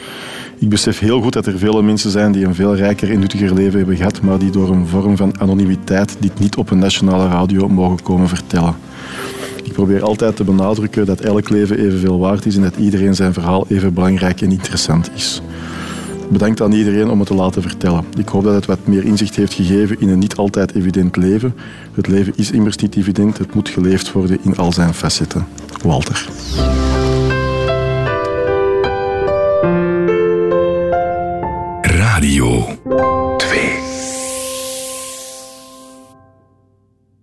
Ik 0.59 0.69
besef 0.69 0.99
heel 0.99 1.21
goed 1.21 1.33
dat 1.33 1.47
er 1.47 1.59
vele 1.59 1.83
mensen 1.83 2.11
zijn 2.11 2.33
die 2.33 2.45
een 2.45 2.55
veel 2.55 2.77
rijker 2.77 3.11
en 3.11 3.19
nuttiger 3.19 3.55
leven 3.55 3.79
hebben 3.79 3.97
gehad, 3.97 4.21
maar 4.21 4.39
die 4.39 4.51
door 4.51 4.71
een 4.71 4.87
vorm 4.87 5.17
van 5.17 5.41
anonimiteit 5.41 6.17
dit 6.19 6.39
niet 6.39 6.57
op 6.57 6.71
een 6.71 6.79
nationale 6.79 7.29
radio 7.29 7.69
mogen 7.69 8.03
komen 8.03 8.29
vertellen. 8.29 8.75
Ik 9.63 9.73
probeer 9.73 10.03
altijd 10.03 10.37
te 10.37 10.45
benadrukken 10.45 11.07
dat 11.07 11.21
elk 11.21 11.49
leven 11.49 11.79
evenveel 11.79 12.19
waard 12.19 12.47
is 12.47 12.57
en 12.57 12.63
dat 12.63 12.77
iedereen 12.77 13.15
zijn 13.15 13.33
verhaal 13.33 13.65
even 13.69 13.95
belangrijk 13.95 14.41
en 14.41 14.51
interessant 14.51 15.11
is. 15.15 15.43
Bedankt 16.33 16.61
aan 16.61 16.73
iedereen 16.73 17.11
om 17.11 17.19
het 17.19 17.29
te 17.29 17.35
laten 17.35 17.63
vertellen. 17.63 18.05
Ik 18.19 18.29
hoop 18.29 18.45
dat 18.45 18.55
het 18.55 18.67
wat 18.67 18.87
meer 18.87 19.05
inzicht 19.05 19.37
heeft 19.37 19.53
gegeven 19.53 20.01
in 20.01 20.09
een 20.09 20.19
niet 20.19 20.37
altijd 20.37 20.75
evident 20.75 21.17
leven. 21.17 21.55
Het 21.95 22.07
leven 22.07 22.33
is 22.37 22.51
immers 22.51 22.77
niet 22.77 22.97
evident, 22.97 23.39
het 23.39 23.55
moet 23.55 23.69
geleefd 23.69 24.13
worden 24.13 24.39
in 24.43 24.57
al 24.57 24.73
zijn 24.73 24.95
facetten. 24.95 25.47
Walter. 25.83 26.29
Radio 31.83 32.67
2 33.37 33.92